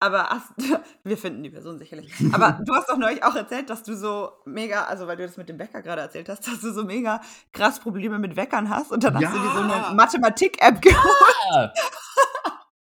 Aber 0.00 0.28
hast, 0.28 0.52
wir 1.04 1.18
finden 1.18 1.42
die 1.42 1.50
Person 1.50 1.78
sicherlich. 1.78 2.12
Aber 2.32 2.58
du 2.64 2.74
hast 2.74 2.88
doch 2.88 2.96
neulich 2.98 3.22
auch 3.24 3.34
erzählt, 3.34 3.68
dass 3.68 3.82
du 3.82 3.96
so 3.96 4.30
mega, 4.44 4.84
also 4.84 5.06
weil 5.06 5.16
du 5.16 5.26
das 5.26 5.36
mit 5.36 5.48
dem 5.48 5.58
Wecker 5.58 5.82
gerade 5.82 6.02
erzählt 6.02 6.28
hast, 6.28 6.46
dass 6.46 6.60
du 6.60 6.72
so 6.72 6.84
mega 6.84 7.20
krass 7.52 7.80
Probleme 7.80 8.18
mit 8.18 8.36
Weckern 8.36 8.70
hast 8.70 8.92
und 8.92 9.02
dann 9.04 9.14
hast 9.14 9.34
du 9.34 9.38
dir 9.38 9.50
so 9.52 9.60
Ja. 9.68 9.86
eine 9.88 9.94
Mathematik-App 9.96 10.80
geholt. 10.80 11.02
Ja. 11.52 11.72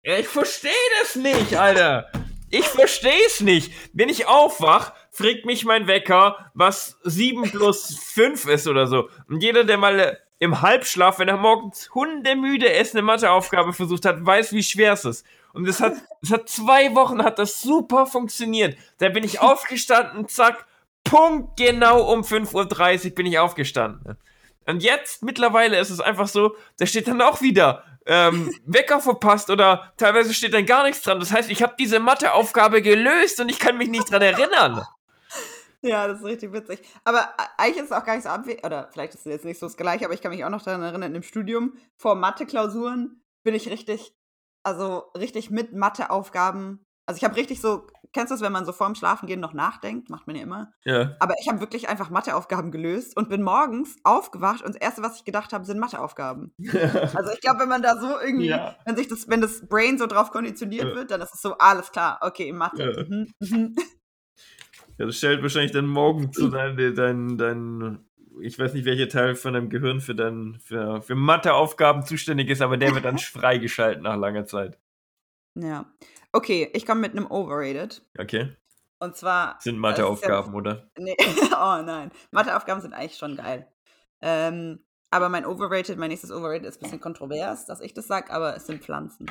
Ja, 0.05 0.17
ich 0.19 0.29
verstehe 0.29 0.71
das 1.03 1.17
nicht, 1.17 1.55
Alter. 1.57 2.11
Ich 2.51 2.67
verstehe 2.67 3.27
es 3.27 3.41
nicht. 3.41 3.73
Wenn 3.93 4.09
ich 4.09 4.27
aufwach, 4.27 4.93
fragt 5.11 5.45
mich 5.45 5.67
mein 5.67 5.87
Wecker, 5.87 6.51
was 6.55 6.99
7 7.03 7.43
plus 7.51 7.95
5 7.99 8.47
ist 8.47 8.69
oder 8.69 8.87
so. 8.87 9.11
Und 9.29 9.43
jeder, 9.43 9.65
der 9.65 9.77
mal 9.77 9.99
äh, 9.99 10.17
im 10.39 10.63
Halbschlaf, 10.63 11.19
wenn 11.19 11.29
er 11.29 11.37
morgens 11.37 11.91
hundemüde 11.95 12.69
ist, 12.69 12.95
eine 12.95 13.03
Matheaufgabe 13.03 13.75
versucht 13.75 14.07
hat, 14.07 14.25
weiß, 14.25 14.53
wie 14.53 14.63
schwer 14.63 14.95
es 14.95 15.05
ist. 15.05 15.27
Und 15.59 15.67
es 15.67 15.81
hat, 15.81 15.95
es 16.23 16.31
hat 16.31 16.49
zwei 16.49 16.95
Wochen, 16.95 17.25
hat 17.25 17.41
das 17.41 17.61
super 17.61 18.07
funktioniert. 18.07 18.79
Da 18.99 19.09
bin 19.09 19.25
ich 19.25 19.41
aufgestanden, 19.41 20.29
zack, 20.29 20.65
Punkt 21.03 21.57
genau 21.57 22.13
um 22.13 22.21
5.30 22.21 23.07
Uhr 23.07 23.15
bin 23.17 23.27
ich 23.27 23.41
aufgestanden. 23.41 24.17
Und 24.67 24.85
jetzt, 24.85 25.25
mittlerweile 25.25 25.81
ist 25.81 25.91
es 25.91 25.99
einfach 25.99 26.29
so, 26.29 26.55
da 26.77 26.87
steht 26.87 27.09
dann 27.09 27.21
auch 27.21 27.41
wieder 27.41 27.83
ähm, 28.07 28.55
Wecker 28.67 29.01
verpasst 29.01 29.51
oder 29.51 29.93
teilweise 29.97 30.33
steht 30.33 30.55
dann 30.55 30.65
gar 30.65 30.85
nichts 30.85 31.03
dran. 31.03 31.19
Das 31.19 31.33
heißt, 31.33 31.51
ich 31.51 31.61
habe 31.61 31.75
diese 31.77 31.99
Matheaufgabe 31.99 32.81
gelöst 32.81 33.41
und 33.41 33.49
ich 33.49 33.59
kann 33.59 33.79
mich 33.79 33.89
nicht 33.89 34.13
dran 34.13 34.23
erinnern. 34.23 34.87
Ja, 35.83 36.07
das 36.07 36.21
ist 36.21 36.25
richtig 36.25 36.53
witzig. 36.53 36.79
Aber 37.03 37.35
eigentlich 37.57 37.83
ist 37.83 37.91
es 37.91 37.93
auch 37.93 38.05
gar 38.05 38.15
nicht 38.15 38.23
so 38.23 38.29
abwegig, 38.29 38.65
oder 38.65 38.89
vielleicht 38.93 39.15
ist 39.15 39.27
es 39.27 39.33
jetzt 39.33 39.45
nicht 39.45 39.59
so 39.59 39.67
das 39.67 39.77
Gleiche, 39.77 40.05
aber 40.05 40.15
ich 40.15 40.21
kann 40.21 40.31
mich 40.31 40.45
auch 40.45 40.51
noch 40.51 40.63
daran 40.63 40.85
erinnern, 40.85 41.17
im 41.17 41.25
Studium 41.25 41.73
vor 41.97 42.15
Mathe-Klausuren 42.15 43.25
bin 43.43 43.57
ich 43.57 43.69
richtig, 43.69 44.15
also 44.63 45.05
richtig 45.17 45.51
mit 45.51 45.73
Matheaufgaben. 45.75 46.85
Also 47.07 47.19
ich 47.19 47.25
habe 47.25 47.37
richtig 47.37 47.63
so, 47.63 47.87
kennst 48.13 48.31
du 48.31 48.35
das, 48.35 48.43
wenn 48.43 48.53
man 48.53 48.67
so 48.67 48.73
vorm 48.73 48.95
Schlafengehen 48.95 49.41
noch 49.41 49.55
nachdenkt? 49.55 50.11
Macht 50.11 50.27
man 50.27 50.37
ja 50.37 50.43
immer. 50.43 50.73
Ja. 50.85 51.17
Aber 51.21 51.33
ich 51.41 51.49
habe 51.49 51.61
wirklich 51.61 51.89
einfach 51.89 52.11
Matheaufgaben 52.11 52.71
gelöst 52.71 53.17
und 53.17 53.31
bin 53.31 53.43
morgens 53.43 53.97
aufgewacht 54.05 54.63
und 54.63 54.75
das 54.75 54.81
Erste, 54.83 55.03
was 55.03 55.17
ich 55.17 55.25
gedacht 55.25 55.55
habe, 55.55 55.65
sind 55.65 55.79
Matheaufgaben. 55.79 56.53
Also 57.15 57.33
ich 57.33 57.41
glaube, 57.41 57.61
wenn 57.61 57.69
man 57.71 57.81
da 57.83 57.97
so 57.99 58.09
irgendwie, 58.21 58.49
Ja. 58.49 58.77
wenn 58.85 58.97
sich 58.97 59.09
das, 59.09 59.27
wenn 59.29 59.41
das 59.41 59.67
Brain 59.67 59.97
so 59.99 60.07
drauf 60.07 60.31
konditioniert 60.31 60.89
Ja. 60.91 60.95
wird, 60.97 61.11
dann 61.11 61.23
ist 61.23 61.35
es 61.35 61.41
so, 61.41 61.57
alles 61.57 61.91
klar, 61.93 62.19
okay, 62.21 62.53
Mathe. 62.53 62.93
Ja. 62.95 63.05
Mhm, 63.05 63.33
mhm. 63.41 63.77
Ja, 64.99 65.07
das 65.07 65.17
stellt 65.17 65.43
wahrscheinlich 65.43 65.73
dann 65.73 65.87
morgen 65.87 66.33
zu 66.33 66.49
dein, 66.51 66.77
dein, 66.95 67.39
dein, 67.39 68.08
ich 68.41 68.59
weiß 68.59 68.75
nicht, 68.75 68.85
welcher 68.85 69.09
Teil 69.09 69.35
von 69.35 69.55
deinem 69.55 69.71
Gehirn 69.71 70.01
für, 70.01 70.15
dein, 70.15 70.59
für, 70.63 71.03
für 71.03 71.15
Matheaufgaben 71.15 72.05
zuständig 72.05 72.51
ist, 72.51 72.63
aber 72.63 72.77
der 72.77 72.95
wird 72.95 73.05
dann 73.05 73.19
freigeschaltet 73.19 74.03
nach 74.03 74.17
langer 74.17 74.47
Zeit. 74.47 74.79
Ja. 75.55 75.87
Okay, 76.33 76.71
ich 76.75 76.87
komme 76.87 77.01
mit 77.01 77.13
einem 77.13 77.27
Overrated. 77.31 78.03
Okay? 78.19 78.57
Und 78.99 79.17
zwar. 79.17 79.57
Sind 79.61 79.77
äh, 79.77 79.79
Matheaufgaben, 79.79 80.55
oder? 80.55 80.91
nee, 80.99 81.17
oh 81.53 81.83
nein. 81.83 82.11
Matheaufgaben 82.31 82.83
sind 82.83 82.93
eigentlich 82.93 83.17
schon 83.17 83.37
geil. 83.37 83.67
Ähm, 84.21 84.81
aber 85.11 85.29
mein 85.29 85.47
Overrated, 85.47 85.99
mein 85.99 86.11
nächstes 86.11 86.31
Overrated 86.31 86.67
ist 86.67 86.79
ein 86.79 86.83
bisschen 86.83 87.01
kontrovers, 87.01 87.67
dass 87.67 87.81
ich 87.81 87.95
das 87.95 88.07
sage, 88.07 88.31
aber 88.31 88.57
es 88.57 88.67
sind 88.67 88.83
Pflanzen. 88.83 89.27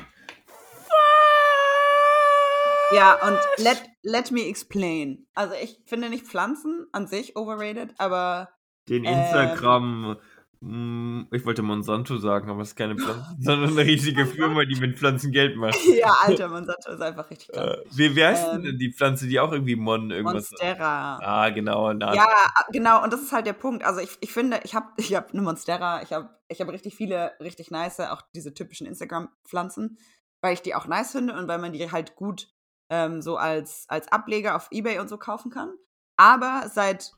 Ja, 2.90 3.14
und 3.26 3.38
let, 3.58 3.82
let 4.02 4.30
me 4.30 4.46
explain. 4.46 5.26
Also 5.34 5.54
ich 5.54 5.78
finde 5.84 6.08
nicht 6.08 6.26
Pflanzen 6.26 6.86
an 6.92 7.06
sich 7.06 7.36
overrated, 7.36 7.94
aber 7.98 8.48
Den 8.88 9.04
Ähm. 9.04 9.18
Instagram, 9.18 10.16
mm, 10.60 11.26
ich 11.32 11.44
wollte 11.44 11.62
Monsanto 11.62 12.16
sagen, 12.16 12.50
aber 12.50 12.62
es 12.62 12.68
ist 12.68 12.76
keine 12.76 12.96
Pflanze, 12.96 13.36
sondern 13.40 13.70
eine 13.70 13.84
riesige 13.84 14.26
Firma, 14.26 14.64
die 14.64 14.76
mit 14.76 14.98
Pflanzen 14.98 15.32
Geld 15.32 15.56
macht. 15.56 15.78
ja, 15.98 16.14
Alter, 16.22 16.48
Monsanto 16.48 16.92
ist 16.92 17.00
einfach 17.00 17.30
richtig 17.30 17.48
krass. 17.48 17.76
Äh, 17.76 17.84
wie, 17.92 18.16
wie 18.16 18.24
heißt 18.24 18.48
Ähm, 18.54 18.62
denn 18.62 18.78
die 18.78 18.92
Pflanze, 18.92 19.26
die 19.26 19.38
auch 19.40 19.52
irgendwie 19.52 19.76
Mon 19.76 20.10
irgendwas 20.10 20.50
Monstera. 20.50 21.18
Ah, 21.22 21.50
genau. 21.50 21.92
Na, 21.92 22.14
Ja, 22.14 22.26
genau, 22.72 23.02
und 23.02 23.12
das 23.12 23.22
ist 23.22 23.32
halt 23.32 23.46
der 23.46 23.52
Punkt. 23.52 23.84
Also 23.84 24.00
ich, 24.00 24.16
ich 24.20 24.32
finde, 24.32 24.60
ich 24.64 24.74
habe 24.74 24.86
ich 24.96 25.14
hab 25.14 25.32
eine 25.32 25.42
Monstera, 25.42 26.02
ich 26.02 26.12
habe 26.12 26.30
ich 26.48 26.60
hab 26.60 26.68
richtig 26.68 26.96
viele, 26.96 27.32
richtig 27.40 27.70
nice, 27.70 28.00
auch 28.00 28.22
diese 28.34 28.54
typischen 28.54 28.86
Instagram-Pflanzen, 28.86 29.98
weil 30.40 30.54
ich 30.54 30.62
die 30.62 30.74
auch 30.74 30.86
nice 30.86 31.12
finde 31.12 31.34
und 31.34 31.46
weil 31.46 31.58
man 31.58 31.72
die 31.72 31.92
halt 31.92 32.16
gut 32.16 32.48
ähm, 32.90 33.20
so 33.20 33.36
als, 33.36 33.84
als 33.88 34.08
Ableger 34.08 34.56
auf 34.56 34.68
Ebay 34.70 34.98
und 34.98 35.08
so 35.08 35.18
kaufen 35.18 35.50
kann. 35.50 35.72
Aber 36.16 36.68
seit 36.72 37.12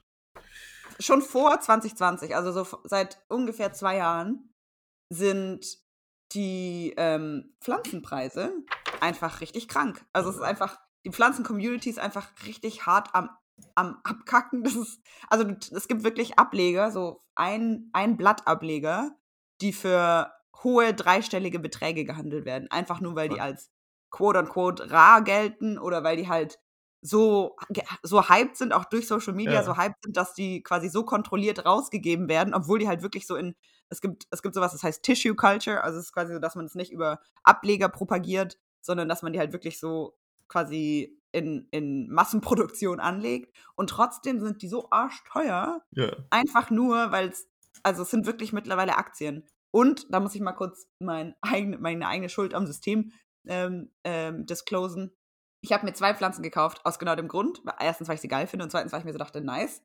schon 1.01 1.23
vor 1.23 1.59
2020, 1.61 2.37
also 2.37 2.53
so 2.53 2.79
seit 2.85 3.21
ungefähr 3.29 3.73
zwei 3.73 3.97
Jahren, 3.97 4.55
sind 5.09 5.67
die 6.33 6.95
ähm, 6.97 7.57
Pflanzenpreise 7.61 8.53
einfach 9.01 9.41
richtig 9.41 9.67
krank. 9.67 10.05
Also 10.13 10.31
es 10.31 10.37
ist 10.37 10.43
einfach, 10.43 10.79
die 11.05 11.11
Pflanzen-Community 11.11 11.91
ist 11.91 11.99
einfach 11.99 12.29
richtig 12.47 12.87
hart 12.87 13.09
am, 13.15 13.31
am 13.75 13.99
Abkacken. 14.05 14.63
Das 14.65 14.77
ist, 14.77 15.01
also 15.29 15.51
es 15.73 15.89
gibt 15.89 16.05
wirklich 16.05 16.39
Ableger, 16.39 16.93
so 16.93 17.25
ein, 17.35 17.91
ein 17.93 18.17
Blattableger, 18.17 19.11
die 19.61 19.73
für 19.73 20.33
hohe 20.63 20.95
dreistellige 20.95 21.59
Beträge 21.59 22.05
gehandelt 22.05 22.45
werden. 22.45 22.71
Einfach 22.71 23.01
nur, 23.01 23.17
weil 23.17 23.29
die 23.29 23.41
als 23.41 23.71
quote-unquote 24.11 24.91
rar 24.91 25.23
gelten 25.23 25.79
oder 25.79 26.05
weil 26.05 26.17
die 26.17 26.29
halt 26.29 26.59
so, 27.03 27.57
so 28.03 28.29
hyped 28.29 28.57
sind, 28.57 28.73
auch 28.73 28.85
durch 28.85 29.07
Social 29.07 29.33
Media 29.33 29.55
Ja. 29.55 29.63
so 29.63 29.77
hyped 29.77 30.03
sind, 30.05 30.17
dass 30.17 30.35
die 30.35 30.63
quasi 30.63 30.89
so 30.89 31.05
kontrolliert 31.05 31.65
rausgegeben 31.65 32.29
werden, 32.29 32.55
obwohl 32.55 32.79
die 32.79 32.89
halt 32.89 33.03
wirklich 33.03 33.27
so 33.27 33.37
in, 33.37 33.55
es 33.89 34.01
gibt, 34.01 34.27
es 34.31 34.43
gibt 34.43 34.55
sowas, 34.55 34.73
das 34.73 34.83
heißt 34.83 35.03
Tissue 35.03 35.35
Culture, 35.35 35.83
also 35.83 35.99
es 35.99 36.07
ist 36.07 36.13
quasi 36.13 36.33
so, 36.33 36.39
dass 36.39 36.55
man 36.55 36.67
es 36.67 36.75
nicht 36.75 36.93
über 36.93 37.21
Ableger 37.43 37.89
propagiert, 37.89 38.59
sondern 38.83 39.09
dass 39.09 39.23
man 39.23 39.33
die 39.33 39.39
halt 39.39 39.53
wirklich 39.53 39.79
so 39.79 40.17
quasi 40.49 41.19
in, 41.33 41.69
in 41.71 42.11
Massenproduktion 42.11 43.01
anlegt. 43.01 43.57
Und 43.77 43.91
trotzdem 43.91 44.41
sind 44.41 44.63
die 44.63 44.69
so 44.69 44.89
arschteuer, 44.91 45.83
ja. 45.93 46.17
einfach 46.31 46.71
nur, 46.71 47.13
weil 47.13 47.29
es, 47.29 47.49
also 47.83 48.03
es 48.03 48.11
sind 48.11 48.27
wirklich 48.27 48.53
mittlerweile 48.53 48.97
Aktien. 48.97 49.47
Und 49.71 50.13
da 50.13 50.21
muss 50.21 50.35
ich 50.35 50.41
mal 50.41 50.53
kurz 50.53 50.89
mein 50.99 51.35
eigen, 51.41 51.81
meine 51.81 52.07
eigene 52.07 52.29
Schuld 52.29 52.55
am 52.55 52.67
System 52.67 53.13
ähm, 53.47 53.91
ähm, 54.05 54.45
disclosen. 54.47 55.13
Ich 55.61 55.73
habe 55.73 55.85
mir 55.85 55.93
zwei 55.93 56.15
Pflanzen 56.15 56.43
gekauft, 56.43 56.85
aus 56.85 56.99
genau 56.99 57.15
dem 57.17 57.29
Grund. 57.29 57.63
Erstens, 57.79 58.09
weil 58.09 58.15
ich 58.15 58.21
sie 58.21 58.29
geil 58.29 58.47
finde 58.47 58.65
und 58.65 58.71
zweitens, 58.71 58.93
weil 58.93 59.01
ich 59.01 59.05
mir 59.05 59.13
so 59.13 59.19
dachte, 59.19 59.41
nice. 59.41 59.83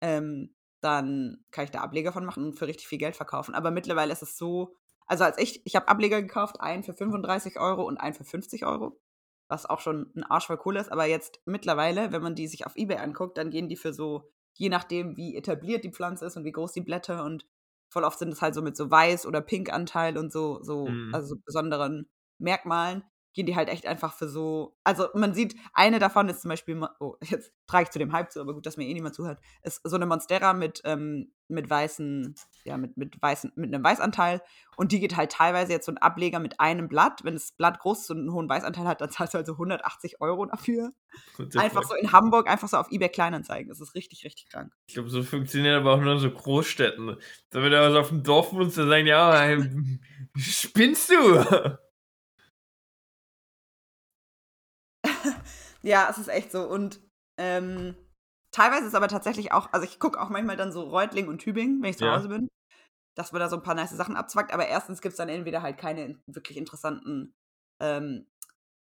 Ähm, 0.00 0.54
dann 0.80 1.44
kann 1.50 1.64
ich 1.64 1.70
da 1.70 1.80
Ableger 1.80 2.12
von 2.12 2.24
machen 2.24 2.44
und 2.44 2.52
für 2.58 2.66
richtig 2.66 2.86
viel 2.88 2.98
Geld 2.98 3.16
verkaufen. 3.16 3.54
Aber 3.54 3.70
mittlerweile 3.70 4.12
ist 4.12 4.22
es 4.22 4.38
so, 4.38 4.76
also 5.06 5.24
als 5.24 5.38
ich, 5.38 5.60
ich 5.66 5.74
habe 5.76 5.88
Ableger 5.88 6.22
gekauft, 6.22 6.60
einen 6.60 6.84
für 6.84 6.94
35 6.94 7.58
Euro 7.58 7.82
und 7.84 7.98
einen 7.98 8.14
für 8.14 8.24
50 8.24 8.64
Euro, 8.64 9.00
was 9.48 9.66
auch 9.66 9.80
schon 9.80 10.12
ein 10.14 10.22
Arsch 10.24 10.46
voll 10.46 10.60
cool 10.64 10.76
ist. 10.76 10.92
Aber 10.92 11.06
jetzt 11.06 11.40
mittlerweile, 11.46 12.12
wenn 12.12 12.22
man 12.22 12.34
die 12.36 12.46
sich 12.46 12.64
auf 12.66 12.76
Ebay 12.76 12.98
anguckt, 12.98 13.38
dann 13.38 13.50
gehen 13.50 13.68
die 13.68 13.76
für 13.76 13.92
so, 13.92 14.30
je 14.54 14.68
nachdem, 14.68 15.16
wie 15.16 15.36
etabliert 15.36 15.84
die 15.84 15.92
Pflanze 15.92 16.26
ist 16.26 16.36
und 16.36 16.44
wie 16.44 16.52
groß 16.52 16.72
die 16.72 16.80
Blätter 16.82 17.24
und 17.24 17.44
voll 17.90 18.04
oft 18.04 18.18
sind 18.18 18.32
es 18.32 18.40
halt 18.42 18.54
so 18.54 18.62
mit 18.62 18.76
so 18.76 18.84
Weiß- 18.90 19.26
oder 19.26 19.40
Pink-Anteil 19.40 20.16
und 20.18 20.30
so, 20.32 20.62
so, 20.62 20.88
Mhm. 20.88 21.14
also 21.14 21.34
so 21.34 21.36
besonderen 21.44 22.08
Merkmalen, 22.38 23.02
gehen 23.38 23.46
die 23.46 23.54
halt 23.54 23.68
echt 23.68 23.86
einfach 23.86 24.14
für 24.14 24.28
so. 24.28 24.76
Also 24.82 25.06
man 25.14 25.32
sieht, 25.32 25.54
eine 25.72 26.00
davon 26.00 26.28
ist 26.28 26.42
zum 26.42 26.48
Beispiel, 26.48 26.84
oh, 26.98 27.14
jetzt 27.22 27.52
trage 27.68 27.84
ich 27.84 27.90
zu 27.90 28.00
dem 28.00 28.12
Hype 28.12 28.32
zu, 28.32 28.40
aber 28.40 28.52
gut, 28.52 28.66
dass 28.66 28.76
mir 28.76 28.88
eh 28.88 28.92
niemand 28.92 29.14
zuhört, 29.14 29.38
ist 29.62 29.80
so 29.84 29.94
eine 29.94 30.06
Monstera 30.06 30.54
mit, 30.54 30.82
ähm, 30.84 31.30
mit 31.46 31.70
weißen, 31.70 32.34
ja, 32.64 32.76
mit, 32.76 32.96
mit 32.96 33.22
weißen, 33.22 33.52
mit 33.54 33.72
einem 33.72 33.84
Weißanteil. 33.84 34.42
Und 34.76 34.90
die 34.90 34.98
geht 34.98 35.16
halt 35.16 35.30
teilweise 35.30 35.70
jetzt 35.70 35.86
so 35.86 35.92
ein 35.92 35.98
Ableger 35.98 36.40
mit 36.40 36.58
einem 36.58 36.88
Blatt. 36.88 37.20
Wenn 37.22 37.34
das 37.34 37.52
Blatt 37.52 37.78
groß 37.78 38.00
ist 38.00 38.10
und 38.10 38.18
einen 38.18 38.32
hohen 38.32 38.48
Weißanteil 38.48 38.88
hat, 38.88 39.00
dann 39.00 39.10
zahlst 39.10 39.34
du 39.34 39.36
halt 39.36 39.46
so 39.46 39.52
180 39.52 40.20
Euro 40.20 40.44
dafür. 40.46 40.90
Einfach 41.56 41.84
so 41.84 41.94
in 41.94 42.10
Hamburg, 42.10 42.50
einfach 42.50 42.66
so 42.66 42.76
auf 42.76 42.90
eBay 42.90 43.08
Kleinanzeigen. 43.08 43.68
Das 43.68 43.80
ist 43.80 43.94
richtig, 43.94 44.24
richtig 44.24 44.48
krank. 44.50 44.72
Ich 44.88 44.94
glaube, 44.94 45.10
so 45.10 45.22
funktioniert 45.22 45.76
aber 45.76 45.94
auch 45.94 46.00
nur 46.00 46.18
so 46.18 46.28
Großstädten. 46.28 47.16
Da 47.50 47.62
wenn 47.62 47.70
du 47.70 47.80
was 47.80 47.94
auf 47.94 48.08
dem 48.08 48.24
Dorf 48.24 48.52
wohnst, 48.52 48.76
dann 48.78 48.88
sagen, 48.88 49.06
ja, 49.06 49.32
ey, 49.44 49.62
spinnst 50.36 51.08
du? 51.10 51.78
Ja, 55.82 56.08
es 56.10 56.18
ist 56.18 56.28
echt 56.28 56.50
so. 56.52 56.62
Und 56.68 57.00
ähm, 57.36 57.94
teilweise 58.50 58.86
ist 58.86 58.94
aber 58.94 59.08
tatsächlich 59.08 59.52
auch, 59.52 59.72
also 59.72 59.84
ich 59.84 59.98
gucke 60.00 60.20
auch 60.20 60.28
manchmal 60.30 60.56
dann 60.56 60.72
so 60.72 60.82
Reutling 60.82 61.28
und 61.28 61.38
Tübingen, 61.38 61.82
wenn 61.82 61.90
ich 61.90 61.98
zu 61.98 62.04
Ja. 62.04 62.12
Hause 62.12 62.28
bin, 62.28 62.48
dass 63.16 63.32
man 63.32 63.40
da 63.40 63.48
so 63.48 63.56
ein 63.56 63.62
paar 63.62 63.74
nice 63.74 63.90
Sachen 63.92 64.16
abzwackt. 64.16 64.52
Aber 64.52 64.68
erstens 64.68 65.02
gibt 65.02 65.12
es 65.14 65.18
dann 65.18 65.28
entweder 65.30 65.62
halt 65.62 65.78
keine 65.78 66.20
wirklich 66.26 66.58
interessanten 66.58 67.34
ähm, 67.80 68.26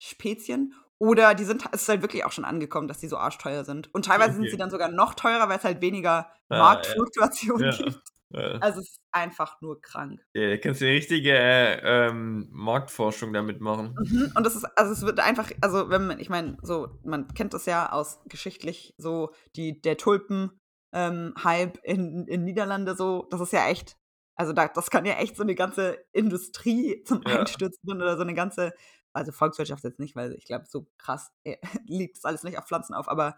Spezien 0.02 0.74
oder 1.00 1.36
die 1.36 1.46
sind, 1.46 1.66
es 1.74 1.84
ist 1.84 1.90
halt 1.90 2.02
wirklich 2.04 2.26
auch 2.26 2.32
schon 2.34 2.46
angekommen, 2.46 2.88
dass 2.88 3.00
die 3.00 3.08
so 3.10 3.18
arschteuer 3.18 3.66
sind. 3.66 3.94
Und 3.96 4.06
teilweise 4.06 4.36
sind 4.36 4.46
Okay. 4.46 4.52
sie 4.52 4.58
dann 4.58 4.72
sogar 4.72 4.90
noch 4.90 5.16
teurer, 5.16 5.50
weil 5.50 5.58
es 5.60 5.64
halt 5.66 5.82
weniger 5.82 6.32
Ah, 6.50 6.56
Marktfluktuation 6.60 7.62
Ja. 7.62 7.72
gibt. 7.72 8.00
Ja. 8.32 8.58
Also 8.60 8.82
es 8.82 8.90
ist 8.90 9.02
einfach 9.12 9.62
nur 9.62 9.82
krank. 9.82 10.26
Ja, 10.34 10.50
da 10.50 10.58
kannst 10.58 10.82
du 10.82 10.86
eine 10.86 10.96
richtige 10.96 11.32
äh, 11.32 12.08
ähm, 12.08 12.48
Marktforschung 12.52 13.34
damit 13.34 13.62
machen. 13.62 13.96
Mhm. 14.04 14.32
Und 14.36 14.46
das 14.46 14.56
ist, 14.56 14.66
also 14.78 14.92
es 14.92 15.04
wird 15.04 15.20
einfach, 15.20 15.52
also 15.62 15.90
wenn 15.90 16.08
man, 16.08 16.20
ich 16.20 16.30
meine, 16.30 16.58
so, 16.62 17.00
man 17.04 17.28
kennt 17.34 17.54
das 17.54 17.66
ja 17.66 17.92
aus 17.92 18.20
geschichtlich 18.26 18.96
so, 18.98 19.32
die, 19.56 19.82
der 19.82 19.98
Tulpen-Hype 19.98 21.78
in, 21.84 22.28
in 22.28 22.44
Niederlande 22.44 22.96
so, 22.96 23.28
das 23.30 23.42
ist 23.42 23.54
ja 23.54 23.68
echt, 23.68 23.98
also 24.36 24.54
da, 24.54 24.68
das 24.68 24.90
kann 24.90 25.06
ja 25.06 25.14
echt 25.14 25.38
so 25.38 25.44
eine 25.44 25.56
ganze 25.56 25.98
Industrie 26.12 27.04
zum 27.06 27.22
Ja. 27.28 27.40
Einstürzen 27.40 27.90
oder 27.94 28.18
so 28.18 28.24
eine 28.24 28.34
ganze, 28.34 28.74
also 29.14 29.32
Volkswirtschaft 29.32 29.84
jetzt 29.84 30.00
nicht, 30.00 30.16
weil 30.16 30.34
ich 30.34 30.46
glaube, 30.46 30.66
so 30.68 30.88
krass 30.98 31.32
äh, 31.44 31.58
liegt 31.86 32.18
das 32.18 32.26
alles 32.26 32.44
nicht 32.44 32.58
auf 32.58 32.68
Pflanzen 32.68 32.94
auf, 32.96 33.08
aber 33.08 33.38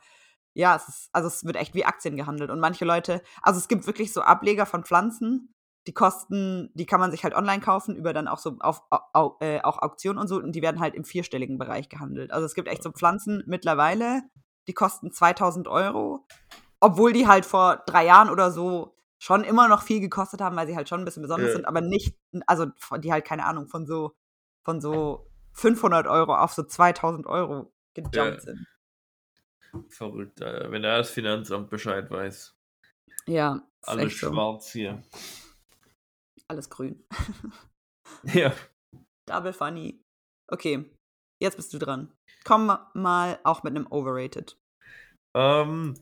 ja, 0.58 0.76
es 0.76 0.88
ist, 0.88 1.10
also 1.14 1.28
es 1.28 1.46
wird 1.46 1.56
echt 1.56 1.76
wie 1.76 1.86
Aktien 1.86 2.18
gehandelt 2.18 2.50
und 2.50 2.60
manche 2.60 2.84
Leute, 2.84 3.22
also 3.44 3.60
es 3.60 3.68
gibt 3.68 3.86
wirklich 3.86 4.12
so 4.12 4.22
Ableger 4.22 4.66
von 4.66 4.84
Pflanzen, 4.84 5.54
die 5.86 5.94
kosten, 5.94 6.72
die 6.74 6.88
kann 6.88 7.00
man 7.00 7.12
sich 7.12 7.24
halt 7.24 7.36
online 7.36 7.62
kaufen, 7.62 7.96
über 7.96 8.12
dann 8.12 8.28
auch 8.28 8.40
so 8.40 8.58
auf 8.60 8.82
au, 8.90 9.38
äh, 9.40 9.62
auch 9.62 9.78
Auktionen 9.82 10.20
und 10.20 10.28
so, 10.28 10.38
und 10.38 10.54
die 10.54 10.64
werden 10.64 10.80
halt 10.80 10.96
im 10.96 11.06
vierstelligen 11.06 11.60
Bereich 11.60 11.90
gehandelt. 11.90 12.32
Also 12.32 12.46
es 12.48 12.56
gibt 12.56 12.68
echt 12.68 12.82
so 12.82 12.92
Pflanzen 12.92 13.44
mittlerweile, 13.46 14.24
die 14.68 14.74
kosten 14.74 15.12
2000 15.12 15.68
Euro, 15.68 16.26
obwohl 16.80 17.14
die 17.14 17.28
halt 17.28 17.46
vor 17.46 17.84
drei 17.86 18.06
Jahren 18.06 18.30
oder 18.32 18.52
so 18.52 18.96
schon 19.20 19.44
immer 19.44 19.68
noch 19.68 19.84
viel 19.84 20.00
gekostet 20.00 20.42
haben, 20.42 20.56
weil 20.56 20.68
sie 20.68 20.76
halt 20.76 20.90
schon 20.90 21.00
ein 21.02 21.06
bisschen 21.06 21.22
besonders 21.24 21.52
Ja. 21.52 21.58
sind, 21.58 21.68
aber 21.68 21.82
nicht, 21.82 22.16
also 22.48 22.66
die 23.00 23.12
halt, 23.14 23.26
keine 23.26 23.46
Ahnung, 23.46 23.68
von 23.68 23.86
so, 23.86 24.14
von 24.64 24.82
so 24.82 25.28
500 25.54 26.08
Euro 26.08 26.36
auf 26.36 26.54
so 26.54 26.64
2000 26.64 27.28
Euro 27.28 27.72
gejumpt 27.94 28.16
Ja. 28.16 28.40
sind. 28.40 28.66
Verrückt, 29.90 30.42
Alter. 30.42 30.72
wenn 30.72 30.84
da 30.84 30.98
das 30.98 31.10
Finanzamt 31.12 31.70
Bescheid 31.70 32.10
weiß. 32.10 32.54
Ja, 33.28 33.68
Alles 33.86 34.06
echt 34.14 34.20
so. 34.20 34.32
schwarz 34.32 34.72
hier. 34.72 35.02
Alles 36.48 36.70
grün. 36.70 37.04
Ja. 38.24 38.54
Double 39.28 39.52
funny. 39.54 40.02
Okay, 40.50 40.86
jetzt 41.42 41.58
bist 41.58 41.74
du 41.74 41.78
dran. 41.78 42.12
Komm 42.46 42.72
mal 42.94 43.38
auch 43.44 43.64
mit 43.64 43.76
einem 43.76 43.86
Overrated. 43.92 44.58
Ähm, 45.36 46.00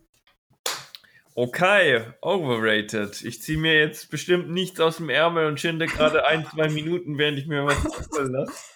okay, 1.33 2.13
overrated. 2.21 3.23
Ich 3.23 3.41
ziehe 3.41 3.57
mir 3.57 3.73
jetzt 3.77 4.09
bestimmt 4.11 4.49
nichts 4.51 4.79
aus 4.79 4.97
dem 4.97 5.09
Ärmel 5.09 5.47
und 5.47 5.59
schinde 5.59 5.87
gerade 5.87 6.25
ein, 6.25 6.45
zwei 6.45 6.69
Minuten, 6.69 7.17
während 7.17 7.39
ich 7.39 7.47
mir 7.47 7.65
was 7.65 7.83
lasse. 8.17 8.53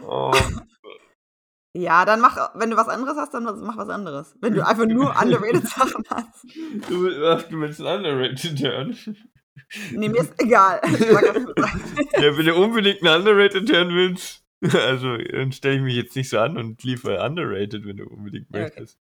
Ähm, 0.00 0.62
Ja, 1.72 2.04
dann 2.04 2.20
mach, 2.20 2.50
wenn 2.54 2.70
du 2.70 2.76
was 2.76 2.88
anderes 2.88 3.16
hast, 3.16 3.32
dann 3.32 3.44
mach 3.44 3.76
was 3.76 3.88
anderes. 3.88 4.34
Wenn 4.40 4.54
du 4.54 4.66
einfach 4.66 4.86
nur 4.86 5.14
underrated 5.20 5.66
Sachen 5.68 6.04
hast. 6.10 6.44
du, 6.88 7.26
ach, 7.26 7.42
du 7.44 7.60
willst 7.60 7.80
ein 7.80 7.86
underrated 7.86 8.60
hören? 8.60 8.96
Nee, 9.92 10.08
mir 10.08 10.22
ist 10.22 10.34
egal. 10.38 10.80
Ja, 12.20 12.36
wenn 12.36 12.46
du 12.46 12.54
unbedingt 12.54 13.02
ein 13.02 13.20
underrated 13.20 13.70
hören 13.70 13.94
willst, 13.94 14.44
also 14.62 15.16
dann 15.16 15.52
stelle 15.52 15.76
ich 15.76 15.82
mich 15.82 15.94
jetzt 15.94 16.16
nicht 16.16 16.28
so 16.28 16.38
an 16.38 16.56
und 16.56 16.82
liefere 16.82 17.24
underrated, 17.24 17.86
wenn 17.86 17.98
du 17.98 18.04
unbedingt 18.04 18.48
okay. 18.50 18.62
möchtest. 18.62 18.98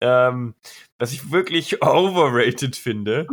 Ähm, 0.00 0.54
was 0.98 1.12
ich 1.12 1.32
wirklich 1.32 1.82
overrated 1.82 2.76
finde, 2.76 3.26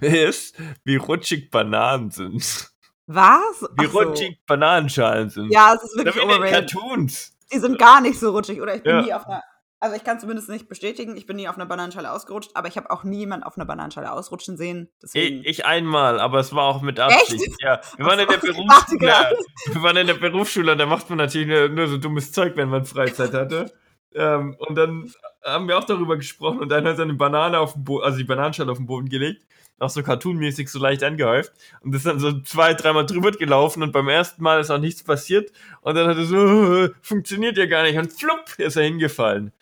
ist, 0.00 0.56
wie 0.84 0.96
rutschig 0.96 1.50
Bananen 1.50 2.10
sind. 2.10 2.69
Was? 3.12 3.68
Wie 3.78 3.86
so. 3.86 3.98
rutschig 3.98 4.38
Bananenschalen 4.46 5.30
sind. 5.30 5.50
Ja, 5.52 5.74
es 5.74 5.82
ist 5.82 5.94
Da 5.98 6.04
wirklich 6.04 6.24
den 6.24 6.30
overrated. 6.30 6.72
Cartoons. 6.72 7.36
Die 7.52 7.58
sind 7.58 7.78
gar 7.78 8.00
nicht 8.00 8.18
so 8.20 8.30
rutschig. 8.30 8.60
Oder 8.60 8.76
ich 8.76 8.82
bin 8.82 8.94
Ja. 8.96 9.02
nie 9.02 9.12
auf 9.12 9.26
einer. 9.26 9.42
Also 9.82 9.96
ich 9.96 10.04
kann 10.04 10.20
zumindest 10.20 10.50
nicht 10.50 10.68
bestätigen, 10.68 11.16
ich 11.16 11.24
bin 11.24 11.36
nie 11.36 11.48
auf 11.48 11.56
einer 11.56 11.64
Bananenschale 11.64 12.12
ausgerutscht, 12.12 12.50
aber 12.52 12.68
ich 12.68 12.76
habe 12.76 12.90
auch 12.90 13.02
nie 13.02 13.20
jemanden 13.20 13.44
auf 13.46 13.56
einer 13.56 13.64
Bananenschale 13.64 14.12
ausrutschen 14.12 14.58
sehen. 14.58 14.90
Deswegen. 15.02 15.40
Ich, 15.40 15.46
ich 15.60 15.64
einmal, 15.64 16.20
aber 16.20 16.38
es 16.38 16.54
war 16.54 16.64
auch 16.64 16.82
mit 16.82 17.00
Absicht. 17.00 17.42
Echt? 17.42 17.62
Ja, 17.62 17.80
wir 17.96 18.04
waren 18.04 18.18
in 18.18 18.28
der 18.28 18.36
Berufsschule. 18.46 19.36
Wir 19.72 19.82
waren 19.82 19.96
in 19.96 20.06
der 20.06 20.14
Berufsschule 20.14 20.72
und 20.72 20.78
da 20.78 20.84
macht 20.84 21.08
man 21.08 21.16
natürlich 21.16 21.48
nur, 21.48 21.68
nur 21.70 21.88
so 21.88 21.96
dummes 21.96 22.30
Zeug, 22.30 22.56
wenn 22.56 22.68
man 22.68 22.84
Freizeit 22.84 23.32
hatte. 23.32 23.72
Ähm, 24.14 24.56
und 24.58 24.74
dann 24.74 25.12
haben 25.44 25.68
wir 25.68 25.78
auch 25.78 25.84
darüber 25.84 26.16
gesprochen 26.16 26.58
und 26.60 26.68
dann 26.68 26.86
hat 26.86 26.98
er 26.98 27.04
eine 27.04 27.14
Banane 27.14 27.58
auf 27.58 27.74
den 27.74 27.84
Boden, 27.84 28.04
also 28.04 28.18
die 28.18 28.24
Bananenschale 28.24 28.70
auf 28.70 28.78
den 28.78 28.86
Boden 28.86 29.08
gelegt, 29.08 29.46
auch 29.78 29.88
so 29.88 30.02
cartoonmäßig 30.02 30.68
so 30.68 30.78
leicht 30.78 31.02
angehäuft 31.02 31.52
und 31.80 31.94
ist 31.94 32.04
dann 32.06 32.18
so 32.18 32.40
zwei, 32.42 32.74
dreimal 32.74 33.06
drüber 33.06 33.30
gelaufen 33.30 33.82
und 33.82 33.92
beim 33.92 34.08
ersten 34.08 34.42
Mal 34.42 34.60
ist 34.60 34.70
auch 34.70 34.78
nichts 34.78 35.02
passiert 35.04 35.50
und 35.80 35.94
dann 35.94 36.08
hat 36.08 36.16
er 36.18 36.24
so, 36.26 36.84
"Äh, 36.84 36.90
funktioniert 37.02 37.56
ja 37.56 37.66
gar 37.66 37.84
nicht 37.84 37.96
und 37.96 38.12
flupp 38.12 38.58
ist 38.58 38.76
er 38.76 38.82
hingefallen. 38.84 39.52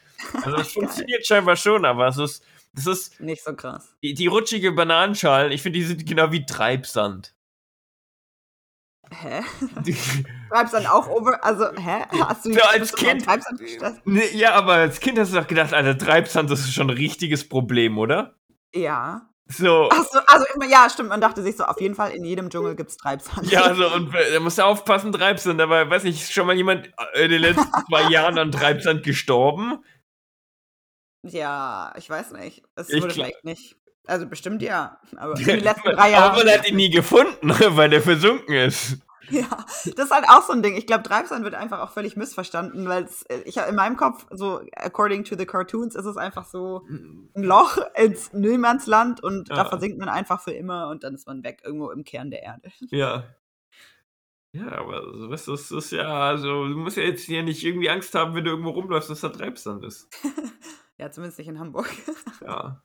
Also 0.42 0.56
das 0.56 0.72
funktioniert 0.72 1.26
scheinbar 1.26 1.56
schon, 1.56 1.84
aber 1.84 2.08
es 2.08 2.18
ist, 2.18 2.44
das 2.74 2.86
ist 2.86 3.20
Nicht 3.20 3.44
so 3.44 3.54
krass. 3.54 3.94
die, 4.02 4.14
die 4.14 4.26
rutschige 4.26 4.72
Bananenschalen, 4.72 5.52
ich 5.52 5.62
finde, 5.62 5.78
die 5.78 5.84
sind 5.84 6.06
genau 6.06 6.32
wie 6.32 6.44
Treibsand. 6.46 7.34
Hä? 9.10 9.42
Die, 9.86 9.96
Treibst 10.50 10.74
dann 10.74 10.86
auch 10.86 11.08
over. 11.08 11.42
Also, 11.44 11.66
hä? 11.76 12.04
Hast 12.20 12.44
du 12.44 12.50
Ja, 12.50 12.64
als 12.70 12.92
Kind-? 12.94 13.26
Nee, 14.04 14.28
ja, 14.32 14.52
aber 14.54 14.74
als 14.74 15.00
Kind 15.00 15.18
hast 15.18 15.32
du 15.32 15.36
doch 15.40 15.46
gedacht, 15.46 15.72
Alter, 15.74 15.96
Treibsand, 15.96 16.50
das 16.50 16.60
ist 16.60 16.74
schon 16.74 16.90
ein 16.90 16.96
richtiges 16.96 17.48
Problem, 17.48 17.98
oder? 17.98 18.34
Ja. 18.74 19.22
So, 19.50 19.88
Achso, 19.88 20.18
also 20.26 20.44
immer, 20.54 20.66
ja, 20.66 20.90
stimmt. 20.90 21.08
Man 21.08 21.22
dachte 21.22 21.42
sich 21.42 21.56
so, 21.56 21.64
auf 21.64 21.80
jeden 21.80 21.94
Fall, 21.94 22.10
in 22.10 22.22
jedem 22.22 22.50
Dschungel 22.50 22.76
gibt 22.76 22.90
es 22.90 22.98
Treibsand. 22.98 23.50
ja, 23.50 23.74
so, 23.76 23.90
und 23.94 24.14
äh, 24.14 24.32
da 24.34 24.40
musst 24.40 24.58
du 24.58 24.62
aufpassen, 24.62 25.10
Treibsand, 25.10 25.58
aber 25.60 25.88
weiß 25.88 26.04
nicht, 26.04 26.20
ist 26.20 26.32
schon 26.32 26.46
mal 26.46 26.54
jemand 26.56 26.90
äh, 27.14 27.24
in 27.24 27.30
den 27.30 27.40
letzten 27.40 27.64
zwei 27.88 28.10
Jahren 28.10 28.38
an 28.38 28.52
Treibsand 28.52 29.02
gestorben? 29.04 29.82
Ja, 31.22 31.92
ich 31.96 32.08
weiß 32.08 32.32
nicht. 32.32 32.62
Es 32.76 32.90
Ich 32.90 33.02
wurde 33.02 33.14
vielleicht 33.14 33.44
nicht. 33.44 33.76
Also 34.08 34.26
bestimmt 34.26 34.62
ja. 34.62 34.98
Aber 35.16 35.38
in 35.38 35.44
den 35.44 35.60
letzten 35.60 35.90
drei 35.90 36.10
Jahren. 36.10 36.48
hat 36.50 36.68
ihn 36.68 36.76
nie 36.76 36.90
gefunden, 36.90 37.50
weil 37.76 37.90
der 37.90 38.02
versunken 38.02 38.54
ist. 38.54 38.98
Ja, 39.30 39.46
das 39.84 40.06
ist 40.06 40.10
halt 40.10 40.24
auch 40.26 40.42
so 40.42 40.54
ein 40.54 40.62
Ding. 40.62 40.74
Ich 40.74 40.86
glaube, 40.86 41.02
Treibsand 41.02 41.44
wird 41.44 41.54
einfach 41.54 41.80
auch 41.80 41.90
völlig 41.90 42.16
missverstanden, 42.16 42.88
weil 42.88 43.04
es, 43.04 43.24
äh, 43.24 43.40
ich 43.44 43.58
in 43.58 43.74
meinem 43.74 43.98
Kopf, 43.98 44.24
so 44.30 44.62
according 44.74 45.24
to 45.24 45.36
the 45.36 45.44
cartoons, 45.44 45.94
ist 45.94 46.06
es 46.06 46.16
einfach 46.16 46.46
so 46.46 46.86
ein 46.88 47.42
Loch 47.42 47.76
ins 47.94 48.32
Niemandsland 48.32 49.22
und 49.22 49.50
da 49.50 49.56
Ja. 49.56 49.64
versinkt 49.66 49.98
man 49.98 50.08
einfach 50.08 50.40
für 50.40 50.52
immer 50.52 50.88
und 50.88 51.04
dann 51.04 51.14
ist 51.14 51.26
man 51.26 51.44
weg 51.44 51.60
irgendwo 51.62 51.90
im 51.90 52.04
Kern 52.04 52.30
der 52.30 52.42
Erde. 52.42 52.72
Ja. 52.90 53.24
Ja, 54.52 54.72
aber 54.78 55.02
weißt 55.28 55.48
du, 55.48 55.52
das 55.52 55.70
ist 55.70 55.92
ja, 55.92 56.08
also, 56.08 56.66
du 56.66 56.74
musst 56.78 56.96
ja 56.96 57.02
jetzt 57.02 57.24
hier 57.24 57.42
nicht 57.42 57.62
irgendwie 57.62 57.90
Angst 57.90 58.14
haben, 58.14 58.34
wenn 58.34 58.44
du 58.44 58.50
irgendwo 58.52 58.70
rumläufst, 58.70 59.10
dass 59.10 59.20
da 59.20 59.28
Treibsand 59.28 59.84
ist. 59.84 60.08
Ja, 60.96 61.10
zumindest 61.10 61.38
nicht 61.38 61.48
in 61.48 61.58
Hamburg. 61.60 61.86
Ja. 62.42 62.82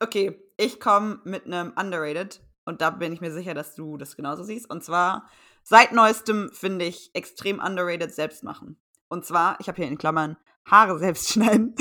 Okay, 0.00 0.42
ich 0.56 0.80
komme 0.80 1.20
mit 1.24 1.46
einem 1.46 1.72
Underrated 1.78 2.40
und 2.64 2.80
da 2.80 2.90
bin 2.90 3.12
ich 3.12 3.20
mir 3.20 3.32
sicher, 3.32 3.54
dass 3.54 3.74
du 3.74 3.96
das 3.96 4.16
genauso 4.16 4.42
siehst. 4.42 4.68
Und 4.70 4.82
zwar, 4.82 5.28
seit 5.62 5.92
neuestem 5.92 6.50
finde 6.52 6.86
ich 6.86 7.10
extrem 7.14 7.58
underrated 7.60 8.14
selbst 8.14 8.42
machen. 8.42 8.80
Und 9.08 9.24
zwar, 9.26 9.58
ich 9.60 9.68
habe 9.68 9.76
hier 9.76 9.88
in 9.88 9.98
Klammern 9.98 10.36
Haare 10.70 10.98
selbst 10.98 11.28
schneiden, 11.32 11.74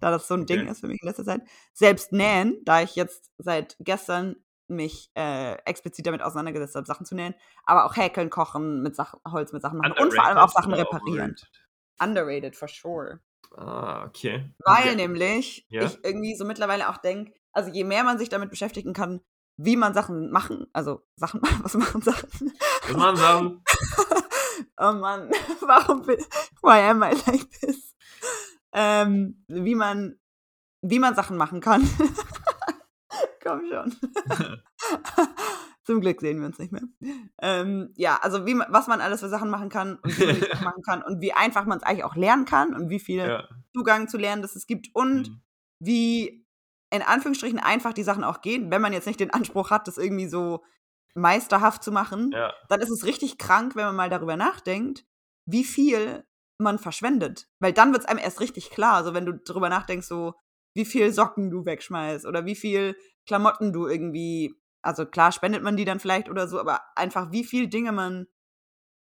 da 0.00 0.10
das 0.10 0.28
so 0.28 0.34
ein 0.34 0.46
Ding 0.46 0.60
Okay. 0.62 0.70
ist 0.70 0.80
für 0.80 0.88
mich 0.88 1.00
in 1.02 1.08
letzter 1.08 1.24
Zeit. 1.24 1.42
Selbst 1.72 2.12
nähen, 2.12 2.58
da 2.64 2.82
ich 2.82 2.96
jetzt 2.96 3.30
seit 3.38 3.76
gestern 3.80 4.36
mich 4.66 5.10
äh, 5.14 5.54
explizit 5.66 6.06
damit 6.06 6.22
auseinandergesetzt 6.22 6.74
habe, 6.74 6.86
Sachen 6.86 7.04
zu 7.06 7.14
nähen, 7.14 7.34
aber 7.64 7.84
auch 7.84 7.96
häkeln, 7.96 8.30
kochen, 8.30 8.82
mit 8.82 8.96
Sachen, 8.96 9.20
Holz 9.30 9.52
mit 9.52 9.62
Sachen 9.62 9.78
machen 9.78 9.92
und 9.92 10.12
vor 10.14 10.24
allem 10.24 10.38
auch 10.38 10.54
Underrated 10.54 10.54
Sachen 10.54 10.74
reparieren. 10.74 11.36
Underrated, 12.00 12.56
for 12.56 12.68
sure. 12.68 13.20
Ah, 13.56 14.04
okay. 14.04 14.50
Weil 14.64 14.84
okay. 14.88 14.96
nämlich 14.96 15.66
Ja. 15.68 15.84
ich 15.84 16.02
irgendwie 16.02 16.34
so 16.34 16.44
mittlerweile 16.44 16.88
auch 16.88 16.96
denke, 16.96 17.34
also 17.54 17.70
je 17.70 17.84
mehr 17.84 18.04
man 18.04 18.18
sich 18.18 18.28
damit 18.28 18.50
beschäftigen 18.50 18.92
kann, 18.92 19.20
wie 19.56 19.76
man 19.76 19.94
Sachen 19.94 20.30
machen, 20.30 20.66
also 20.72 21.06
Sachen, 21.16 21.40
was 21.62 21.74
machen 21.74 22.02
Sachen? 22.02 22.28
Was 22.88 22.96
machen 22.96 23.16
Sachen? 23.16 23.64
oh 24.78 24.92
Mann, 24.92 25.30
warum 25.60 26.02
bin, 26.02 26.18
why 26.62 26.80
am 26.90 27.02
I 27.02 27.14
like 27.26 27.50
this? 27.60 27.94
Ähm, 28.72 29.44
wie 29.48 29.74
man, 29.76 30.18
wie 30.82 30.98
man 30.98 31.14
Sachen 31.14 31.36
machen 31.36 31.60
kann. 31.60 31.88
Komm 33.42 33.62
schon. 33.70 33.94
Zum 35.84 36.00
Glück 36.00 36.20
sehen 36.20 36.40
wir 36.40 36.46
uns 36.46 36.58
nicht 36.58 36.72
mehr. 36.72 36.82
Ähm, 37.42 37.92
ja, 37.94 38.18
also 38.22 38.46
wie, 38.46 38.54
was 38.68 38.86
man 38.86 39.00
alles 39.02 39.20
für 39.20 39.28
Sachen 39.28 39.50
machen 39.50 39.68
kann 39.68 39.96
und 39.96 40.18
wie 40.18 40.26
man 40.26 40.34
die 40.36 40.64
machen 40.64 40.82
kann 40.82 41.02
und 41.02 41.20
wie 41.20 41.32
einfach 41.34 41.66
man 41.66 41.76
es 41.78 41.84
eigentlich 41.84 42.04
auch 42.04 42.16
lernen 42.16 42.46
kann 42.46 42.74
und 42.74 42.88
wie 42.88 42.98
viel 43.00 43.18
Ja. 43.18 43.48
Zugang 43.74 44.08
zu 44.08 44.16
lernen 44.16 44.40
das 44.42 44.56
es 44.56 44.66
gibt 44.66 44.88
und 44.94 45.28
Mhm. 45.28 45.40
wie 45.78 46.43
in 46.94 47.02
Anführungsstrichen 47.02 47.58
einfach 47.58 47.92
die 47.92 48.02
Sachen 48.04 48.24
auch 48.24 48.40
gehen, 48.40 48.70
wenn 48.70 48.82
man 48.82 48.92
jetzt 48.92 49.06
nicht 49.06 49.20
den 49.20 49.32
Anspruch 49.32 49.70
hat, 49.70 49.88
das 49.88 49.98
irgendwie 49.98 50.28
so 50.28 50.64
meisterhaft 51.14 51.82
zu 51.82 51.92
machen, 51.92 52.30
Ja. 52.32 52.52
dann 52.68 52.80
ist 52.80 52.90
es 52.90 53.04
richtig 53.04 53.38
krank, 53.38 53.76
wenn 53.76 53.84
man 53.86 53.96
mal 53.96 54.10
darüber 54.10 54.36
nachdenkt, 54.36 55.04
wie 55.46 55.64
viel 55.64 56.24
man 56.58 56.78
verschwendet. 56.78 57.48
Weil 57.60 57.72
dann 57.72 57.92
wird 57.92 58.02
es 58.02 58.08
einem 58.08 58.18
erst 58.18 58.40
richtig 58.40 58.70
klar, 58.70 58.94
also 58.94 59.14
wenn 59.14 59.26
du 59.26 59.32
darüber 59.34 59.68
nachdenkst, 59.68 60.06
so 60.06 60.34
wie 60.76 60.84
viel 60.84 61.12
Socken 61.12 61.50
du 61.50 61.64
wegschmeißt 61.64 62.26
oder 62.26 62.46
wie 62.46 62.56
viel 62.56 62.96
Klamotten 63.26 63.72
du 63.72 63.86
irgendwie, 63.86 64.54
also 64.82 65.06
klar 65.06 65.30
spendet 65.32 65.62
man 65.62 65.76
die 65.76 65.84
dann 65.84 66.00
vielleicht 66.00 66.28
oder 66.28 66.48
so, 66.48 66.58
aber 66.58 66.80
einfach 66.96 67.30
wie 67.32 67.44
viel 67.44 67.68
Dinge 67.68 67.92
man 67.92 68.26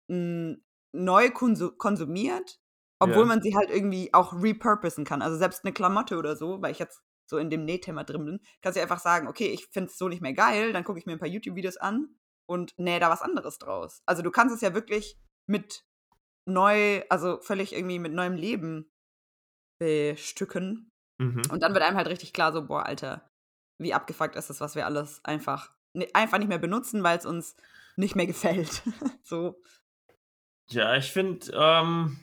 mh, 0.10 0.58
neu 0.94 1.30
konsu 1.32 1.72
konsumiert, 1.78 2.60
obwohl 3.00 3.24
Ja. 3.24 3.26
man 3.26 3.42
sie 3.42 3.56
halt 3.56 3.70
irgendwie 3.70 4.14
auch 4.14 4.34
repurposen 4.34 5.06
kann. 5.06 5.22
Also 5.22 5.38
selbst 5.38 5.64
eine 5.64 5.74
Klamotte 5.74 6.18
oder 6.18 6.36
so, 6.36 6.62
weil 6.62 6.72
ich 6.72 6.80
jetzt 6.80 7.02
so 7.28 7.38
in 7.38 7.50
dem 7.50 7.66
Nähthema 7.66 8.04
drin 8.04 8.26
bin, 8.26 8.40
kannst 8.62 8.78
du 8.78 8.82
einfach 8.82 9.00
sagen, 9.00 9.28
okay, 9.28 9.48
ich 9.48 9.68
finde 9.68 9.90
es 9.92 9.98
so 9.98 10.08
nicht 10.08 10.22
mehr 10.22 10.34
geil, 10.34 10.74
dann 10.74 10.84
gucke 10.84 11.00
ich 11.00 11.06
mir 11.06 11.14
ein 11.14 11.20
paar 11.20 11.28
YouTube-Videos 11.28 11.78
an 11.78 12.16
und 12.48 12.74
nähe 12.80 13.00
da 13.00 13.10
was 13.10 13.22
anderes 13.22 13.60
draus. 13.60 14.02
Also 14.06 14.24
du 14.24 14.32
kannst 14.32 14.56
es 14.56 14.62
ja 14.62 14.74
wirklich 14.74 15.20
mit 15.46 15.86
neu, 16.46 17.04
also 17.10 17.40
völlig 17.42 17.74
irgendwie 17.74 18.00
mit 18.00 18.14
neuem 18.14 18.36
Leben 18.36 18.92
bestücken. 19.80 20.92
Mhm. 21.20 21.42
Und 21.52 21.62
dann 21.62 21.74
wird 21.74 21.84
einem 21.84 21.98
halt 21.98 22.08
richtig 22.08 22.34
klar, 22.34 22.54
so, 22.54 22.66
boah, 22.66 22.86
Alter, 22.86 23.30
wie 23.78 23.94
abgefuckt 23.94 24.36
ist 24.36 24.50
das, 24.50 24.62
was 24.62 24.76
wir 24.76 24.86
alles 24.86 25.24
einfach, 25.24 25.72
einfach 26.14 26.38
nicht 26.38 26.48
mehr 26.48 26.58
benutzen, 26.58 27.04
weil 27.04 27.18
es 27.18 27.26
uns 27.26 27.56
nicht 27.98 28.16
mehr 28.16 28.28
gefällt. 28.28 28.82
so. 29.24 29.62
Ja, 30.70 30.96
ich 30.96 31.12
finde, 31.12 31.52
ähm, 31.54 32.20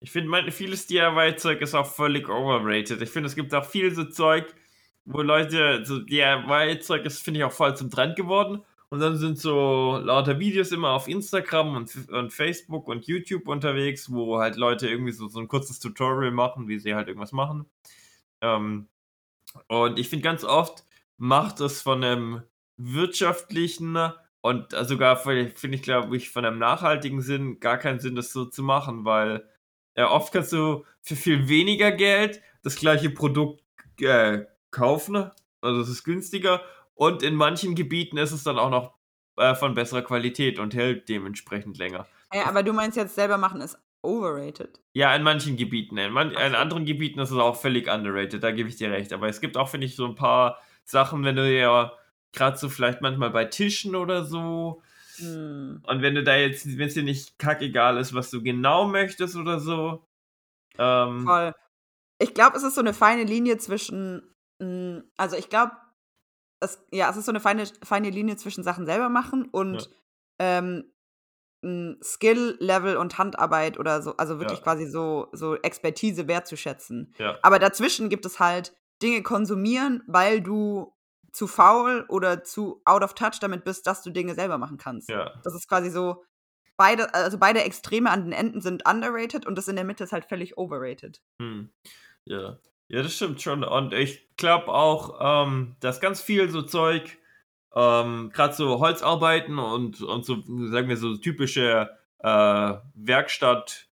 ich 0.00 0.10
finde, 0.10 0.50
vieles 0.50 0.86
DIY-Zeug 0.86 1.60
ist 1.60 1.74
auch 1.74 1.86
völlig 1.86 2.28
overrated. 2.28 3.02
Ich 3.02 3.10
finde, 3.10 3.28
es 3.28 3.34
gibt 3.34 3.54
auch 3.54 3.64
viel 3.64 3.94
so 3.94 4.04
Zeug, 4.04 4.54
wo 5.04 5.22
Leute, 5.22 5.84
so 5.84 5.98
DIY-Zeug 6.00 7.04
ist, 7.04 7.22
finde 7.22 7.40
ich, 7.40 7.44
auch 7.44 7.52
voll 7.52 7.76
zum 7.76 7.90
Trend 7.90 8.16
geworden. 8.16 8.62
Und 8.88 9.00
dann 9.00 9.16
sind 9.16 9.38
so 9.38 10.00
lauter 10.02 10.38
Videos 10.38 10.70
immer 10.70 10.90
auf 10.90 11.08
Instagram 11.08 11.74
und, 11.76 12.08
und 12.08 12.32
Facebook 12.32 12.88
und 12.88 13.06
YouTube 13.06 13.48
unterwegs, 13.48 14.12
wo 14.12 14.38
halt 14.38 14.56
Leute 14.56 14.88
irgendwie 14.88 15.12
so, 15.12 15.26
so 15.28 15.40
ein 15.40 15.48
kurzes 15.48 15.80
Tutorial 15.80 16.30
machen, 16.30 16.68
wie 16.68 16.78
sie 16.78 16.94
halt 16.94 17.08
irgendwas 17.08 17.32
machen. 17.32 17.66
Ähm, 18.40 18.88
und 19.68 19.98
ich 19.98 20.08
finde 20.08 20.22
ganz 20.24 20.44
oft 20.44 20.84
macht 21.18 21.60
es 21.60 21.82
von 21.82 22.04
einem 22.04 22.42
wirtschaftlichen 22.76 23.96
und 24.46 24.72
äh, 24.72 24.84
sogar 24.84 25.16
finde 25.16 25.52
ich, 25.72 25.82
glaube 25.82 26.16
ich, 26.16 26.30
von 26.30 26.44
einem 26.44 26.58
nachhaltigen 26.58 27.20
Sinn 27.20 27.58
gar 27.58 27.78
keinen 27.78 27.98
Sinn, 27.98 28.14
das 28.14 28.32
so 28.32 28.44
zu 28.44 28.62
machen, 28.62 29.04
weil 29.04 29.48
äh, 29.94 30.04
oft 30.04 30.32
kannst 30.32 30.52
du 30.52 30.84
für 31.02 31.16
viel 31.16 31.48
weniger 31.48 31.90
Geld 31.90 32.40
das 32.62 32.76
gleiche 32.76 33.10
Produkt 33.10 33.60
äh, 34.00 34.44
kaufen, 34.70 35.30
also 35.60 35.80
es 35.80 35.88
ist 35.88 36.04
günstiger 36.04 36.62
und 36.94 37.24
in 37.24 37.34
manchen 37.34 37.74
Gebieten 37.74 38.18
ist 38.18 38.30
es 38.30 38.44
dann 38.44 38.58
auch 38.58 38.70
noch 38.70 38.94
äh, 39.36 39.56
von 39.56 39.74
besserer 39.74 40.02
Qualität 40.02 40.60
und 40.60 40.74
hält 40.74 41.08
dementsprechend 41.08 41.76
länger. 41.78 42.06
Ja, 42.32 42.46
aber 42.46 42.62
du 42.62 42.72
meinst 42.72 42.96
jetzt 42.96 43.16
selber 43.16 43.38
machen 43.38 43.60
ist 43.60 43.76
overrated. 44.02 44.80
Ja, 44.92 45.14
in 45.16 45.24
manchen 45.24 45.56
Gebieten. 45.56 45.98
In, 45.98 46.12
man, 46.12 46.30
in 46.30 46.54
anderen 46.54 46.84
Gebieten 46.84 47.18
ist 47.18 47.32
es 47.32 47.38
auch 47.38 47.56
völlig 47.56 47.88
underrated, 47.88 48.44
da 48.44 48.52
gebe 48.52 48.68
ich 48.68 48.76
dir 48.76 48.92
recht. 48.92 49.12
Aber 49.12 49.26
es 49.26 49.40
gibt 49.40 49.56
auch, 49.56 49.68
finde 49.68 49.88
ich, 49.88 49.96
so 49.96 50.06
ein 50.06 50.14
paar 50.14 50.60
Sachen, 50.84 51.24
wenn 51.24 51.34
du 51.34 51.52
ja 51.52 51.92
gerade 52.36 52.56
so 52.58 52.68
vielleicht 52.68 53.00
manchmal 53.02 53.30
bei 53.30 53.44
Tischen 53.46 53.96
oder 53.96 54.24
so, 54.24 54.82
Hm. 55.18 55.82
und 55.84 56.02
wenn 56.02 56.14
du 56.14 56.22
da 56.24 56.36
jetzt, 56.36 56.66
wenn 56.78 56.88
es 56.88 56.94
dir 56.94 57.02
nicht 57.02 57.38
kackegal 57.38 57.96
ist, 57.98 58.14
was 58.14 58.30
du 58.30 58.42
genau 58.42 58.86
möchtest 58.86 59.36
oder 59.36 59.60
so, 59.60 60.06
ähm, 60.78 61.24
Voll. 61.24 61.54
Ich 62.20 62.34
glaube, 62.34 62.56
es 62.56 62.62
ist 62.64 62.74
so 62.76 62.82
eine 62.82 62.94
feine 62.94 63.24
Linie 63.24 63.58
zwischen, 63.58 64.34
mh, 64.60 65.02
also 65.18 65.36
ich 65.36 65.48
glaube, 65.50 65.72
es, 66.60 66.84
ja, 66.92 67.10
es 67.10 67.16
ist 67.18 67.26
so 67.26 67.32
eine 67.32 67.40
feine, 67.40 67.66
feine 67.84 68.10
Linie 68.10 68.36
zwischen 68.36 68.64
Sachen 68.64 68.86
selber 68.86 69.08
machen 69.10 69.46
und 69.50 69.90
ähm, 70.40 70.92
mh, 71.62 71.96
Skill, 72.02 72.56
Level 72.60 72.96
und 72.98 73.18
Handarbeit 73.18 73.78
oder 73.78 74.02
so, 74.02 74.16
also 74.16 74.40
wirklich 74.40 74.60
Ja. 74.60 74.64
quasi 74.64 74.86
so, 74.86 75.28
so 75.32 75.56
Expertise 75.56 76.28
wertzuschätzen. 76.28 77.14
ja, 77.18 77.38
Aber 77.42 77.58
dazwischen 77.58 78.08
gibt 78.10 78.26
es 78.26 78.40
halt 78.40 78.74
Dinge 79.02 79.22
konsumieren, 79.22 80.02
weil 80.06 80.40
du 80.42 80.95
zu 81.36 81.46
faul 81.46 82.04
oder 82.08 82.42
zu 82.44 82.80
out 82.84 83.02
of 83.02 83.14
touch 83.14 83.38
damit 83.40 83.64
bist, 83.64 83.86
dass 83.86 84.02
du 84.02 84.10
Dinge 84.10 84.34
selber 84.34 84.58
machen 84.58 84.78
kannst. 84.78 85.08
ja, 85.08 85.32
Das 85.44 85.54
ist 85.54 85.68
quasi 85.68 85.90
so, 85.90 86.24
beide, 86.76 87.12
also 87.14 87.38
beide 87.38 87.62
Extreme 87.62 88.10
an 88.10 88.24
den 88.24 88.32
Enden 88.32 88.60
sind 88.60 88.88
underrated 88.88 89.46
und 89.46 89.56
das 89.56 89.68
in 89.68 89.76
der 89.76 89.84
Mitte 89.84 90.04
ist 90.04 90.12
halt 90.12 90.24
völlig 90.24 90.56
overrated. 90.58 91.20
hm, 91.40 91.70
ja. 92.24 92.58
Ja, 92.88 93.02
das 93.02 93.14
stimmt 93.16 93.42
schon. 93.42 93.64
Und 93.64 93.92
ich 93.92 94.28
glaube 94.36 94.68
auch, 94.68 95.18
ähm, 95.20 95.74
dass 95.80 96.00
ganz 96.00 96.20
viel 96.22 96.48
so 96.50 96.62
Zeug, 96.62 97.18
ähm, 97.74 98.30
gerade 98.32 98.54
so 98.54 98.78
Holzarbeiten 98.78 99.58
und, 99.58 100.00
und 100.02 100.24
so, 100.24 100.36
sagen 100.70 100.88
wir 100.88 100.96
so 100.96 101.16
typische 101.16 101.90
äh, 102.20 102.74
Werkstatt, 102.94 103.88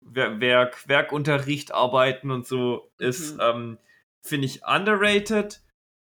Wer- 0.00 0.40
Werk, 0.40 0.86
Werkunterricht 0.88 1.72
arbeiten 1.72 2.30
und 2.30 2.46
so 2.46 2.90
ist, 2.98 3.34
Mhm. 3.36 3.40
ähm, 3.42 3.78
finde 4.22 4.46
ich 4.46 4.60
underrated, 4.66 5.62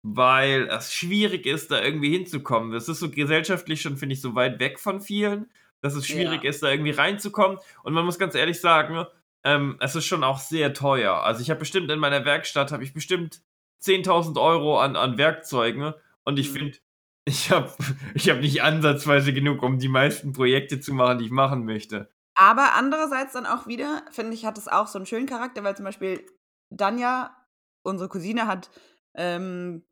weil 0.03 0.67
es 0.69 0.93
schwierig 0.93 1.45
ist, 1.45 1.71
da 1.71 1.81
irgendwie 1.81 2.11
hinzukommen. 2.11 2.71
Das 2.71 2.87
ist 2.89 2.99
so 2.99 3.09
gesellschaftlich 3.09 3.81
schon, 3.81 3.97
finde 3.97 4.13
ich, 4.13 4.21
so 4.21 4.35
weit 4.35 4.59
weg 4.59 4.79
von 4.79 5.01
vielen, 5.01 5.49
dass 5.81 5.95
es 5.95 6.07
schwierig 6.07 6.43
Ja. 6.43 6.49
ist, 6.49 6.63
da 6.63 6.69
irgendwie 6.71 6.91
reinzukommen. 6.91 7.57
Und 7.83 7.93
man 7.93 8.05
muss 8.05 8.19
ganz 8.19 8.35
ehrlich 8.35 8.59
sagen, 8.61 9.05
ähm, 9.43 9.77
es 9.79 9.95
ist 9.95 10.05
schon 10.05 10.23
auch 10.23 10.39
sehr 10.39 10.73
teuer. 10.73 11.23
Also 11.23 11.41
ich 11.41 11.49
habe 11.49 11.59
bestimmt 11.59 11.89
in 11.91 11.99
meiner 11.99 12.25
Werkstatt, 12.25 12.71
habe 12.71 12.83
ich 12.83 12.93
bestimmt 12.93 13.41
10.000 13.81 14.37
Euro 14.37 14.79
an, 14.79 14.95
an 14.95 15.17
Werkzeugen 15.17 15.93
und 16.23 16.39
ich 16.39 16.49
Mhm. 16.49 16.53
finde, 16.53 16.77
ich 17.25 17.51
habe 17.51 17.71
ich 18.15 18.29
hab 18.29 18.39
nicht 18.39 18.61
ansatzweise 18.63 19.33
genug, 19.33 19.61
um 19.63 19.79
die 19.79 19.87
meisten 19.87 20.33
Projekte 20.33 20.79
zu 20.79 20.93
machen, 20.93 21.19
die 21.19 21.25
ich 21.25 21.31
machen 21.31 21.63
möchte. 21.65 22.09
Aber 22.35 22.73
andererseits 22.75 23.33
dann 23.33 23.45
auch 23.45 23.67
wieder, 23.67 24.03
finde 24.11 24.33
ich, 24.33 24.45
hat 24.45 24.57
es 24.57 24.67
auch 24.67 24.87
so 24.87 24.97
einen 24.97 25.05
schönen 25.05 25.27
Charakter, 25.27 25.63
weil 25.63 25.75
zum 25.75 25.85
Beispiel 25.85 26.25
Danja, 26.69 27.35
unsere 27.83 28.09
Cousine, 28.09 28.47
hat 28.47 28.69
ähm, 29.15 29.83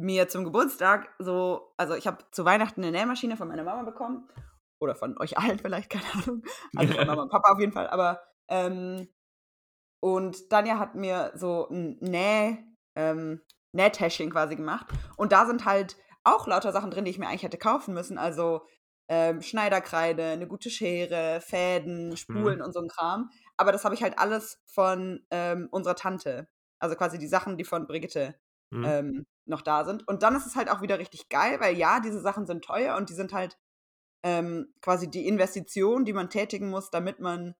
mir 0.00 0.28
zum 0.28 0.44
Geburtstag 0.44 1.14
so, 1.18 1.72
also 1.76 1.94
ich 1.94 2.06
habe 2.06 2.24
zu 2.30 2.44
Weihnachten 2.44 2.82
eine 2.82 2.92
Nähmaschine 2.92 3.36
von 3.36 3.48
meiner 3.48 3.64
Mama 3.64 3.82
bekommen. 3.82 4.28
Oder 4.80 4.94
von 4.94 5.18
euch 5.18 5.38
allen 5.38 5.58
vielleicht, 5.62 5.90
keine 5.90 6.04
Ahnung. 6.14 6.42
Also 6.76 6.94
von 6.94 7.06
Mama 7.06 7.22
und 7.22 7.30
Papa 7.30 7.52
auf 7.52 7.60
jeden 7.60 7.72
Fall. 7.72 7.88
Aber 7.88 8.20
ähm, 8.48 9.08
und 10.02 10.50
Danja 10.50 10.78
hat 10.78 10.94
mir 10.94 11.32
so 11.34 11.68
ein 11.68 11.98
Näh, 12.00 12.58
ähm, 12.96 13.42
Nähtäschchen 13.72 14.30
quasi 14.30 14.56
gemacht. 14.56 14.86
Und 15.16 15.32
da 15.32 15.46
sind 15.46 15.64
halt 15.66 15.96
auch 16.24 16.46
lauter 16.46 16.72
Sachen 16.72 16.90
drin, 16.90 17.04
die 17.04 17.10
ich 17.10 17.18
mir 17.18 17.28
eigentlich 17.28 17.42
hätte 17.42 17.58
kaufen 17.58 17.92
müssen. 17.94 18.16
Also 18.16 18.62
ähm, 19.08 19.42
Schneiderkreide, 19.42 20.24
eine 20.24 20.46
gute 20.46 20.70
Schere, 20.70 21.40
Fäden, 21.40 22.16
Spulen 22.16 22.62
und 22.62 22.72
so 22.72 22.80
ein 22.80 22.88
Kram. 22.88 23.30
Aber 23.56 23.72
das 23.72 23.84
habe 23.84 23.94
ich 23.94 24.02
halt 24.02 24.18
alles 24.18 24.62
von 24.66 25.26
ähm, 25.30 25.68
unserer 25.70 25.96
Tante. 25.96 26.48
Also 26.78 26.96
quasi 26.96 27.18
die 27.18 27.28
Sachen, 27.28 27.58
die 27.58 27.64
von 27.64 27.86
Brigitte 27.86 28.34
Hm? 28.72 28.84
ähm, 28.84 29.26
noch 29.50 29.62
da 29.62 29.84
sind. 29.84 30.06
Und 30.08 30.22
dann 30.22 30.34
ist 30.34 30.46
es 30.46 30.56
halt 30.56 30.70
auch 30.70 30.80
wieder 30.80 30.98
richtig 30.98 31.28
geil, 31.28 31.60
weil 31.60 31.76
ja, 31.76 32.00
diese 32.00 32.20
Sachen 32.20 32.46
sind 32.46 32.64
teuer 32.64 32.96
und 32.96 33.10
die 33.10 33.14
sind 33.14 33.32
halt 33.32 33.58
ähm, 34.22 34.72
quasi 34.80 35.10
die 35.10 35.26
Investition, 35.26 36.04
die 36.04 36.12
man 36.12 36.30
tätigen 36.30 36.70
muss, 36.70 36.90
damit 36.90 37.20
man 37.20 37.54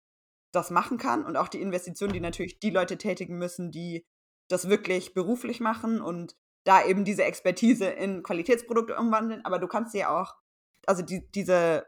das 0.52 0.70
machen 0.70 0.98
kann. 0.98 1.24
Und 1.24 1.36
auch 1.36 1.48
die 1.48 1.60
Investition, 1.60 2.12
die 2.12 2.20
natürlich 2.20 2.60
die 2.60 2.70
Leute 2.70 2.98
tätigen 2.98 3.38
müssen, 3.38 3.70
die 3.70 4.06
das 4.48 4.68
wirklich 4.68 5.14
beruflich 5.14 5.60
machen 5.60 6.00
und 6.00 6.36
da 6.64 6.84
eben 6.84 7.04
diese 7.04 7.24
Expertise 7.24 7.86
in 7.86 8.22
Qualitätsprodukte 8.22 8.96
umwandeln. 8.96 9.44
Aber 9.44 9.58
du 9.58 9.68
kannst 9.68 9.94
ja 9.94 10.20
auch, 10.20 10.34
also 10.86 11.02
die, 11.02 11.30
diese, 11.32 11.86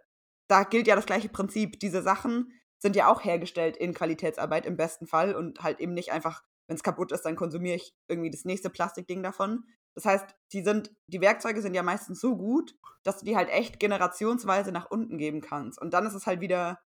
da 0.48 0.64
gilt 0.64 0.86
ja 0.86 0.96
das 0.96 1.06
gleiche 1.06 1.28
Prinzip. 1.28 1.80
Diese 1.80 2.02
Sachen 2.02 2.52
sind 2.78 2.96
ja 2.96 3.10
auch 3.10 3.24
hergestellt 3.24 3.76
in 3.76 3.94
Qualitätsarbeit 3.94 4.66
im 4.66 4.76
besten 4.76 5.06
Fall 5.06 5.34
und 5.34 5.62
halt 5.62 5.80
eben 5.80 5.94
nicht 5.94 6.12
einfach, 6.12 6.42
wenn 6.66 6.76
es 6.76 6.82
kaputt 6.82 7.12
ist, 7.12 7.22
dann 7.22 7.36
konsumiere 7.36 7.76
ich 7.76 7.94
irgendwie 8.08 8.30
das 8.30 8.44
nächste 8.44 8.70
Plastikding 8.70 9.22
davon. 9.22 9.64
Das 9.94 10.04
heißt, 10.06 10.26
die 10.52 10.62
sind, 10.62 10.94
die 11.06 11.20
Werkzeuge 11.20 11.62
sind 11.62 11.74
ja 11.74 11.82
meistens 11.82 12.20
so 12.20 12.36
gut, 12.36 12.76
dass 13.02 13.18
du 13.18 13.24
die 13.26 13.36
halt 13.36 13.48
echt 13.50 13.78
generationsweise 13.80 14.72
nach 14.72 14.90
unten 14.90 15.18
geben 15.18 15.40
kannst. 15.40 15.80
Und 15.80 15.92
dann 15.94 16.06
ist 16.06 16.14
es 16.14 16.26
halt 16.26 16.40
wieder 16.40 16.80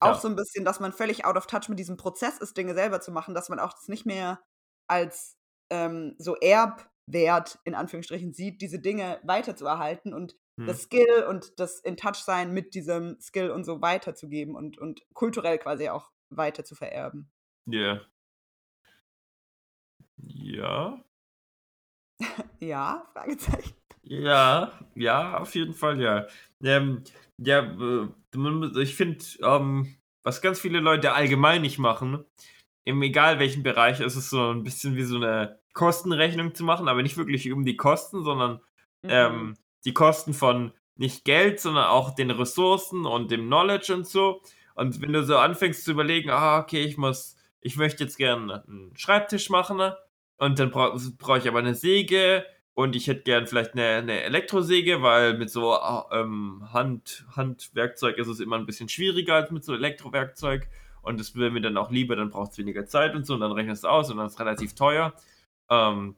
auch 0.00 0.14
Ja. 0.14 0.20
so 0.20 0.28
ein 0.28 0.36
bisschen, 0.36 0.64
dass 0.64 0.80
man 0.80 0.92
völlig 0.92 1.24
out 1.24 1.36
of 1.36 1.46
touch 1.46 1.68
mit 1.68 1.78
diesem 1.78 1.96
Prozess 1.96 2.38
ist, 2.38 2.56
Dinge 2.56 2.74
selber 2.74 3.00
zu 3.00 3.12
machen, 3.12 3.34
dass 3.34 3.48
man 3.48 3.58
auch 3.60 3.72
das 3.74 3.88
nicht 3.88 4.06
mehr 4.06 4.40
als 4.88 5.36
ähm, 5.70 6.14
so 6.18 6.36
Erb, 6.36 6.90
Wert 7.06 7.58
in 7.64 7.74
Anführungsstrichen 7.74 8.32
sieht, 8.32 8.62
diese 8.62 8.78
Dinge 8.80 9.20
weiterzuerhalten 9.24 10.14
und 10.14 10.36
Hm. 10.58 10.66
das 10.66 10.82
Skill 10.82 11.24
und 11.28 11.58
das 11.60 11.80
in 11.80 11.96
Touch 11.96 12.16
sein 12.24 12.52
mit 12.52 12.74
diesem 12.74 13.18
Skill 13.20 13.50
und 13.50 13.64
so 13.64 13.80
weiterzugeben 13.82 14.54
und, 14.54 14.78
und 14.78 15.02
kulturell 15.14 15.58
quasi 15.58 15.88
auch 15.88 16.10
weiter 16.30 16.64
zu 16.64 16.74
vererben. 16.74 17.30
Ja. 17.66 18.06
Ja. 20.18 21.02
Ja, 22.60 23.06
Fragezeichen. 23.12 23.74
Ja, 24.02 24.72
ja, 24.94 25.38
auf 25.38 25.54
jeden 25.54 25.74
Fall, 25.74 26.00
ja. 26.00 26.26
Ähm, 26.62 27.04
ja, 27.38 27.60
äh, 27.60 28.08
ich 28.82 28.94
finde, 28.96 29.24
ähm, 29.42 29.96
was 30.22 30.40
ganz 30.42 30.60
viele 30.60 30.80
Leute 30.80 31.12
allgemein 31.12 31.62
nicht 31.62 31.78
machen, 31.78 32.24
im 32.84 33.02
egal 33.02 33.38
welchen 33.38 33.62
Bereich, 33.62 34.00
ist 34.00 34.16
es 34.16 34.30
so 34.30 34.50
ein 34.52 34.64
bisschen 34.64 34.96
wie 34.96 35.02
so 35.04 35.16
eine 35.16 35.60
Kostenrechnung 35.74 36.54
zu 36.54 36.64
machen, 36.64 36.88
aber 36.88 37.02
nicht 37.02 37.16
wirklich 37.16 37.50
um 37.52 37.64
die 37.64 37.76
Kosten, 37.76 38.24
sondern 38.24 38.60
Mhm. 39.02 39.08
ähm, 39.10 39.56
die 39.86 39.94
Kosten 39.94 40.34
von 40.34 40.72
nicht 40.96 41.24
Geld, 41.24 41.58
sondern 41.60 41.86
auch 41.86 42.14
den 42.14 42.30
Ressourcen 42.30 43.06
und 43.06 43.30
dem 43.30 43.46
Knowledge 43.46 43.94
und 43.94 44.06
so. 44.06 44.42
Und 44.74 45.00
wenn 45.00 45.12
du 45.14 45.24
so 45.24 45.38
anfängst 45.38 45.84
zu 45.84 45.92
überlegen, 45.92 46.28
ah, 46.30 46.58
okay, 46.60 46.82
ich 46.84 46.98
muss, 46.98 47.36
ich 47.62 47.76
möchte 47.76 48.04
jetzt 48.04 48.18
gerne 48.18 48.62
einen 48.68 48.94
Schreibtisch 48.96 49.48
machen, 49.48 49.78
ne? 49.78 49.96
Und 50.40 50.58
dann 50.58 50.70
brauche 50.70 50.98
brauch 51.18 51.36
ich 51.36 51.46
aber 51.46 51.60
eine 51.60 51.74
Säge 51.74 52.44
und 52.74 52.96
ich 52.96 53.06
hätte 53.08 53.22
gern 53.22 53.46
vielleicht 53.46 53.74
eine, 53.74 53.86
eine 53.86 54.22
Elektrosäge, 54.22 55.02
weil 55.02 55.36
mit 55.36 55.50
so 55.50 55.74
ah, 55.74 56.08
ähm, 56.12 56.66
Hand, 56.72 57.26
Handwerkzeug 57.36 58.16
ist 58.16 58.26
es 58.26 58.40
immer 58.40 58.56
ein 58.56 58.64
bisschen 58.64 58.88
schwieriger 58.88 59.34
als 59.34 59.50
mit 59.50 59.64
so 59.64 59.74
Elektrowerkzeug. 59.74 60.66
Und 61.02 61.20
das 61.20 61.36
wäre 61.36 61.50
mir 61.50 61.60
dann 61.60 61.76
auch 61.76 61.90
lieber, 61.90 62.16
dann 62.16 62.30
braucht 62.30 62.52
es 62.52 62.58
weniger 62.58 62.86
Zeit 62.86 63.14
und 63.14 63.26
so, 63.26 63.34
und 63.34 63.40
dann 63.40 63.52
rechnest 63.52 63.84
du 63.84 63.88
aus 63.88 64.10
und 64.10 64.16
dann 64.16 64.26
ist 64.26 64.34
es 64.34 64.40
relativ 64.40 64.74
teuer. 64.74 65.12
Ähm, 65.70 66.16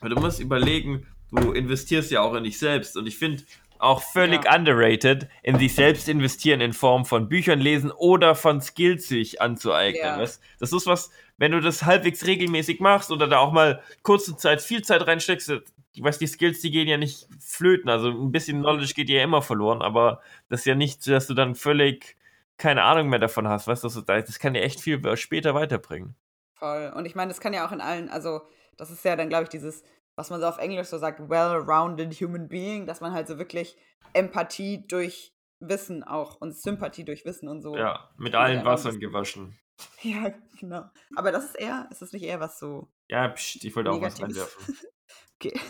aber 0.00 0.10
du 0.10 0.20
musst 0.20 0.40
überlegen, 0.40 1.06
du 1.32 1.52
investierst 1.52 2.10
ja 2.12 2.22
auch 2.22 2.34
in 2.34 2.44
dich 2.44 2.58
selbst. 2.58 2.96
Und 2.96 3.06
ich 3.06 3.18
finde 3.18 3.42
auch 3.78 4.02
völlig 4.02 4.44
Ja. 4.44 4.56
underrated, 4.56 5.28
in 5.42 5.58
sich 5.58 5.74
selbst 5.74 6.08
investieren 6.08 6.60
in 6.60 6.72
Form 6.72 7.04
von 7.04 7.28
Büchern 7.28 7.60
lesen 7.60 7.90
oder 7.90 8.34
von 8.34 8.60
Skills 8.60 9.08
sich 9.08 9.40
anzueignen. 9.40 10.04
Ja. 10.04 10.18
weißt? 10.18 10.40
Das 10.60 10.72
ist 10.72 10.86
was, 10.86 11.10
wenn 11.38 11.52
du 11.52 11.60
das 11.60 11.84
halbwegs 11.84 12.26
regelmäßig 12.26 12.80
machst 12.80 13.10
oder 13.10 13.28
da 13.28 13.38
auch 13.38 13.52
mal 13.52 13.82
kurze 14.02 14.36
Zeit 14.36 14.62
viel 14.62 14.82
Zeit 14.82 15.06
reinsteckst, 15.06 15.52
ich 15.92 16.02
weiß, 16.02 16.18
die 16.18 16.26
Skills, 16.26 16.60
die 16.60 16.70
gehen 16.70 16.88
ja 16.88 16.98
nicht 16.98 17.26
flöten. 17.40 17.88
Also 17.88 18.10
ein 18.10 18.32
bisschen 18.32 18.60
Knowledge 18.60 18.92
geht 18.94 19.08
dir 19.08 19.18
ja 19.18 19.24
immer 19.24 19.42
verloren, 19.42 19.80
aber 19.82 20.20
das 20.48 20.60
ist 20.60 20.66
ja 20.66 20.74
nicht, 20.74 21.02
so, 21.02 21.10
dass 21.10 21.26
du 21.26 21.34
dann 21.34 21.54
völlig 21.54 22.16
keine 22.58 22.82
Ahnung 22.84 23.08
mehr 23.08 23.18
davon 23.18 23.48
hast, 23.48 23.66
weißt 23.66 23.84
du, 23.84 23.88
das, 23.88 24.04
das 24.04 24.38
kann 24.38 24.54
dir 24.54 24.62
echt 24.62 24.80
viel 24.80 25.16
später 25.16 25.54
weiterbringen. 25.54 26.14
Voll. 26.54 26.92
Und 26.96 27.04
ich 27.04 27.14
meine, 27.14 27.28
das 27.28 27.40
kann 27.40 27.52
ja 27.52 27.66
auch 27.66 27.72
in 27.72 27.80
allen, 27.80 28.08
also 28.08 28.40
das 28.76 28.90
ist 28.90 29.04
ja 29.04 29.16
dann, 29.16 29.28
glaube 29.28 29.44
ich, 29.44 29.48
dieses, 29.50 29.84
was 30.14 30.30
man 30.30 30.40
so 30.40 30.46
auf 30.46 30.58
Englisch 30.58 30.88
so 30.88 30.98
sagt, 30.98 31.28
well-rounded 31.28 32.14
human 32.14 32.48
being, 32.48 32.86
dass 32.86 33.00
man 33.00 33.12
halt 33.12 33.28
so 33.28 33.38
wirklich 33.38 33.76
Empathie 34.14 34.86
durch 34.88 35.34
Wissen 35.60 36.02
auch 36.02 36.36
und 36.40 36.54
Sympathie 36.56 37.04
durch 37.04 37.24
Wissen 37.24 37.48
und 37.48 37.60
so. 37.60 37.76
Ja, 37.76 38.10
mit 38.16 38.34
allen 38.34 38.64
Wassern 38.64 39.00
gewaschen. 39.00 39.58
Ja, 40.02 40.32
genau. 40.58 40.84
Aber 41.16 41.32
das 41.32 41.44
ist 41.46 41.54
eher, 41.56 41.88
ist 41.90 42.02
das 42.02 42.12
nicht 42.12 42.22
eher 42.22 42.40
was 42.40 42.58
so 42.58 42.88
Ja, 43.08 43.28
pst, 43.28 43.64
ich 43.64 43.74
wollte 43.76 43.90
auch 43.90 44.00
was 44.00 44.18
Negatives? 44.18 44.56
einwerfen. 44.56 44.76
Okay. 45.38 45.60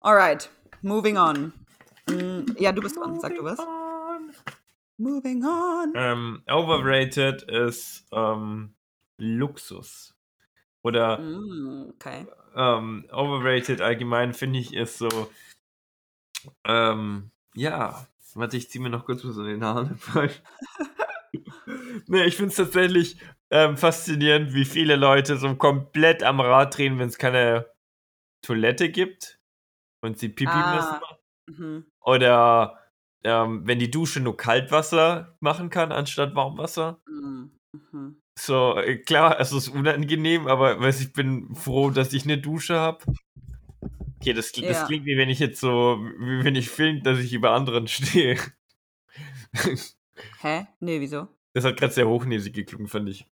Alright, 0.00 0.48
moving 0.82 1.18
on. 1.18 1.52
Mm, 2.06 2.44
Ja, 2.58 2.72
du 2.72 2.80
bist 2.80 2.96
dran, 2.96 3.20
sag 3.20 3.34
du 3.36 3.44
was. 3.44 3.58
Moving 4.96 5.44
on. 5.44 5.92
Ähm, 5.94 6.42
overrated 6.48 7.42
ist 7.42 8.06
ähm, 8.12 8.74
Luxus. 9.18 10.14
Oder 10.82 11.18
Mm, 11.18 11.90
okay. 11.90 12.26
ähm, 12.54 13.06
overrated 13.12 13.80
allgemein 13.82 14.32
finde 14.32 14.58
ich 14.60 14.72
ist 14.72 14.98
so, 14.98 15.08
ähm, 16.64 17.30
ja, 17.54 18.06
warte, 18.34 18.56
ich 18.56 18.70
ziehe 18.70 18.82
mir 18.82 18.90
noch 18.90 19.04
kurz 19.04 19.24
was 19.24 19.36
in 19.36 19.44
den 19.44 19.64
Haaren. 19.64 20.00
nee, 22.06 22.24
ich 22.24 22.36
finde 22.36 22.50
es 22.50 22.56
tatsächlich 22.56 23.18
ähm, 23.50 23.76
faszinierend, 23.76 24.54
wie 24.54 24.64
viele 24.64 24.96
Leute 24.96 25.36
so 25.36 25.54
komplett 25.56 26.22
am 26.22 26.40
Rad 26.40 26.76
drehen, 26.76 26.98
wenn 26.98 27.08
es 27.08 27.18
keine 27.18 27.66
Toilette 28.42 28.90
gibt 28.90 29.40
und 30.02 30.18
sie 30.18 30.28
Pipi 30.28 30.50
Ah. 30.50 31.00
müssen. 31.46 31.64
Mhm. 31.64 31.84
Oder 32.00 32.78
ähm, 33.24 33.66
wenn 33.66 33.78
die 33.78 33.90
Dusche 33.90 34.20
nur 34.20 34.36
Kaltwasser 34.36 35.36
machen 35.40 35.70
kann, 35.70 35.92
anstatt 35.92 36.34
Warmwasser. 36.34 37.00
Mm, 37.06 37.46
mhm. 37.72 38.22
So, 38.38 38.76
äh, 38.76 38.98
klar, 38.98 39.40
es 39.40 39.52
ist 39.52 39.68
unangenehm, 39.68 40.46
aber 40.46 40.78
weiß, 40.80 41.00
ich 41.00 41.12
bin 41.12 41.54
froh, 41.56 41.90
dass 41.90 42.12
ich 42.12 42.24
eine 42.24 42.38
Dusche 42.38 42.78
habe. 42.78 43.04
Okay, 44.20 44.32
das, 44.32 44.52
das 44.52 44.62
Ja. 44.62 44.86
klingt 44.86 45.04
wie 45.06 45.16
wenn 45.16 45.28
ich 45.30 45.38
jetzt 45.38 45.60
so, 45.60 45.98
wie 46.18 46.44
wenn 46.44 46.54
ich 46.54 46.68
film, 46.70 47.02
dass 47.02 47.18
ich 47.18 47.32
über 47.32 47.52
anderen 47.52 47.88
stehe. 47.88 48.36
Hä? 50.40 50.66
Nee, 50.80 51.00
wieso? 51.00 51.28
Das 51.54 51.64
hat 51.64 51.76
gerade 51.76 51.92
sehr 51.92 52.08
hochnäsig 52.08 52.54
geklungen, 52.54 52.88
fand 52.88 53.08
ich. 53.08 53.26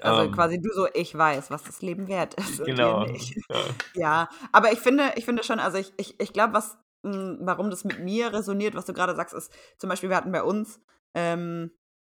Also 0.00 0.22
Ähm, 0.22 0.32
quasi 0.32 0.60
du 0.60 0.70
so, 0.72 0.86
ich 0.92 1.16
weiß, 1.16 1.50
was 1.50 1.62
das 1.64 1.80
Leben 1.82 2.08
wert 2.08 2.34
ist. 2.34 2.64
Genau. 2.64 3.04
nicht. 3.04 3.34
Ja. 3.50 3.64
Ja, 3.94 4.28
aber 4.52 4.72
ich 4.72 4.80
finde, 4.80 5.12
ich 5.16 5.24
finde 5.24 5.42
schon, 5.42 5.58
also 5.58 5.78
ich, 5.78 5.92
ich, 5.96 6.20
ich 6.20 6.32
glaube, 6.32 6.54
was, 6.54 6.76
mh, 7.02 7.38
warum 7.40 7.70
das 7.70 7.84
mit 7.84 8.00
mir 8.00 8.32
resoniert, 8.32 8.74
was 8.74 8.84
du 8.86 8.92
gerade 8.92 9.14
sagst, 9.14 9.34
ist 9.34 9.50
zum 9.78 9.88
Beispiel, 9.88 10.08
wir 10.10 10.16
hatten 10.16 10.32
bei 10.32 10.42
uns 10.42 10.80
ähm, 11.14 11.70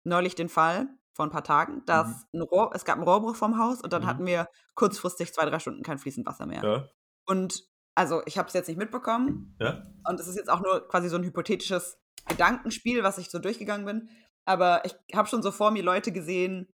neulich 0.04 0.34
den 0.36 0.48
Fall 0.48 0.88
vor 1.12 1.26
ein 1.26 1.30
paar 1.30 1.44
Tagen, 1.44 1.82
dass 1.86 2.26
ein 2.32 2.42
Rohr, 2.42 2.70
es 2.74 2.84
gab 2.84 2.96
einen 2.96 3.04
Rohrbruch 3.08 3.36
vom 3.36 3.58
Haus 3.58 3.80
und 3.82 3.92
dann 3.92 4.02
Mhm. 4.02 4.06
hatten 4.06 4.26
wir 4.26 4.48
kurzfristig 4.74 5.32
zwei, 5.34 5.44
drei 5.46 5.58
Stunden 5.58 5.82
kein 5.82 5.98
fließend 5.98 6.26
Wasser 6.26 6.46
mehr. 6.46 6.62
Ja. 6.62 6.88
Und 7.26 7.64
also 7.94 8.22
ich 8.26 8.38
habe 8.38 8.48
es 8.48 8.54
jetzt 8.54 8.68
nicht 8.68 8.76
mitbekommen 8.78 9.56
Ja. 9.60 9.82
und 10.08 10.20
es 10.20 10.28
ist 10.28 10.36
jetzt 10.36 10.50
auch 10.50 10.60
nur 10.60 10.86
quasi 10.88 11.08
so 11.08 11.16
ein 11.16 11.24
hypothetisches 11.24 11.98
Gedankenspiel, 12.28 13.02
was 13.02 13.18
ich 13.18 13.30
so 13.30 13.38
durchgegangen 13.38 13.86
bin. 13.86 14.08
Aber 14.47 14.82
ich 14.84 14.94
habe 15.14 15.28
schon 15.28 15.42
so 15.42 15.51
vor 15.51 15.70
mir 15.70 15.82
Leute 15.82 16.12
gesehen, 16.12 16.68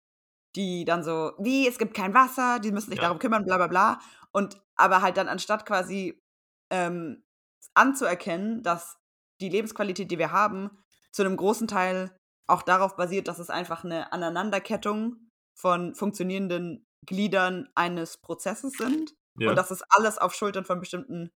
die 0.56 0.84
dann 0.86 1.04
so, 1.04 1.32
wie, 1.40 1.68
es 1.68 1.78
gibt 1.78 1.94
kein 1.94 2.14
Wasser, 2.14 2.60
die 2.60 2.72
müssen 2.72 2.90
sich 2.90 2.98
Ja. 2.98 3.04
darum 3.04 3.20
kümmern, 3.20 3.46
bla 3.46 3.58
bla 3.58 3.68
bla. 3.68 4.00
Und 4.34 4.62
aber 4.76 5.02
halt 5.02 5.18
dann 5.18 5.30
anstatt 5.30 5.66
quasi 5.66 6.20
ähm, 6.72 7.24
anzuerkennen, 7.74 8.64
dass 8.64 8.98
die 9.40 9.50
Lebensqualität, 9.50 10.12
die 10.12 10.18
wir 10.20 10.32
haben, 10.32 10.84
zu 11.12 11.24
einem 11.24 11.38
großen 11.38 11.68
Teil 11.68 12.16
auch 12.48 12.62
darauf 12.64 12.96
basiert, 12.96 13.28
dass 13.28 13.40
es 13.40 13.50
einfach 13.50 13.84
eine 13.84 14.12
Aneinanderkettung 14.12 15.28
von 15.58 15.96
funktionierenden 15.96 16.86
Gliedern 17.06 17.70
eines 17.76 18.18
Prozesses 18.18 18.74
sind 18.74 19.14
Ja. 19.40 19.50
und 19.50 19.56
dass 19.56 19.72
es 19.72 19.84
alles 19.90 20.18
auf 20.18 20.34
Schultern 20.34 20.66
von 20.66 20.80
bestimmten, 20.80 21.30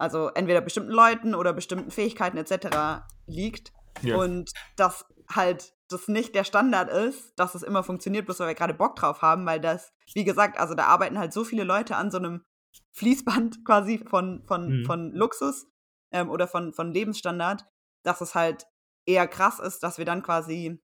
also 0.00 0.28
entweder 0.28 0.60
bestimmten 0.60 0.92
Leuten 0.92 1.34
oder 1.34 1.52
bestimmten 1.52 1.90
Fähigkeiten 1.90 2.36
etc. 2.36 3.04
liegt 3.26 3.72
ja. 4.02 4.16
und 4.16 4.52
dass 4.76 5.04
halt 5.30 5.74
das 5.88 6.08
nicht 6.08 6.34
der 6.34 6.44
Standard 6.44 6.90
ist, 6.90 7.32
dass 7.38 7.54
es 7.54 7.62
immer 7.62 7.82
funktioniert, 7.82 8.26
bloß 8.26 8.40
weil 8.40 8.48
wir 8.48 8.54
gerade 8.54 8.74
Bock 8.74 8.96
drauf 8.96 9.22
haben, 9.22 9.46
weil 9.46 9.60
das, 9.60 9.92
wie 10.14 10.24
gesagt, 10.24 10.58
also 10.58 10.74
da 10.74 10.84
arbeiten 10.86 11.18
halt 11.18 11.32
so 11.32 11.44
viele 11.44 11.64
Leute 11.64 11.96
an 11.96 12.10
so 12.10 12.18
einem 12.18 12.44
Fließband 12.92 13.64
quasi 13.64 13.98
von, 13.98 14.44
von, 14.46 14.80
Mhm. 14.80 14.84
von 14.84 15.12
Luxus 15.12 15.66
ähm, 16.12 16.30
oder 16.30 16.46
von, 16.46 16.72
von 16.72 16.92
Lebensstandard, 16.92 17.64
dass 18.02 18.20
es 18.20 18.34
halt 18.34 18.66
eher 19.06 19.26
krass 19.26 19.58
ist, 19.58 19.82
dass 19.82 19.98
wir 19.98 20.04
dann 20.04 20.22
quasi, 20.22 20.82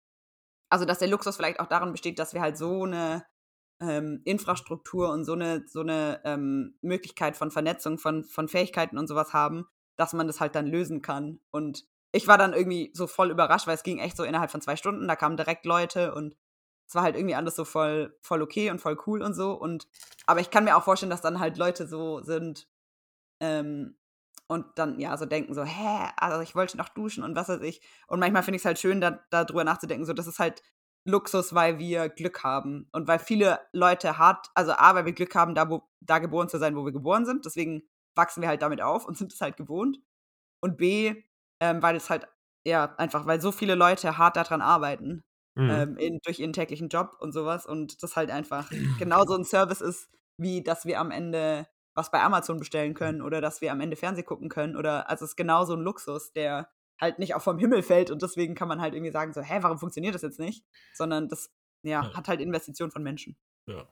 also 0.71 0.85
dass 0.87 0.99
der 0.99 1.09
Luxus 1.09 1.37
vielleicht 1.37 1.61
auch 1.61 1.67
darin 1.67 1.93
besteht, 1.93 2.19
dass 2.19 2.33
wir 2.33 2.41
halt 2.41 2.57
so 2.57 2.85
eine 2.85 3.27
ähm, 3.81 4.23
Infrastruktur 4.25 5.11
und 5.11 5.25
so 5.25 5.33
eine, 5.33 5.65
so 5.67 5.81
eine 5.81 6.21
ähm, 6.25 6.79
Möglichkeit 6.81 7.37
von 7.37 7.51
Vernetzung, 7.51 7.99
von, 7.99 8.25
von 8.25 8.49
Fähigkeiten 8.49 8.97
und 8.97 9.07
sowas 9.07 9.33
haben, 9.33 9.67
dass 9.97 10.13
man 10.15 10.27
das 10.27 10.41
halt 10.41 10.55
dann 10.55 10.67
lösen 10.67 11.03
kann. 11.03 11.41
Und 11.51 11.85
ich 12.15 12.29
war 12.29 12.39
dann 12.39 12.53
irgendwie 12.53 12.91
so 12.95 13.09
voll 13.09 13.33
überrascht, 13.33 13.67
weil 13.67 13.75
es 13.75 13.83
ging 13.83 13.99
echt 13.99 14.17
so 14.17 14.23
innerhalb 14.23 14.51
von 14.51 14.61
zwei 14.61 14.77
Stunden, 14.77 15.09
da 15.09 15.17
kamen 15.17 15.37
direkt 15.37 15.67
Leute 15.67 16.15
und 16.15 16.37
es 16.87 16.95
war 16.95 17.03
halt 17.03 17.17
irgendwie 17.17 17.35
alles 17.35 17.57
so 17.57 17.65
voll, 17.65 18.17
voll 18.21 18.41
okay 18.41 18.71
und 18.71 18.81
voll 18.81 18.97
cool 19.07 19.21
und 19.21 19.35
so. 19.35 19.53
Und 19.53 19.89
aber 20.27 20.41
ich 20.41 20.51
kann 20.51 20.63
mir 20.63 20.77
auch 20.77 20.85
vorstellen, 20.85 21.11
dass 21.11 21.23
dann 21.23 21.41
halt 21.41 21.57
Leute 21.59 21.89
so 21.89 22.23
sind 22.23 22.69
ähm, 23.41 23.97
und 24.47 24.67
dann 24.77 25.01
ja 25.01 25.17
so 25.17 25.27
denken 25.27 25.55
so, 25.55 25.65
hä, 25.65 26.09
also 26.17 26.41
ich 26.41 26.55
wollte 26.55 26.77
noch 26.77 26.89
duschen 26.89 27.25
und 27.25 27.35
was 27.35 27.49
weiß 27.49 27.63
ich. 27.63 27.81
Und 28.07 28.21
manchmal 28.21 28.45
finde 28.45 28.57
ich 28.57 28.63
es 28.63 28.67
halt 28.67 28.79
schön, 28.79 29.01
da, 29.01 29.19
darüber 29.31 29.65
nachzudenken, 29.65 30.07
so 30.07 30.13
das 30.13 30.29
ist 30.29 30.39
halt 30.39 30.63
Luxus, 31.05 31.53
weil 31.53 31.81
wir 31.81 32.09
Glück 32.09 32.45
haben 32.45 32.89
und 32.93 33.09
weil 33.09 33.19
viele 33.19 33.59
Leute 33.73 34.19
hart, 34.19 34.51
also 34.55 34.71
A, 34.73 34.95
weil 34.95 35.05
wir 35.05 35.15
Glück 35.15 35.35
haben, 35.35 35.57
da, 35.57 35.69
wo, 35.69 35.83
da 36.01 36.21
geboren 36.21 36.49
zu 36.49 36.59
sein, 36.59 36.77
wo 36.77 36.85
wir 36.85 36.93
geboren 36.93 37.27
sind. 37.27 37.45
Deswegen 37.45 37.83
wachsen 38.15 38.41
wir 38.41 38.49
halt 38.49 38.63
damit 38.63 38.81
auf 38.81 39.05
und 39.05 39.19
sind 39.19 39.33
es 39.33 39.41
halt 39.41 39.57
gewohnt. 39.57 39.99
Und 40.61 40.77
B, 40.79 41.25
ähm, 41.61 41.83
weil 41.83 41.97
es 41.97 42.11
halt, 42.11 42.27
ja, 42.67 42.95
einfach, 42.97 43.27
weil 43.27 43.41
so 43.41 43.53
viele 43.53 43.75
Leute 43.75 44.19
hart 44.19 44.37
daran 44.37 44.61
arbeiten, 44.63 45.23
Mhm. 45.57 45.71
ähm, 45.71 45.97
in, 45.99 46.19
durch 46.25 46.41
ihren 46.41 46.53
täglichen 46.53 46.89
Job 46.89 47.17
und 47.21 47.33
sowas. 47.33 47.65
Und 47.67 48.03
das 48.03 48.17
halt 48.17 48.31
einfach 48.31 48.71
genauso 48.99 49.35
ein 49.37 49.45
Service 49.45 49.81
ist, 49.81 50.09
wie 50.37 50.63
dass 50.65 50.85
wir 50.85 50.99
am 51.01 51.11
Ende 51.13 51.67
was 51.97 52.11
bei 52.11 52.21
Amazon 52.21 52.59
bestellen 52.59 52.95
können 52.95 53.23
oder 53.23 53.41
dass 53.41 53.61
wir 53.61 53.71
am 53.71 53.81
Ende 53.81 53.95
Fernsehen 53.97 54.27
gucken 54.27 54.49
können. 54.49 54.77
Oder 54.77 55.09
also 55.09 55.25
es 55.25 55.31
ist 55.33 55.37
genauso 55.37 55.75
ein 55.75 55.81
Luxus, 55.83 56.33
der 56.33 56.69
halt 57.01 57.21
nicht 57.21 57.35
auch 57.37 57.43
vom 57.43 57.59
Himmel 57.59 57.83
fällt 57.85 58.11
und 58.11 58.21
deswegen 58.23 58.57
kann 58.57 58.67
man 58.69 58.81
halt 58.81 58.95
irgendwie 58.95 59.13
sagen, 59.13 59.33
so, 59.33 59.43
hä, 59.43 59.59
warum 59.61 59.79
funktioniert 59.79 60.15
das 60.17 60.23
jetzt 60.23 60.41
nicht? 60.41 60.65
Sondern 60.93 61.29
das, 61.29 61.51
ja, 61.85 62.03
Ja. 62.03 62.15
hat 62.15 62.27
halt 62.29 62.41
Investitionen 62.41 62.91
von 62.91 63.03
Menschen. 63.05 63.37
Ja. 63.69 63.87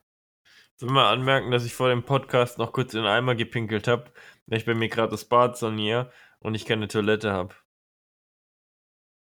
Sollen 0.77 0.95
wir 0.95 1.07
anmerken, 1.07 1.51
dass 1.53 1.65
ich 1.65 1.75
vor 1.75 1.89
dem 1.91 2.05
Podcast 2.05 2.59
noch 2.59 2.73
kurz 2.73 2.95
in 2.95 3.03
den 3.03 3.09
Eimer 3.11 3.35
gepinkelt 3.37 3.87
habe, 3.89 4.11
weil 4.47 4.59
ich 4.59 4.67
bei 4.67 4.75
mir 4.75 4.89
gerade 4.89 5.11
das 5.11 5.25
Bad 5.25 5.57
saniere 5.57 6.11
und 6.43 6.55
ich 6.55 6.65
keine 6.67 6.89
Toilette 6.89 7.33
habe. 7.33 7.55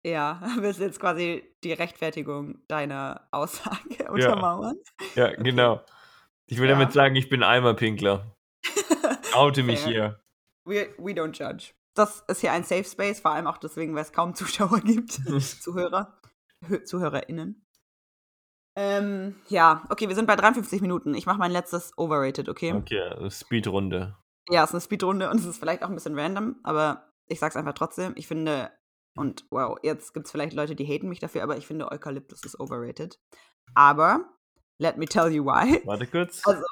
Ja, 0.06 0.42
willst 0.60 0.80
du 0.80 0.84
jetzt 0.84 1.00
quasi 1.00 1.44
die 1.64 1.74
Rechtfertigung 1.74 2.60
deiner 2.68 3.28
Aussage 3.32 3.80
untermauern? 4.12 4.78
Ja, 5.16 5.32
genau. 5.36 5.82
Ich 6.48 6.60
will 6.60 6.70
Ja. 6.70 6.74
damit 6.78 6.94
sagen, 6.94 7.16
ich 7.16 7.30
bin 7.30 7.42
Eimerpinkler. 7.44 8.36
Oute 9.34 9.64
mich 9.64 9.80
Fair. 9.82 9.92
hier. 9.92 10.20
We, 10.66 10.94
we 10.98 11.12
don't 11.14 11.34
judge. 11.38 11.74
Das 11.96 12.22
ist 12.28 12.42
hier 12.42 12.52
ein 12.52 12.64
Safe 12.64 12.84
Space, 12.84 13.20
vor 13.20 13.32
allem 13.32 13.48
auch 13.48 13.58
deswegen, 13.58 13.96
weil 13.96 14.02
es 14.04 14.12
kaum 14.14 14.36
Zuschauer 14.36 14.80
gibt. 14.82 15.12
Zuhörer. 15.14 16.20
Hö 16.68 16.84
ZuhörerInnen. 16.84 17.66
Ähm, 18.78 19.36
ja, 19.48 19.86
okay, 19.90 20.08
wir 20.10 20.16
sind 20.16 20.26
bei 20.28 20.36
53 20.36 20.82
Minuten. 20.82 21.14
Ich 21.16 21.26
mache 21.26 21.38
mein 21.38 21.52
letztes 21.52 21.98
Overrated, 21.98 22.50
okay? 22.50 22.74
Okay, 22.74 23.30
Speedrunde. 23.30 24.18
Ja, 24.50 24.64
es 24.64 24.70
ist 24.70 24.76
eine 24.76 24.82
Speedrunde 24.82 25.30
und 25.30 25.40
es 25.40 25.46
ist 25.46 25.58
vielleicht 25.58 25.84
auch 25.84 25.90
ein 25.90 25.96
bisschen 25.96 26.18
random, 26.18 26.58
aber 26.64 27.12
ich 27.28 27.40
sag's 27.40 27.56
einfach 27.56 27.74
trotzdem. 27.74 28.14
Ich 28.16 28.28
finde, 28.28 28.72
und 29.16 29.46
wow, 29.50 29.78
jetzt 29.82 30.14
gibt's 30.14 30.32
vielleicht 30.32 30.54
Leute, 30.54 30.76
die 30.76 30.86
haten 30.86 31.10
mich 31.10 31.20
dafür, 31.20 31.44
aber 31.44 31.58
ich 31.58 31.66
finde 31.66 31.92
Eukalyptus 31.92 32.44
ist 32.44 32.60
overrated. 32.60 33.20
Aber, 33.74 34.26
let 34.78 34.98
me 34.98 35.06
tell 35.06 35.32
you 35.32 35.44
why. 35.46 35.82
Warte 35.86 36.06
kurz. 36.08 36.42
Also, 36.46 36.64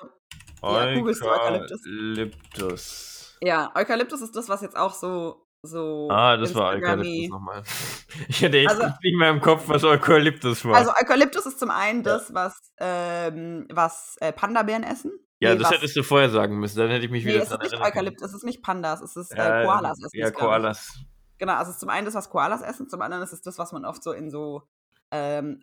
Ja, 0.62 0.94
googelst 0.94 1.22
du 1.22 1.26
Eukalyptus? 1.26 1.82
Eukalyptus. 1.86 3.38
ja, 3.42 3.72
Eukalyptus 3.76 4.22
ist 4.22 4.36
das, 4.36 4.50
was 4.50 4.62
jetzt 4.62 4.78
auch 4.78 4.94
so, 4.94 5.48
so 5.64 6.10
Ah, 6.12 6.36
das 6.38 6.54
war 6.54 6.72
Eukalyptus 6.74 7.30
nochmal. 7.30 7.64
Ich 8.28 8.44
hatte 8.44 8.58
echt 8.58 8.70
Also- 8.70 8.84
nicht 9.02 9.18
mehr 9.18 9.30
im 9.30 9.42
Kopf, 9.42 9.64
was 9.68 9.84
Eukalyptus 9.84 10.64
war. 10.66 10.76
Also 10.76 10.92
Eukalyptus 10.92 11.46
ist 11.46 11.58
zum 11.60 11.72
einen 11.72 12.04
das, 12.04 12.34
was, 12.34 12.56
ähm, 12.80 13.68
was 13.72 14.18
äh, 14.20 14.32
Panda-Bären 14.34 14.84
essen. 14.84 15.12
ja, 15.40 15.52
Nee, 15.54 15.60
das 15.60 15.68
was- 15.72 15.78
hättest 15.78 15.96
du 15.96 16.04
vorher 16.04 16.30
sagen 16.30 16.60
müssen, 16.60 16.78
dann 16.80 16.90
hätte 16.90 17.06
ich 17.06 17.12
mich 17.12 17.24
Nee, 17.24 17.32
wieder 17.32 17.40
es 17.40 17.44
ist 17.46 17.52
dran 17.52 17.60
nicht 17.62 17.72
erinnern 17.74 17.92
können. 17.92 17.98
Eukalyptus, 18.08 18.28
es 18.30 18.36
ist 18.36 18.44
nicht 18.44 18.62
Pandas, 18.62 19.02
es 19.02 19.16
ist 19.16 19.34
Ja, 19.36 19.62
äh, 19.62 19.66
Koalas 19.66 19.98
essen. 20.04 20.20
Ja. 20.20 20.32
Koalas. 20.32 21.00
Genau, 21.38 21.54
also 21.54 21.70
es 21.70 21.76
ist 21.76 21.80
zum 21.80 21.90
einen 21.90 22.06
das, 22.06 22.14
was 22.16 22.30
Koalas 22.30 22.62
essen, 22.62 22.88
zum 22.90 23.02
anderen 23.02 23.24
ist 23.24 23.34
es 23.34 23.42
das, 23.42 23.58
was 23.58 23.72
man 23.72 23.86
oft 23.86 24.04
so 24.04 24.12
in 24.12 24.30
so 24.30 24.64
ähm, 25.12 25.60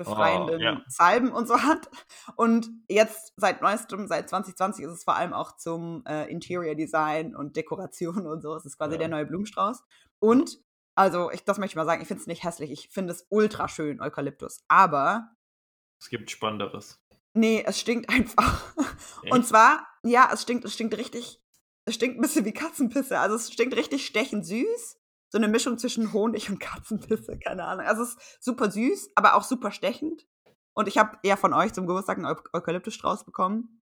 atemwegsbefreienden 0.00 0.56
Oh, 0.56 0.62
ja. 0.62 0.82
Salben 0.88 1.32
und 1.32 1.46
so 1.48 1.62
hat. 1.62 1.88
Und 2.36 2.70
jetzt 2.88 3.32
seit 3.36 3.62
neuestem, 3.62 4.06
seit 4.08 4.28
2020 4.28 4.84
ist 4.84 4.90
es 4.92 5.04
vor 5.04 5.16
allem 5.16 5.32
auch 5.32 5.56
zum 5.56 6.04
äh, 6.06 6.30
Interior 6.30 6.74
Design 6.74 7.34
und 7.36 7.56
Dekoration 7.56 8.26
und 8.26 8.42
so. 8.42 8.54
Es 8.54 8.64
ist 8.64 8.76
quasi 8.78 8.92
Ja. 8.92 8.98
der 8.98 9.08
neue 9.08 9.26
Blumenstrauß. 9.26 9.82
Und, 10.18 10.58
also, 10.94 11.30
ich, 11.30 11.44
das 11.44 11.58
möchte 11.58 11.72
ich 11.72 11.76
mal 11.76 11.86
sagen, 11.86 12.02
ich 12.02 12.08
finde 12.08 12.20
es 12.20 12.26
nicht 12.26 12.44
hässlich. 12.44 12.70
Ich 12.70 12.88
finde 12.90 13.12
es 13.12 13.26
ultra 13.30 13.68
schön, 13.68 14.00
Eukalyptus. 14.00 14.62
Aber, 14.68 15.30
Es 15.98 16.08
gibt 16.08 16.30
Spannenderes. 16.30 17.00
nee, 17.34 17.62
es 17.66 17.78
stinkt 17.80 18.08
einfach. 18.10 18.74
Und 19.30 19.38
Echt? 19.40 19.48
zwar, 19.48 19.86
ja, 20.02 20.30
es 20.32 20.42
stinkt, 20.42 20.64
es 20.64 20.74
stinkt 20.74 20.96
richtig, 20.96 21.40
es 21.86 21.94
stinkt 21.94 22.18
ein 22.18 22.20
bisschen 22.22 22.44
wie 22.44 22.52
Katzenpisse. 22.52 23.18
Also 23.18 23.36
es 23.36 23.52
stinkt 23.52 23.74
richtig 23.76 24.04
stechend 24.06 24.44
süß. 24.46 24.98
So 25.30 25.38
eine 25.38 25.48
Mischung 25.48 25.78
zwischen 25.78 26.12
Honig 26.12 26.50
und 26.50 26.58
Katzenpisse, 26.60 27.38
keine 27.38 27.64
Ahnung. 27.64 27.86
Also 27.86 28.02
es 28.02 28.10
ist 28.10 28.42
super 28.44 28.70
süß, 28.70 29.10
aber 29.14 29.34
auch 29.36 29.44
super 29.44 29.70
stechend. 29.72 30.26
Und 30.74 30.88
ich 30.88 30.98
habe 30.98 31.18
ja 31.22 31.36
von 31.36 31.52
euch 31.54 31.72
zum 31.72 31.86
Geburtstag 31.86 32.18
einen 32.18 32.26
Eu 32.26 32.36
Eukalyptusstrauß 32.52 33.24
bekommen. 33.24 33.80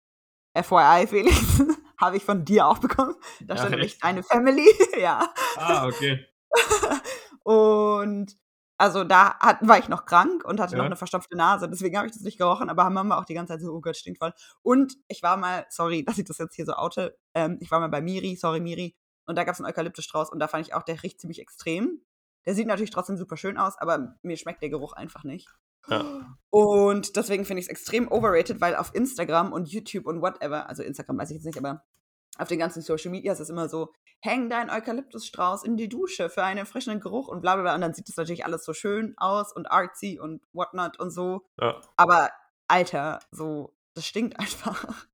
FYI, 0.56 1.08
Felix, 1.08 1.36
habe 2.00 2.18
ich 2.18 2.24
von 2.26 2.46
dir 2.46 2.68
auch 2.68 2.78
bekommen. 2.78 3.16
Da 3.42 3.56
Ach, 3.56 3.58
stand 3.60 3.72
nämlich 3.72 3.94
echt? 3.94 4.04
deine 4.04 4.24
Family, 4.24 4.68
ja. 5.00 5.34
Ah, 5.58 5.88
okay. 5.88 6.26
Und 7.44 8.38
also 8.78 9.04
da 9.04 9.38
hat, 9.40 9.66
war 9.68 9.78
ich 9.78 9.88
noch 9.88 10.06
krank 10.06 10.44
und 10.46 10.60
hatte 10.60 10.74
noch 10.76 10.82
Ja. 10.84 10.88
eine 10.88 10.96
verstopfte 10.96 11.38
Nase, 11.38 11.70
deswegen 11.70 11.96
habe 11.98 12.08
ich 12.08 12.14
das 12.14 12.24
nicht 12.24 12.38
gerochen, 12.38 12.70
aber 12.70 12.90
Mama 12.90 13.18
auch 13.18 13.26
die 13.26 13.34
ganze 13.34 13.54
Zeit 13.54 13.62
so, 13.62 13.72
oh 13.72 13.82
Gott, 13.82 13.96
stinkt 13.96 14.20
voll. 14.20 14.34
Und 14.62 14.96
ich 15.08 15.22
war 15.24 15.38
mal, 15.38 15.66
sorry, 15.70 16.04
dass 16.04 16.18
ich 16.18 16.26
das 16.26 16.38
jetzt 16.40 16.56
hier 16.56 16.66
so 16.66 16.74
oute, 16.74 17.18
ähm, 17.34 17.58
ich 17.62 17.70
war 17.72 17.80
mal 17.80 17.88
bei 17.88 18.02
Miri, 18.02 18.36
sorry 18.36 18.60
Miri, 18.60 18.96
und 19.26 19.38
da 19.38 19.44
gab 19.44 19.54
es 19.54 19.60
einen 19.60 19.70
Eukalyptusstrauß 19.70 20.32
und 20.32 20.40
da 20.40 20.48
fand 20.48 20.68
ich 20.68 20.74
auch, 20.74 20.84
der 20.84 21.02
riecht 21.02 21.20
ziemlich 21.20 21.40
extrem. 21.40 22.02
Der 22.46 22.56
sieht 22.56 22.68
natürlich 22.68 22.92
trotzdem 22.92 23.18
super 23.18 23.38
schön 23.38 23.58
aus, 23.58 23.78
aber 23.78 24.16
mir 24.22 24.38
schmeckt 24.38 24.62
der 24.62 24.70
Geruch 24.70 24.94
einfach 24.94 25.24
nicht. 25.24 25.50
Ja. 25.88 26.36
Und 26.50 27.16
deswegen 27.16 27.46
finde 27.46 27.62
ich 27.62 27.68
es 27.68 27.72
extrem 27.72 28.10
overrated, 28.12 28.62
weil 28.62 28.76
auf 28.76 28.94
Instagram 28.94 29.52
und 29.54 29.70
YouTube 29.70 30.06
und 30.06 30.22
whatever, 30.22 30.70
also 30.70 30.84
Instagram 30.84 31.18
weiß 31.18 31.30
ich 31.32 31.36
jetzt 31.36 31.46
nicht, 31.46 31.58
aber 31.58 31.84
auf 32.38 32.48
den 32.48 32.60
ganzen 32.60 32.82
Social 32.82 33.12
Media 33.12 33.32
ist 33.32 33.40
es 33.40 33.50
immer 33.50 33.70
so, 33.70 33.94
häng 34.22 34.50
deinen 34.50 34.70
Eukalyptusstrauß 34.70 35.64
in 35.64 35.78
die 35.78 35.90
Dusche 35.90 36.30
für 36.30 36.44
einen 36.44 36.66
frischen 36.66 37.00
Geruch 37.00 37.28
und 37.28 37.42
bla 37.42 37.56
bla 37.56 37.64
bla. 37.64 37.76
Und 37.76 37.82
dann 37.82 37.94
sieht 37.94 38.08
das 38.08 38.18
natürlich 38.18 38.46
alles 38.46 38.64
so 38.64 38.74
schön 38.74 39.14
aus 39.18 39.54
und 39.54 39.70
artsy 39.70 40.20
und 40.20 40.42
whatnot 40.54 41.00
und 41.00 41.12
so. 41.12 41.46
Ja. 41.60 41.80
Aber 41.98 42.30
Alter, 42.68 43.20
so, 43.32 43.76
das 43.94 44.08
stinkt 44.08 44.40
einfach. 44.40 45.08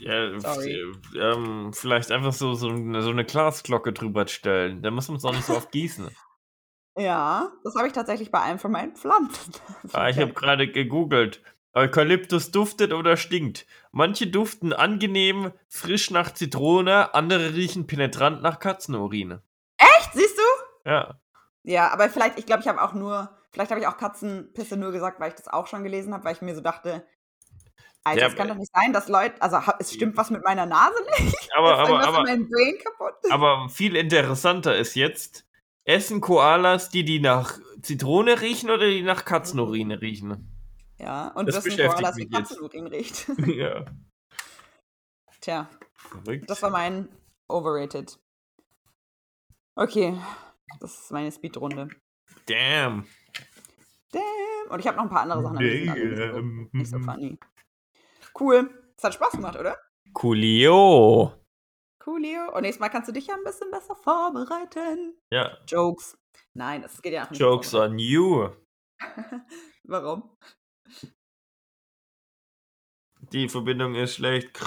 Ja, 0.00 0.38
Sorry. 0.40 0.82
f- 0.90 1.14
ähm, 1.16 1.72
vielleicht 1.72 2.10
einfach 2.10 2.32
so, 2.32 2.54
so, 2.54 2.68
eine, 2.68 3.02
so 3.02 3.10
eine 3.10 3.24
Glasglocke 3.24 3.92
drüber 3.92 4.26
stellen. 4.26 4.82
Da 4.82 4.90
muss 4.90 5.08
man 5.08 5.18
es 5.18 5.24
auch 5.24 5.32
nicht 5.32 5.44
so 5.44 5.56
oft 5.56 5.70
gießen. 5.72 6.10
Ja, 6.96 7.52
das 7.64 7.74
habe 7.76 7.86
ich 7.86 7.92
tatsächlich 7.92 8.30
bei 8.30 8.40
einem 8.40 8.58
von 8.58 8.72
meinen 8.72 8.94
Pflanzen. 8.96 9.52
Ah, 9.92 10.08
ich 10.08 10.18
habe 10.18 10.32
gerade 10.32 10.70
gegoogelt. 10.70 11.42
Eukalyptus 11.72 12.50
duftet 12.50 12.92
oder 12.92 13.16
stinkt. 13.16 13.66
Manche 13.92 14.26
duften 14.26 14.72
angenehm, 14.72 15.52
frisch 15.68 16.10
nach 16.10 16.32
Zitrone, 16.34 17.14
andere 17.14 17.54
riechen 17.54 17.86
penetrant 17.86 18.42
nach 18.42 18.58
Katzenurin. 18.58 19.40
Echt, 19.78 20.12
siehst 20.14 20.36
du? 20.38 20.88
Ja. 20.90 21.20
Ja, 21.62 21.88
aber 21.92 22.08
vielleicht, 22.08 22.38
ich 22.38 22.46
glaube, 22.46 22.62
ich 22.62 22.68
habe 22.68 22.80
auch 22.82 22.92
nur, 22.94 23.36
vielleicht 23.50 23.70
habe 23.70 23.80
ich 23.80 23.86
auch 23.86 23.96
Katzenpisse 23.96 24.76
nur 24.76 24.92
gesagt, 24.92 25.20
weil 25.20 25.28
ich 25.30 25.36
das 25.36 25.48
auch 25.48 25.66
schon 25.66 25.82
gelesen 25.84 26.12
habe, 26.14 26.24
weil 26.24 26.34
ich 26.34 26.42
mir 26.42 26.54
so 26.54 26.60
dachte, 26.60 27.04
Alter, 28.04 28.20
Ja, 28.22 28.26
es 28.28 28.34
kann 28.34 28.46
aber- 28.46 28.54
doch 28.54 28.60
nicht 28.60 28.72
sein, 28.74 28.92
dass 28.92 29.08
Leute, 29.08 29.40
also 29.42 29.58
es 29.78 29.92
stimmt 29.92 30.16
was 30.16 30.30
mit 30.30 30.42
meiner 30.44 30.66
Nase 30.66 30.94
nicht. 31.18 31.36
Aber, 31.56 31.78
aber, 31.78 32.00
aber, 32.06 32.18
in 32.20 32.24
meinem 32.24 32.48
Brain 32.48 32.78
kaputt? 32.78 33.14
aber 33.30 33.68
viel 33.68 33.96
interessanter 33.96 34.76
ist 34.76 34.94
jetzt, 34.94 35.44
essen 35.84 36.20
Koalas 36.20 36.88
die, 36.88 37.04
die 37.04 37.20
nach 37.20 37.58
Zitrone 37.82 38.40
riechen 38.40 38.70
oder 38.70 38.86
die 38.86 39.02
nach 39.02 39.24
Katzenurine 39.24 40.00
riechen? 40.00 40.48
Ja, 40.98 41.28
und 41.28 41.46
Das 41.46 41.64
wissen 41.64 41.76
Koalas, 41.86 42.16
wie. 42.16 42.28
Katzenurin 42.28 42.86
riecht. 42.86 43.26
ja. 43.46 43.84
Tja, 45.40 45.68
Verrückt. 45.94 46.48
das 46.48 46.62
war 46.62 46.70
mein 46.70 47.08
Overrated. 47.48 48.18
Okay, 49.74 50.16
das 50.80 51.00
ist 51.00 51.10
meine 51.10 51.32
Speedrunde. 51.32 51.88
Damn. 52.46 53.06
Damn. 54.12 54.22
Und 54.70 54.80
ich 54.80 54.86
habe 54.86 54.96
noch 54.96 55.04
ein 55.04 55.10
paar 55.10 55.22
andere 55.22 55.42
Sachen, 55.42 55.56
nicht 55.58 55.88
so, 55.88 55.94
Damn. 56.26 56.68
nicht 56.72 56.90
so 56.90 56.98
funny. 57.00 57.38
Cool. 58.38 58.92
Es 58.96 59.04
hat 59.04 59.14
Spaß 59.14 59.32
gemacht, 59.32 59.58
oder? 59.58 59.78
Coolio. 60.12 61.32
Coolio. 62.02 62.54
Und 62.54 62.62
nächstes 62.62 62.80
Mal 62.80 62.88
kannst 62.88 63.08
du 63.08 63.12
dich 63.12 63.26
ja 63.26 63.34
ein 63.34 63.44
bisschen 63.44 63.70
besser 63.70 63.94
vorbereiten. 63.96 65.18
Ja. 65.32 65.58
Jokes. 65.66 66.16
Nein, 66.54 66.82
das 66.82 67.00
geht 67.00 67.12
ja 67.12 67.24
auch 67.24 67.30
nicht. 67.30 67.40
Jokes 67.40 67.74
on 67.74 67.98
you. 67.98 68.50
Warum? 69.84 70.36
Die 73.32 73.48
Verbindung 73.48 73.94
ist 73.94 74.16
schlecht. 74.16 74.58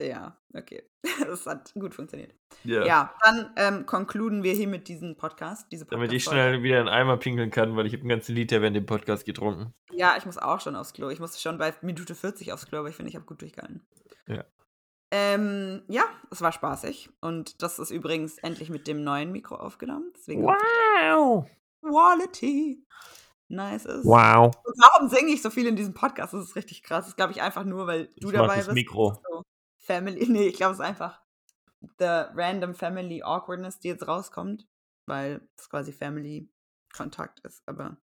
Ja, 0.00 0.36
okay. 0.54 0.82
Das 1.26 1.46
hat 1.46 1.72
gut 1.74 1.94
funktioniert. 1.94 2.34
ja. 2.64 2.84
Ja, 2.84 3.14
dann 3.22 3.52
ähm, 3.56 3.86
konkluden 3.86 4.42
wir 4.42 4.52
hier 4.52 4.68
mit 4.68 4.88
diesem 4.88 5.16
Podcast. 5.16 5.66
Diese 5.72 5.86
Damit 5.86 6.12
ich 6.12 6.24
schnell 6.24 6.62
wieder 6.62 6.80
in 6.80 6.88
Eimer 6.88 7.16
pinkeln 7.16 7.50
kann, 7.50 7.76
weil 7.76 7.86
ich 7.86 7.92
habe 7.92 8.00
einen 8.00 8.10
ganzen 8.10 8.34
Liter 8.34 8.60
während 8.60 8.76
dem 8.76 8.86
Podcast 8.86 9.24
getrunken. 9.24 9.72
Ja, 9.92 10.16
ich 10.18 10.26
muss 10.26 10.36
auch 10.36 10.60
schon 10.60 10.76
aufs 10.76 10.92
Klo. 10.92 11.08
Ich 11.08 11.20
musste 11.20 11.40
schon 11.40 11.58
bei 11.58 11.72
Minute 11.80 12.14
40 12.14 12.52
aufs 12.52 12.66
Klo, 12.66 12.80
aber 12.80 12.88
ich 12.88 12.96
finde, 12.96 13.08
ich 13.10 13.16
habe 13.16 13.24
gut 13.24 13.40
durchgehalten. 13.40 13.86
Ja. 14.26 14.44
Ähm, 15.12 15.82
ja, 15.88 16.02
es 16.30 16.42
war 16.42 16.52
spaßig. 16.52 17.08
Und 17.20 17.62
das 17.62 17.78
ist 17.78 17.90
übrigens 17.90 18.38
endlich 18.38 18.68
mit 18.68 18.86
dem 18.88 19.02
neuen 19.04 19.32
Mikro 19.32 19.54
aufgenommen. 19.56 20.12
Deswegen 20.16 20.42
Wow. 20.42 21.46
Quality. 21.82 22.84
Nice 23.48 23.84
ist. 23.86 24.04
Wow. 24.04 24.46
Und 24.64 24.74
warum 24.82 25.08
singe 25.08 25.32
ich 25.32 25.40
so 25.40 25.50
viel 25.50 25.66
in 25.68 25.76
diesem 25.76 25.94
Podcast? 25.94 26.34
Das 26.34 26.42
ist 26.42 26.56
richtig 26.56 26.82
krass. 26.82 27.06
Das 27.06 27.14
glaube 27.16 27.32
ich, 27.32 27.40
einfach 27.40 27.64
nur, 27.64 27.86
weil 27.86 28.08
du 28.18 28.28
Ich 28.28 28.34
dabei 28.34 28.56
das 28.56 28.66
bist. 28.66 28.74
Mikro. 28.74 29.22
So 29.30 29.42
Family. 29.86 30.26
Nee, 30.30 30.48
ich 30.48 30.56
glaube, 30.56 30.72
es 30.72 30.78
ist 30.78 30.84
einfach 30.84 31.22
the 31.98 32.24
random 32.34 32.74
Family 32.74 33.22
Awkwardness, 33.22 33.78
die 33.78 33.88
jetzt 33.88 34.06
rauskommt, 34.06 34.66
weil 35.06 35.48
es 35.56 35.68
quasi 35.68 35.92
Family 35.92 36.48
Kontakt 36.94 37.40
ist. 37.40 37.62
Aber 37.66 37.96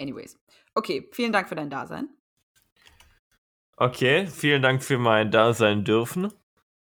anyways. 0.00 0.38
Okay, 0.74 1.08
vielen 1.12 1.32
Dank 1.32 1.48
für 1.48 1.54
dein 1.54 1.70
Dasein. 1.70 2.08
Okay, 3.76 4.26
vielen 4.26 4.62
Dank 4.62 4.82
für 4.82 4.98
mein 4.98 5.30
Dasein 5.30 5.84
dürfen. 5.84 6.32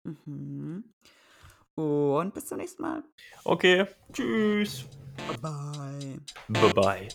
Mhm. 0.03 0.93
Und 1.75 2.33
bis 2.33 2.45
zum 2.45 2.57
nächsten 2.57 2.81
Mal. 2.81 3.03
Okay, 3.43 3.85
tschüss. 4.13 4.85
Bye. 5.41 6.19
Bye 6.47 6.73
bye. 6.73 7.07